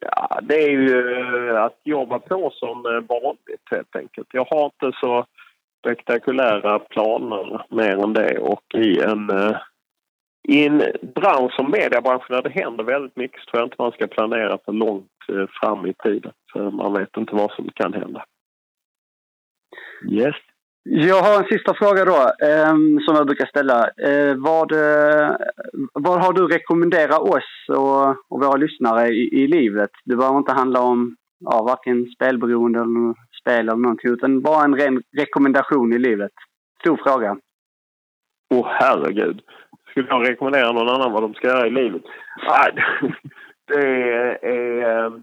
ja, 0.00 0.40
det 0.42 0.54
är 0.54 0.70
ju 0.70 1.56
att 1.56 1.80
jobba 1.84 2.18
på 2.18 2.50
som 2.54 2.82
vanligt 2.82 3.70
helt 3.70 3.96
enkelt. 3.96 4.28
Jag 4.32 4.44
har 4.44 4.64
inte 4.64 4.98
så 5.00 5.26
spektakulära 5.78 6.78
planer 6.78 7.66
mer 7.70 8.04
än 8.04 8.12
det 8.12 8.38
och 8.38 8.74
i 8.74 9.00
en 9.00 9.30
uh, 9.30 9.56
i 10.48 10.66
en 10.66 10.78
bransch 11.14 11.52
som 11.56 11.70
mediebranschen 11.70 12.36
där 12.36 12.42
det 12.42 12.60
händer 12.62 12.84
väldigt 12.84 13.16
mycket 13.16 13.40
så 13.40 13.50
tror 13.50 13.60
jag 13.60 13.66
inte 13.66 13.76
man 13.78 13.92
ska 13.92 14.06
planera 14.06 14.58
för 14.64 14.72
långt 14.72 15.10
eh, 15.28 15.46
fram 15.60 15.86
i 15.86 15.92
tiden. 15.92 16.32
För 16.52 16.70
man 16.70 16.92
vet 16.92 17.16
inte 17.16 17.34
vad 17.34 17.50
som 17.50 17.68
kan 17.74 17.92
hända. 17.92 18.24
Yes. 20.10 20.36
Jag 20.88 21.22
har 21.22 21.38
en 21.38 21.48
sista 21.48 21.74
fråga 21.74 22.04
då, 22.04 22.46
eh, 22.46 22.74
som 23.04 23.16
jag 23.16 23.26
brukar 23.26 23.46
ställa. 23.46 23.78
Eh, 23.88 24.34
vad, 24.36 24.72
eh, 24.72 25.36
vad 25.92 26.24
har 26.24 26.32
du 26.32 26.46
rekommenderat 26.46 27.20
oss 27.20 27.68
och, 27.68 28.08
och 28.08 28.44
våra 28.44 28.56
lyssnare 28.56 29.08
i, 29.08 29.42
i, 29.42 29.46
livet? 29.46 29.90
Det 30.04 30.16
behöver 30.16 30.38
inte 30.38 30.52
handla 30.52 30.80
om 30.80 31.16
ja, 31.38 31.62
varken 31.62 32.06
spelberoende 32.06 32.78
eller 32.78 33.14
spel 33.40 33.68
eller 33.68 33.76
någonting, 33.76 34.10
utan 34.12 34.42
bara 34.42 34.64
en 34.64 34.76
ren 34.76 35.02
rekommendation 35.16 35.92
i 35.92 35.98
livet. 35.98 36.32
Stor 36.80 37.00
fråga. 37.04 37.36
Åh 38.54 38.60
oh, 38.60 38.66
herregud 38.68 39.40
skulle 39.96 40.08
jag 40.10 40.28
rekommendera 40.28 40.72
någon 40.72 40.88
annan 40.88 41.12
vad 41.12 41.22
de 41.22 41.34
ska 41.34 41.46
göra 41.46 41.66
i 41.66 41.70
livet? 41.70 42.02
Nej, 42.46 42.84
det 43.66 44.34
ehm, 44.34 45.22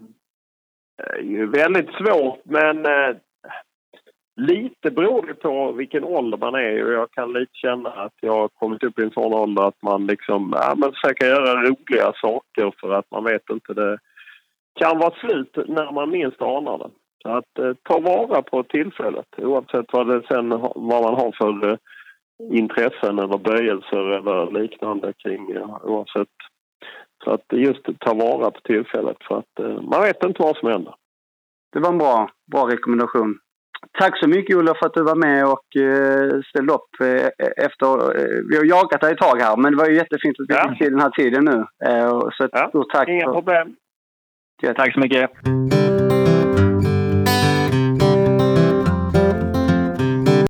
är 1.02 1.22
ju 1.22 1.46
väldigt 1.46 1.90
svårt 1.90 2.40
men 2.44 2.86
eh, 2.86 3.16
lite 4.36 4.90
beror 4.90 5.26
det 5.26 5.34
på 5.34 5.72
vilken 5.72 6.04
ålder 6.04 6.38
man 6.38 6.54
är 6.54 6.84
och 6.84 6.92
jag 6.92 7.10
kan 7.10 7.32
lite 7.32 7.52
känna 7.54 7.90
att 7.90 8.12
jag 8.20 8.32
har 8.32 8.48
kommit 8.48 8.82
upp 8.82 8.98
i 8.98 9.02
en 9.02 9.10
sån 9.10 9.34
ålder 9.34 9.62
att 9.68 9.82
man 9.82 10.06
liksom, 10.06 10.54
ja 10.56 10.74
men 10.76 10.92
försöker 10.92 11.26
göra 11.26 11.62
roliga 11.62 12.12
saker 12.20 12.72
för 12.80 12.92
att 12.92 13.10
man 13.10 13.24
vet 13.24 13.50
inte 13.50 13.74
det 13.74 13.98
kan 14.74 14.98
vara 14.98 15.14
slut 15.14 15.56
när 15.68 15.92
man 15.92 16.10
minst 16.10 16.42
anar 16.42 16.78
det. 16.78 16.90
Så 17.22 17.28
att 17.28 17.58
eh, 17.58 17.72
ta 17.82 17.98
vara 18.00 18.42
på 18.42 18.62
tillfället 18.62 19.26
oavsett 19.38 19.86
vad, 19.92 20.08
det 20.08 20.22
sen, 20.28 20.48
vad 20.74 21.02
man 21.02 21.14
har 21.14 21.32
för 21.32 21.68
eh, 21.68 21.76
intressen 22.52 23.18
eller 23.18 23.38
böjelser 23.38 24.10
eller 24.10 24.60
liknande 24.60 25.12
kring 25.12 25.58
oavsett. 25.82 26.28
Så 27.24 27.30
att 27.30 27.44
just 27.52 27.84
ta 27.98 28.14
vara 28.14 28.50
på 28.50 28.60
tillfället 28.60 29.16
för 29.28 29.38
att 29.38 29.58
eh, 29.60 29.82
man 29.82 30.02
vet 30.02 30.24
inte 30.24 30.42
vad 30.42 30.56
som 30.56 30.68
händer. 30.68 30.94
Det 31.72 31.80
var 31.80 31.88
en 31.88 31.98
bra, 31.98 32.30
bra 32.52 32.68
rekommendation. 32.68 33.38
Tack 33.98 34.18
så 34.18 34.28
mycket 34.28 34.56
Ola 34.56 34.74
för 34.74 34.86
att 34.86 34.94
du 34.94 35.02
var 35.02 35.14
med 35.14 35.44
och 35.44 35.76
eh, 35.76 36.40
ställde 36.50 36.72
upp 36.72 36.90
eh, 37.00 37.64
efter... 37.66 37.88
Vi 38.48 38.56
har 38.56 38.64
jagat 38.64 39.00
dig 39.00 39.12
ett 39.12 39.18
tag 39.18 39.40
här 39.40 39.56
men 39.56 39.72
det 39.72 39.78
var 39.78 39.88
ju 39.88 39.94
jättefint 39.94 40.36
att 40.40 40.46
vi 40.48 40.68
fick 40.68 40.78
till 40.78 40.90
den 40.90 41.00
här 41.00 41.10
tiden 41.10 41.44
nu. 41.44 41.66
Så 42.32 42.44
ett 42.44 42.50
ja, 42.52 42.68
stort 42.68 42.90
tack. 42.92 43.08
Inga 43.08 43.32
problem. 43.32 43.76
Tack 44.76 44.94
så 44.94 45.00
mycket. 45.00 45.30